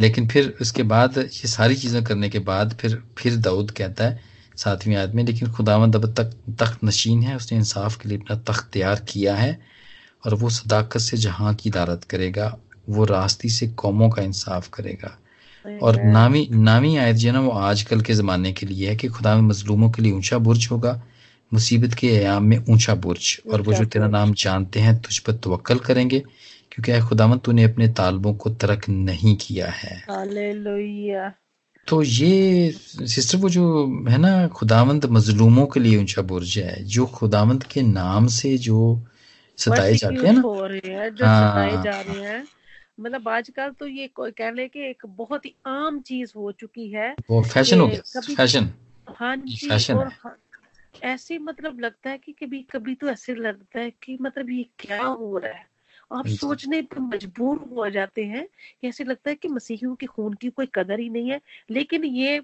लेकिन 0.00 0.28
फिर 0.28 0.56
उसके 0.60 0.82
बाद 0.82 1.18
ये 1.18 1.48
सारी 1.48 1.76
चीज़ें 1.76 2.04
करने 2.04 2.28
के 2.30 2.38
बाद 2.38 2.74
फिर 2.74 3.02
फिर 3.18 3.36
दाऊद 3.36 3.70
कहता 3.70 4.04
है 4.04 4.20
सातवीं 4.56 4.96
आदमी 4.96 5.22
लेकिन 5.22 5.52
खुदावंद 5.52 5.96
अब 5.96 6.14
तक 6.14 6.32
तख्त 6.60 6.84
नशीन 6.84 7.22
है 7.22 7.36
उसने 7.36 7.58
इंसाफ 7.58 7.96
के 7.96 8.08
लिए 8.08 8.18
अपना 8.18 8.36
तख्त 8.36 8.70
तैयार 8.72 9.00
किया 9.00 9.36
है 9.36 9.60
और 10.26 10.34
वो 10.34 10.50
सदाकत 10.50 11.00
से 11.00 11.16
जहाँ 11.16 11.54
की 11.54 11.70
दारत 11.70 12.04
करेगा 12.04 12.58
वो 12.88 13.04
रास्ती 13.04 13.48
से 13.48 13.68
कौमों 13.68 14.10
का 14.10 14.22
इंसाफ 14.22 14.68
करेगा। 14.68 15.19
और 15.82 16.02
नामी 16.04 16.48
नामी 16.52 16.96
आयत 16.96 17.16
जो 17.16 17.28
है 17.28 17.34
ना 17.34 17.40
वो 17.40 17.50
आजकल 17.50 18.00
के 18.00 18.14
ज़माने 18.14 18.52
के 18.52 18.66
लिए 18.66 18.88
है 18.88 18.96
कि 18.96 19.08
खुदा 19.08 19.34
में 19.34 19.42
मजलूमों 19.42 19.90
के 19.90 20.02
लिए 20.02 20.12
ऊँचा 20.12 20.38
बुर्ज 20.38 20.68
होगा 20.70 21.00
मुसीबत 21.52 21.94
के 21.94 22.08
अयाम 22.16 22.44
में 22.44 22.56
ऊँचा 22.70 22.94
बुर्ज। 22.94 23.40
और 23.52 23.62
वो 23.62 23.72
जो 23.72 23.84
तेरा 23.84 24.06
नाम 24.08 24.32
जानते 24.34 24.80
हैं 24.80 24.96
तुझ 25.02 25.18
पर 25.18 25.32
तवक्ल 25.44 25.78
करेंगे 25.78 26.18
क्योंकि 26.72 27.00
खुदामत 27.08 27.42
तूने 27.44 27.64
अपने 27.64 27.88
तालबों 27.88 28.34
को 28.34 28.50
तरक 28.50 28.88
नहीं 28.88 29.36
किया 29.36 29.68
है। 29.70 30.02
तो 31.86 32.02
ये 32.02 32.70
सिस्टर 32.72 33.38
वो 33.38 33.48
जो 33.48 33.64
है 34.08 34.18
ना 34.18 34.46
खुदावंद 34.48 35.04
मजलूमों 35.10 35.66
के 35.66 35.80
लिए 35.80 35.96
ऊँचा 35.96 36.22
बुर्ज 36.22 36.58
है 36.58 36.84
जो 36.84 37.06
खुदावंद 37.06 37.64
के 37.64 37.82
नाम 37.82 38.26
से 38.26 38.56
जो 38.58 38.78
सताए 39.58 39.94
जाते 39.94 40.26
हैं 40.26 40.32
ना। 40.34 40.42
हैं। 42.20 42.48
मतलब 43.00 43.28
आजकल 43.28 43.70
तो 43.70 43.86
ये 43.86 44.10
कह 44.18 44.50
ले 44.50 44.68
कि 44.68 44.80
एक 44.80 45.06
बहुत 45.06 45.46
ही 45.46 45.54
आम 45.66 46.00
चीज़ 46.00 46.32
हो 46.36 46.52
चुकी 46.52 46.88
है 46.90 47.14
वो 47.30 47.42
फ़ैशन 47.42 47.80
हो 47.80 47.86
गया। 47.86 48.20
फ़ैशन। 48.20 48.68
हाँ 49.08 49.36
जी 49.36 49.68
फ़ैशन 49.68 49.96
और 49.96 50.08
हाँ, 50.08 50.36
ऐसे 51.02 51.38
मतलब 51.38 51.80
लगता 51.80 52.10
है 52.10 52.18
कि 52.18 52.32
कभी 52.32 52.62
कभी 52.62 52.94
तो 52.94 53.08
ऐसे 53.08 53.34
लगता 53.34 53.80
है 53.80 53.90
कि 53.90 54.18
मतलब 54.20 54.50
ये 54.50 54.62
क्या 54.78 55.02
हो 55.02 55.38
रहा 55.38 55.52
है? 55.52 55.66
आप 56.12 56.26
सोचने 56.26 56.82
पर 56.82 56.98
मजबूर 57.00 57.58
हो 57.76 57.90
जाते 57.90 58.24
हैं 58.24 58.46
कि 58.80 58.88
ऐसे 58.88 59.04
लगता 59.04 59.30
है 59.30 59.36
कि 59.36 59.48
मसीहियों 59.48 59.94
के 59.94 60.06
खून 60.06 60.34
की 60.34 60.48
कोई 60.50 60.66
कदर 60.74 61.00
ही 61.00 61.08
नहीं 61.10 61.30
है। 61.30 61.40
लेकिन 61.70 62.04
ये 62.04 62.40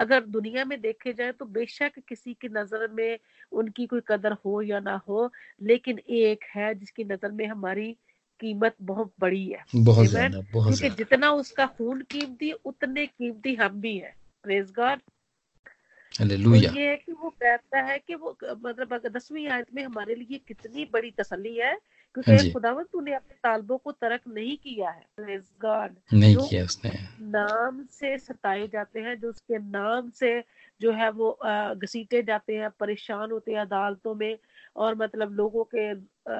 अगर 0.00 0.24
दुनिया 0.24 0.64
में 0.64 0.80
देखे 0.80 1.12
जाए 1.12 1.32
तो 1.32 1.44
बेशक 1.44 1.92
किसी 2.08 2.34
की 2.34 2.48
नज़र 2.48 2.88
में 2.88 3.18
उनकी 3.52 3.86
कोई 3.86 4.00
कदर 4.08 4.32
हो 4.32 4.62
या 4.62 4.80
ना 4.80 4.96
हो 5.08 5.30
लेकिन 5.62 5.98
एक 5.98 6.44
है 6.56 6.74
जिसकी 6.74 7.04
नज़र 7.04 7.32
में 7.32 7.46
हमारी 7.46 7.96
कीमत 8.40 8.76
बहुत 8.82 9.12
बड़ी 9.20 9.46
है। 9.46 9.64
बहुत 9.76 10.06
ज़्यादा 10.06 10.40
बहुत 10.52 10.78
क्योंकि 10.78 10.96
जितना 10.96 11.30
उसका 11.32 11.66
खून 11.66 12.00
कीमती 12.10 12.52
उतने 12.52 13.06
कीमती 13.06 13.54
हम 13.54 13.80
भी 13.80 13.96
है। 13.98 14.14
प्रेज 14.44 14.72
गॉड 14.76 15.00
तो 16.12 16.54
ये 16.54 16.88
है 16.88 16.96
कि 16.96 17.12
वो 17.12 17.28
कहता 17.30 17.80
है 17.80 17.98
कि 17.98 18.14
वो 18.14 18.36
मतलब 18.44 19.00
दसवीं 19.06 19.46
आयत 19.48 19.66
में 19.74 19.82
हमारे 19.84 20.14
लिए 20.14 20.40
कितनी 20.48 20.84
बड़ी 20.92 21.10
तसल्ली 21.10 21.54
है 21.56 21.74
क्योंकि 22.16 22.52
खुदावन 22.52 22.84
तूने 22.84 23.14
अपने 23.14 23.34
तालबों 23.34 23.78
को 23.78 23.92
तरक 23.92 24.20
नहीं 24.28 24.56
किया 24.56 24.90
है। 24.90 25.04
प्रेज 25.16 25.42
गॉड 25.60 25.94
नहीं 26.12 26.36
किया 26.36 26.64
उसने। 26.64 26.90
नाम 27.30 27.82
से 27.90 28.16
सताए 28.18 28.66
जाते 28.68 29.00
हैं 29.00 29.18
जो 29.20 29.28
उसके 29.28 29.58
नाम 29.58 30.10
से 30.10 30.32
जो 30.80 30.92
है 30.92 31.10
वो 31.10 31.30
घसीटे 31.76 32.22
जाते 32.22 32.56
हैं 32.56 32.70
परेशान 32.70 33.30
होते 33.30 33.52
हैं 33.52 33.60
अदालतों 33.60 34.14
में 34.14 34.38
और 34.76 34.94
मतलब 34.94 35.32
लोगों 35.34 35.64
के 35.74 35.90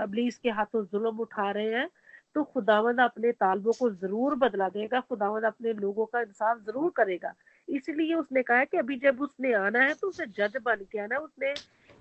अबलीस 0.02 0.38
के 0.38 0.50
हाथों 0.50 0.84
जुल्म 0.84 1.18
उठा 1.20 1.50
रहे 1.50 1.74
हैं 1.74 1.88
तो 2.34 2.42
खुदावंद 2.44 3.00
अपने 3.00 3.32
तालबों 3.32 3.72
को 3.72 3.90
ज़रूर 3.92 4.34
बदला 4.38 4.68
देगा 4.68 5.00
खुदावंद 5.00 5.44
अपने 5.44 5.72
लोगों 5.74 6.06
का 6.06 6.20
इंसाफ 6.20 6.58
ज़रूर 6.66 6.92
करेगा। 6.96 7.34
इसलिए 7.68 8.14
उसने 8.14 8.42
कहा 8.42 8.64
कि 8.64 8.76
अभी 8.76 8.96
जब 8.98 9.20
उसने 9.22 9.52
आना 9.56 9.82
है 9.84 9.94
तो 9.94 10.08
उसे 10.08 10.26
जज 10.28 10.56
बन 10.64 10.84
के 10.92 10.98
आना 10.98 11.18
उसने 11.18 11.52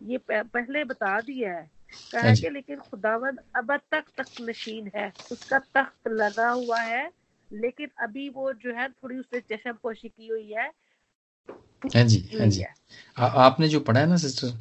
ये 0.02 0.18
पहले 0.30 0.84
बता 0.86 1.20
दिया 1.22 1.54
है। 1.54 1.70
कहा 2.14 2.22
हाँ 2.22 2.34
कि 2.36 2.50
लेकिन 2.50 2.80
खुदावंद 2.82 3.40
अब 3.58 3.76
तक 3.92 4.04
तख्त 4.18 4.42
नशीन 4.42 4.92
है 4.96 5.12
उसका 5.32 5.60
तख्त 5.76 6.08
लगा 6.10 6.50
हुआ 6.52 6.80
है 6.82 7.10
लेकिन 7.52 7.90
अभी 8.04 8.30
वो 8.30 8.52
जो 8.56 8.74
है 8.76 8.88
थोड़ी 8.90 9.18
उसने 9.18 9.40
चशम 9.48 9.78
पोशी 9.84 10.10
की 10.10 10.28
हुई 10.28 10.52
है। 10.52 10.72
हाँ 11.84 12.04
जी 12.06 12.20
हाँ 12.34 12.48
जी। 12.48 12.64
आ, 13.18 13.26
आपने 13.26 13.68
जो 13.68 13.80
पढ़ा 13.80 14.00
है 14.00 14.08
ना 14.08 14.18
सिस्टर? 14.18 14.58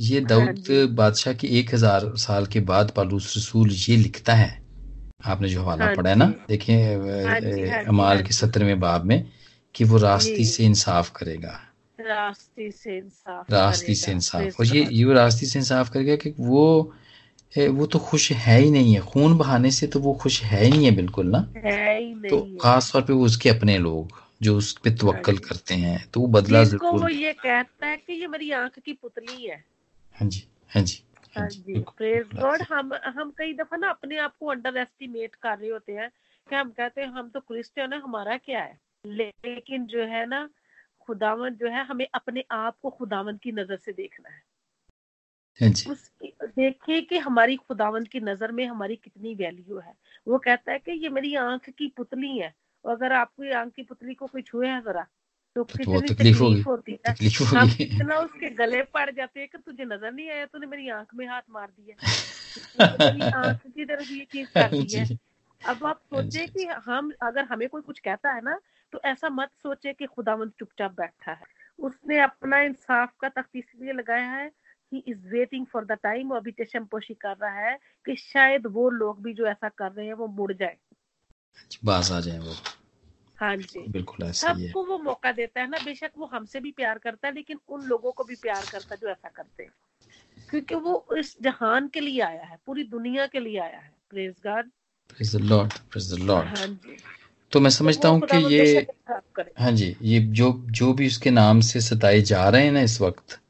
ये 0.00 0.20
हाँ 0.20 0.28
दाऊद 0.28 0.68
बादशाह 0.96 1.34
के 1.34 1.46
एक 1.58 1.74
हज़ार 1.74 2.04
साल 2.18 2.46
के 2.46 2.60
बाद 2.68 2.90
पालूस 2.96 3.36
रसूल 3.36 3.70
ये 3.70 3.96
लिखता 3.96 4.34
है। 4.34 4.50
आपने 5.24 5.48
जो 5.48 5.60
हवाला 5.62 5.84
हाँ 5.84 5.94
पढ़ा 5.96 6.10
है 6.10 6.16
ना 6.16 6.26
देखें 6.48 7.84
अमाल 7.88 8.22
के 8.22 8.32
सत्रहवें 8.34 8.80
बाब 8.80 9.04
में 9.04 9.18
कि 9.74 9.84
वो 9.84 9.98
रास्ती 9.98 10.44
से 10.44 10.64
इंसाफ 10.64 11.10
करेगा। 11.16 11.58
रास्ती 11.98 12.70
से 12.72 12.96
इंसाफ 12.96 13.50
रास्ती 13.50 13.94
से 13.94 14.12
इंसाफ। 14.12 14.60
और 14.60 14.66
ये 14.66 14.84
ये 14.84 15.12
रास्ती 15.14 15.46
से 15.46 15.58
इंसाफ 15.58 15.90
करेगा 15.92 16.16
कि 16.16 16.34
वो 16.40 16.64
वो 17.52 17.86
तो 17.86 17.98
खुश 17.98 18.30
है 18.32 18.58
ही 18.60 18.70
नहीं 18.70 18.94
है। 18.94 19.00
खून 19.02 19.36
बहाने 19.38 19.70
से 19.70 19.86
तो 19.86 20.00
वो 20.00 20.12
खुश 20.14 20.42
है 20.42 20.64
ही 20.64 20.70
नहीं 20.70 20.84
है 20.84 20.94
बिल्कुल 20.96 21.26
ना। 21.26 21.38
है 21.56 21.98
ही 21.98 22.14
तो 22.30 22.40
खास 22.60 22.90
तौर 22.92 23.02
पे 23.02 23.12
वो 23.12 23.24
उसके 23.26 23.48
अपने 23.48 23.78
लोग 23.78 24.18
जो 24.42 24.56
उस 24.56 24.72
पे 24.84 24.90
तवक्कल 24.92 25.32
हाँ 25.32 25.48
करते 25.48 25.74
हैं 25.74 25.98
तो 26.12 26.20
वो 26.20 26.26
बदला 26.28 26.64
ज़रूर 26.64 27.00
वो 27.00 27.08
ये 27.08 27.32
कहता 27.32 27.86
है 27.86 27.96
कि 27.96 28.12
ये 28.12 28.26
मेरी 28.26 28.50
आँख 28.52 28.78
की 28.78 28.92
पुतली 28.92 29.44
है। 29.44 29.62
हाँ 30.20 30.28
जी 30.28 30.46
हाँ 30.70 30.82
जी 30.82 31.02
हाँ, 31.36 31.42
हाँ 31.42 31.48
जी 31.48 31.78
प्रेज 31.96 32.26
गॉड 32.34 32.62
हम 32.62 32.92
हम 32.94 33.30
कई 33.30 33.52
दफ़ा 33.54 33.76
ना 33.76 33.90
अपने 33.90 34.18
आप 34.18 34.36
को 34.36 34.46
अंडर 34.46 34.76
एस्टिमेट 34.76 35.34
कर 35.34 35.58
रहे 35.58 35.70
होते 35.70 35.92
हैं 35.92 36.10
कि 36.46 36.54
हम 36.56 36.70
कहते 36.70 37.00
हैं 37.00 37.08
हम 37.08 37.28
तो 37.30 37.40
क्रिश्चियन 37.40 37.92
है 37.92 38.00
हमारा 38.00 38.36
क्या 38.36 38.62
है? 38.62 38.78
लेकिन 39.06 39.86
जो 39.86 40.04
है 40.04 40.26
ना 40.26 40.48
खुदावन 41.00 41.54
जो 41.54 41.68
है 41.68 41.84
हमें 41.84 42.06
अपने 42.14 42.44
आप 42.50 42.78
को 42.82 42.90
खुदावन 42.90 43.36
की 43.36 43.52
नज़र 43.52 43.76
से 43.76 43.92
देखना 43.92 44.28
है। 44.28 44.42
हाँ 45.60 45.70
उस 45.86 46.10
देखिए 46.22 47.00
कि 47.00 47.18
हमारी 47.18 47.56
खुदावन 47.56 48.04
की 48.04 48.20
नज़र 48.20 48.52
में 48.52 48.64
हमारी 48.66 48.96
कितनी 48.96 49.34
वैल्यू 49.34 49.78
है। 49.78 49.94
वो 50.28 50.38
कहता 50.38 50.72
है 50.72 50.78
कि 50.78 50.92
ये 50.92 51.08
मेरी 51.08 51.34
आँख 51.34 51.68
की 51.70 51.88
पुतली 51.88 52.36
है 52.38 52.54
और 52.84 52.92
अगर 52.92 53.12
आपकी 53.12 53.50
आँख 53.52 53.72
की 53.72 53.82
पुतली 53.82 54.14
को 54.14 54.26
कोई 54.26 54.42
छुए 54.42 54.68
है 54.68 54.80
जरा 54.80 55.06
तो, 55.56 55.62
तो 55.64 55.76
कितनी 55.76 56.08
तकलीफ़ 56.08 56.68
होती 56.68 56.92
है 56.92 57.12
तकलीफ़ 57.12 57.42
हम 57.42 57.68
इतना 57.80 58.18
उसके 58.18 58.50
गले 58.50 58.82
पड़ 58.82 59.10
जाते 59.10 59.40
हैं 59.40 59.48
कि 59.48 59.58
तुझे 59.58 59.84
नज़र 59.84 60.12
नहीं 60.12 60.30
आया 60.30 60.46
तूने 60.46 60.66
मेरी 60.66 60.88
आँख 60.88 61.14
में 61.14 61.26
हाथ 61.28 61.42
मार 61.50 61.66
दिया। 61.66 61.96
तो 62.76 62.82
आँख 63.36 63.66
की 63.66 63.84
तरफ़ 63.84 64.12
ये 64.12 64.24
चीज़ 64.24 64.48
कर 64.58 64.68
दी 64.72 64.92
है। 64.94 65.04
अब 65.64 65.84
आप 65.86 66.00
हाँ 66.12 66.22
सोचे 66.22 66.46
कि 66.46 66.66
हम 66.86 67.12
अगर 67.22 67.44
हमें 67.44 67.68
कोई 67.68 67.82
कुछ 67.82 67.98
कहता 67.98 68.32
है 68.32 68.40
ना 68.40 68.58
तो 68.92 69.00
ऐसा 69.04 69.28
मत 69.28 69.50
सोचे 69.62 69.92
कि 69.92 70.06
खुदावंद 70.06 70.52
चुपचाप 70.58 70.90
बैठा 70.90 71.32
है। 71.32 71.44
उसने 71.78 72.20
अपना 72.20 72.60
इंसाफ 72.60 73.12
का 73.20 73.28
तख्त 73.28 73.56
इसलिए 73.56 73.92
लगाया 73.92 74.30
है 74.30 74.46
he 74.92 75.02
is 75.08 75.28
waiting 75.28 75.66
for 75.66 75.84
the 75.84 75.92
time 75.92 76.30
अभी 76.30 76.52
चशमपोशी 76.52 77.14
कर 77.14 77.36
रहा 77.36 77.68
है 77.68 77.78
कि 78.06 78.16
शायद 78.16 78.66
वो 78.66 78.90
लोग 78.90 79.22
भी 79.22 79.34
जो 79.34 79.46
ऐसा 79.46 79.68
कर 79.68 79.92
रहे 79.92 80.06
हैं 80.06 80.14
वो 80.14 80.26
मुड़ 80.26 80.52
जाए। 80.52 80.76
बाज 81.84 82.12
आ 82.12 82.20
जाए 82.20 82.38
वो। 82.38 82.54
हाँ 83.40 83.56
जी। 83.56 83.88
बिल्कुल 83.88 84.26
ऐसा 84.26 84.52
सबको 84.52 84.84
वो 84.84 84.98
मौका 84.98 85.32
देता 85.32 85.60
है 85.60 85.68
ना 85.70 85.78
बेशक 85.84 86.10
वो 86.18 86.26
हमसे 86.26 86.60
भी 86.60 86.70
प्यार 86.70 86.98
करता 86.98 87.28
है 87.28 87.34
लेकिन 87.34 87.58
उन 87.68 87.82
लोगों 87.82 88.12
को 88.12 88.24
भी 88.24 88.34
प्यार 88.34 88.62
करता 88.72 88.94
है 88.94 88.98
जो 89.02 89.08
ऐसा 89.08 89.28
करते 89.28 89.62
हैं। 89.62 89.72
क्योंकि 90.50 90.74
वो 90.74 91.06
इस 91.18 91.36
जहान 91.42 91.88
के 91.88 92.00
लिए 92.00 92.20
आया 92.20 92.44
है 92.44 92.58
पूरी 92.66 92.84
दुनिया 92.84 93.26
के 93.26 93.40
लिए 93.40 93.58
आया 93.58 93.78
है। 93.78 93.92
Praise 94.10 94.34
God 94.46 94.70
praise 95.08 95.36
the 95.36 95.40
Lord 95.40 95.72
praise 95.92 96.14
the 96.14 96.18
Lord 96.18 96.48
हाँ 96.48 96.66
जी। 96.66 96.96
तो 97.52 97.60
मैं 97.60 97.70
समझता 97.70 98.08
हूँ 98.08 98.20
कि 98.20 98.36
ये 98.36 98.86
हाँ 99.60 99.72
जी 99.72 99.96
ये 100.02 100.20
जो 100.20 100.52
जो 100.70 100.92
भी 100.92 101.06
उसके 101.06 101.30
नाम 101.30 101.60
से 101.60 101.80
सताए 101.80 102.20
जा 102.20 102.48
रहे 102.48 102.64
हैं 102.64 102.72
ना 102.72 102.80
इस 102.80 103.00
वक्त 103.00 103.40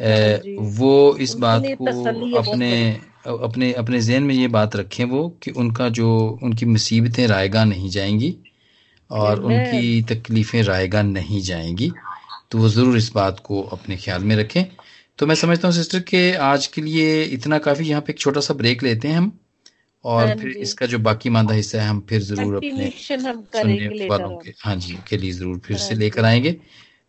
हाँ 0.00 0.40
वो 0.58 1.16
इस 1.16 1.34
बात 1.34 1.62
को 1.78 2.04
अपने 2.38 2.92
अपने 3.26 3.72
अपने 3.72 4.00
जहन 4.00 4.22
में 4.22 4.34
ये 4.34 4.48
बात 4.48 4.76
रखें 4.76 5.04
वो 5.04 5.28
कि 5.42 5.50
उनका 5.50 5.88
जो 5.88 6.38
उनकी 6.42 6.66
मुसीबतें 6.66 7.26
रायगा 7.26 7.64
नहीं 7.64 7.90
जाएँगी। 7.90 8.38
और 9.10 9.40
उनकी 9.42 10.02
तकलीफें 10.10 10.62
रायगा 10.62 11.02
नहीं 11.02 11.40
जाएँगी 11.42 11.90
तो 12.50 12.58
वो 12.58 12.68
ज़रूर 12.68 12.96
इस 12.96 13.10
बात 13.14 13.40
को 13.44 13.62
अपने 13.72 13.96
ख्याल 13.96 14.24
में 14.24 14.34
रखें। 14.36 14.64
तो 15.18 15.26
मैं 15.26 15.34
समझता 15.34 15.68
हूँ 15.68 15.74
सिस्टर 15.76 16.00
के 16.00 16.32
आज 16.34 16.66
के 16.66 16.82
लिए 16.82 17.22
इतना 17.24 17.58
काफ़ी 17.60 17.88
यहाँ 17.88 18.02
पे 18.02 18.12
एक 18.12 18.18
छोटा 18.18 18.40
सा 18.40 18.54
ब्रेक 18.54 18.82
लेते 18.82 19.08
हैं 19.08 19.16
हम 19.16 19.32
और 20.04 20.26
हाँ 20.26 20.34
फिर 20.36 20.50
इसका 20.58 20.86
जो 20.86 20.98
बाकी 20.98 21.30
मांदा 21.30 21.54
हिस्सा 21.54 21.80
है 21.82 21.88
हम 21.88 22.00
फिर 22.08 22.20
ज़रूर 22.22 22.54
अपने 22.56 22.90
सुनने 22.98 24.06
वालों 24.08 24.36
के 24.36 24.52
हाँ 24.60 24.76
जी 24.76 24.98
के 25.08 25.16
लिए 25.16 25.32
ज़रूर 25.32 25.58
फिर 25.64 25.76
से 25.76 25.94
हाँ 25.94 26.00
लेकर 26.00 26.24
आएँगे। 26.24 26.56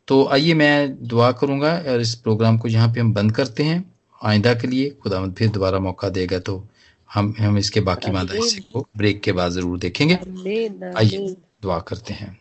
तो 0.07 0.25
आइए 0.27 0.53
मैं 0.53 1.07
दुआ 1.07 1.31
करूँगा 1.31 1.71
और 1.91 2.01
इस 2.01 2.13
प्रोग्राम 2.15 2.57
को 2.57 2.67
यहाँ 2.67 2.91
पे 2.93 2.99
हम 2.99 3.13
बंद 3.13 3.31
करते 3.35 3.63
हैं 3.63 3.83
आइंदा 4.21 4.53
के 4.53 4.67
लिए 4.67 4.89
खुदा 5.03 5.25
फिर 5.37 5.49
दोबारा 5.49 5.79
मौका 5.79 6.09
देगा 6.09 6.39
तो 6.39 6.63
हम 7.09 7.33
हम 7.39 7.57
इसके 7.57 7.79
बाकी 7.81 8.11
मादा 8.11 8.35
हिस्से 8.35 8.61
को 8.73 8.85
ब्रेक 8.97 9.21
के 9.21 9.31
बाद 9.31 9.51
ज़रूर 9.51 9.79
देखेंगे। 9.79 10.15
आइए। 10.97 11.35
दुआ 11.61 11.79
करते 11.79 12.13
हैं। 12.13 12.37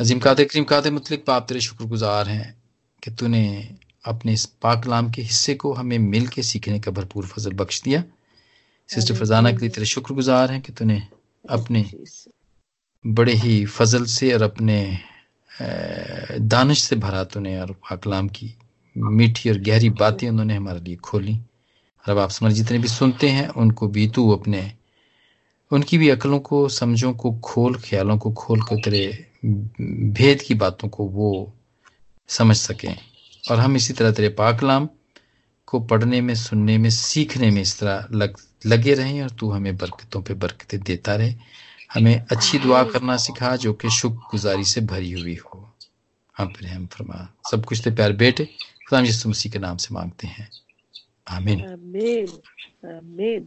अजीम 0.00 0.18
कादर 0.18 0.44
करीम 0.44 0.64
कादर 0.64 0.90
मतलब 0.92 1.30
आप 1.30 1.46
तेरे 1.48 1.60
शुक्रगुजार 1.60 2.28
हैं 2.28 2.54
कि 3.02 3.10
तूने 3.10 3.44
अपने 4.04 4.32
इस 4.32 4.44
पाकलाम 4.62 5.10
के 5.10 5.22
हिस्से 5.22 5.54
को 5.54 5.72
हमें 5.72 5.98
मिल 5.98 6.26
के 6.26 6.42
सीखने 6.42 6.80
का 6.80 6.90
भरपूर 6.90 7.26
फजल 7.26 7.52
बख्श 7.52 7.82
दिया। 7.82 8.02
सिस्टर 8.88 9.14
फजाना 9.14 9.50
के 9.52 9.58
लिए 9.58 9.68
तेरे 9.68 9.86
शुक्रगुजार 9.86 10.52
हैं 10.52 10.60
कि 10.62 10.72
तूने 10.72 11.00
अपने 11.44 11.84
बड़े 13.04 13.32
ही 13.34 13.64
फजल 13.66 14.04
से 14.06 14.32
और 14.34 14.42
अपने 14.42 14.98
दानिश 16.40 16.82
से 16.82 16.96
भरा 16.96 17.24
तूने 17.24 17.58
और 17.60 17.72
पाकलाम 17.72 18.28
की 18.28 18.54
मीठी 18.96 19.50
और 19.50 19.58
गहरी 19.60 19.90
बातें 19.90 20.28
उन्होंने 20.28 20.54
हमारे 20.54 20.80
लिए 20.80 20.96
खोली। 20.96 21.34
और 21.34 22.10
अब 22.10 22.18
आप 22.18 22.30
समझ 22.30 22.52
जितने 22.52 22.78
भी 22.78 22.88
सुनते 22.88 23.28
हैं 23.28 23.48
उनको 23.48 23.88
भी 23.88 24.08
तू 24.08 24.30
अपने 24.30 24.60
उनकी 25.72 25.98
भी 25.98 26.08
अकलों 26.08 26.40
को, 26.40 26.68
समझों 26.68 27.12
को 27.14 27.32
खोल, 27.32 27.78
ख्यालों 27.78 28.18
को 28.18 28.32
खोल 28.32 28.62
कर 28.62 28.76
तेरे 28.76 29.30
भेद 30.10 30.42
की 30.42 30.54
बातों 30.54 30.88
को 30.88 31.04
वो 31.04 31.54
समझ 32.28 32.56
सकें। 32.56 32.98
और 33.50 33.58
हम 33.58 33.76
इसी 33.76 33.92
तरह 33.92 34.12
तेरे 34.12 34.28
पाकलाम 34.28 34.88
को 35.66 35.80
पढ़ने 35.80 36.20
में, 36.20 36.34
सुनने 36.34 36.78
में, 36.78 36.90
सीखने 36.90 37.50
में 37.50 37.62
इस 37.62 37.78
तरह 37.78 38.08
लग, 38.12 38.36
लगे 38.66 38.94
रहें 38.94 39.22
और 39.22 39.30
तू 39.30 39.50
हमें 39.50 39.76
बरकतों 39.76 40.22
पे 40.22 40.34
बरकतें 40.34 40.80
देता 40.80 41.16
रहे। 41.16 41.34
हमें 41.94 42.26
अच्छी 42.30 42.58
दुआ 42.58 42.84
करना 42.84 43.16
सिखा 43.16 43.56
जो 43.56 43.72
कि 43.72 43.90
शुक्र 43.90 44.16
गुजारी 44.16 44.64
से 44.64 44.80
भरी 44.80 45.12
हुई 45.12 45.34
हो। 45.34 45.74
हम 46.38 46.52
फिर 46.52 46.68
हम 46.68 46.86
फरमा, 46.86 47.34
सब 47.50 47.64
कुछ 47.64 47.82
तो 47.84 47.90
प्यार 47.90 48.12
बेटे, 48.12 48.44
खुदा 48.44 49.00
यीशु 49.00 49.28
मसीह 49.28 49.52
के 49.52 49.58
नाम 49.58 49.76
से 49.76 49.94
मांगते 49.94 50.26
हैं। 50.26 50.50
आमीन। 51.28 51.60
आमीन 51.60 52.26
आमीन। 52.96 53.46